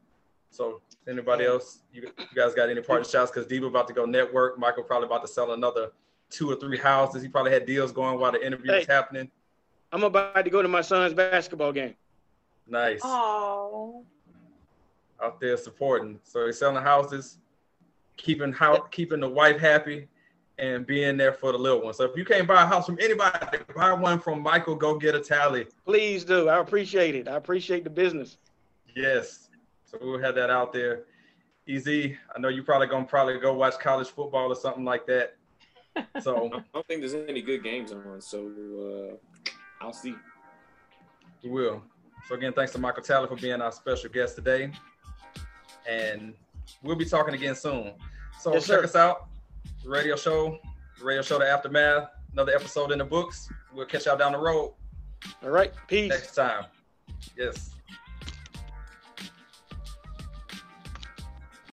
So 0.50 0.80
anybody 1.06 1.44
else, 1.44 1.80
you, 1.92 2.02
you 2.18 2.26
guys 2.34 2.54
got 2.54 2.70
any 2.70 2.80
parting 2.80 3.08
shots? 3.08 3.30
Because 3.30 3.50
Debo 3.50 3.68
about 3.68 3.86
to 3.88 3.94
go 3.94 4.06
network. 4.06 4.58
Michael 4.58 4.82
probably 4.82 5.06
about 5.06 5.22
to 5.22 5.28
sell 5.28 5.52
another 5.52 5.92
two 6.30 6.50
or 6.50 6.56
three 6.56 6.78
houses. 6.78 7.22
He 7.22 7.28
probably 7.28 7.52
had 7.52 7.66
deals 7.66 7.92
going 7.92 8.18
while 8.18 8.32
the 8.32 8.44
interview 8.44 8.72
hey. 8.72 8.78
was 8.78 8.86
happening. 8.86 9.30
I'm 9.92 10.02
about 10.02 10.44
to 10.44 10.50
go 10.50 10.62
to 10.62 10.68
my 10.68 10.82
son's 10.82 11.14
basketball 11.14 11.72
game. 11.72 11.94
Nice. 12.66 13.00
Oh. 13.02 14.04
Out 15.22 15.40
there 15.40 15.56
supporting. 15.56 16.20
So 16.22 16.46
he's 16.46 16.58
selling 16.58 16.82
houses, 16.82 17.38
keeping 18.16 18.52
house, 18.52 18.80
keeping 18.90 19.20
the 19.20 19.28
wife 19.28 19.58
happy, 19.58 20.06
and 20.58 20.86
being 20.86 21.16
there 21.16 21.32
for 21.32 21.52
the 21.52 21.58
little 21.58 21.82
one. 21.82 21.94
So 21.94 22.04
if 22.04 22.16
you 22.16 22.24
can't 22.24 22.46
buy 22.46 22.62
a 22.62 22.66
house 22.66 22.86
from 22.86 22.98
anybody, 23.00 23.58
buy 23.74 23.92
one 23.94 24.20
from 24.20 24.42
Michael. 24.42 24.74
Go 24.74 24.98
Getter 24.98 25.20
Tally. 25.20 25.66
Please 25.84 26.24
do. 26.24 26.48
I 26.48 26.58
appreciate 26.58 27.14
it. 27.14 27.28
I 27.28 27.36
appreciate 27.36 27.84
the 27.84 27.90
business. 27.90 28.36
Yes. 28.94 29.48
So 29.86 29.98
we'll 30.00 30.20
have 30.20 30.34
that 30.34 30.50
out 30.50 30.72
there. 30.72 31.04
Easy. 31.66 32.16
I 32.34 32.38
know 32.38 32.48
you 32.48 32.62
probably 32.62 32.88
gonna 32.88 33.04
probably 33.04 33.38
go 33.38 33.54
watch 33.54 33.78
college 33.78 34.08
football 34.08 34.52
or 34.52 34.56
something 34.56 34.84
like 34.84 35.06
that. 35.06 35.34
So 36.22 36.46
I 36.46 36.62
don't 36.72 36.86
think 36.86 37.00
there's 37.00 37.14
any 37.14 37.42
good 37.42 37.64
games 37.64 37.90
on. 37.90 38.20
So 38.20 39.18
uh, 39.18 39.50
I'll 39.80 39.92
see. 39.92 40.14
We 41.42 41.50
will. 41.50 41.82
So 42.28 42.34
again, 42.34 42.52
thanks 42.52 42.72
to 42.72 42.78
Michael 42.78 43.02
Tally 43.02 43.26
for 43.26 43.36
being 43.36 43.60
our 43.60 43.72
special 43.72 44.10
guest 44.10 44.36
today. 44.36 44.70
And 45.88 46.34
we'll 46.82 46.96
be 46.96 47.04
talking 47.04 47.34
again 47.34 47.54
soon. 47.54 47.92
So 48.40 48.52
yes, 48.52 48.66
check 48.66 48.80
sir. 48.80 48.84
us 48.84 48.96
out. 48.96 49.28
The 49.82 49.88
radio 49.88 50.16
show, 50.16 50.58
the 50.98 51.04
radio 51.04 51.22
show, 51.22 51.38
The 51.38 51.48
Aftermath. 51.48 52.10
Another 52.32 52.52
episode 52.54 52.92
in 52.92 52.98
the 52.98 53.04
books. 53.04 53.48
We'll 53.72 53.86
catch 53.86 54.06
y'all 54.06 54.18
down 54.18 54.32
the 54.32 54.38
road. 54.38 54.74
All 55.42 55.50
right. 55.50 55.72
Peace. 55.86 56.10
Next 56.10 56.34
time. 56.34 56.66
Yes. 57.36 57.70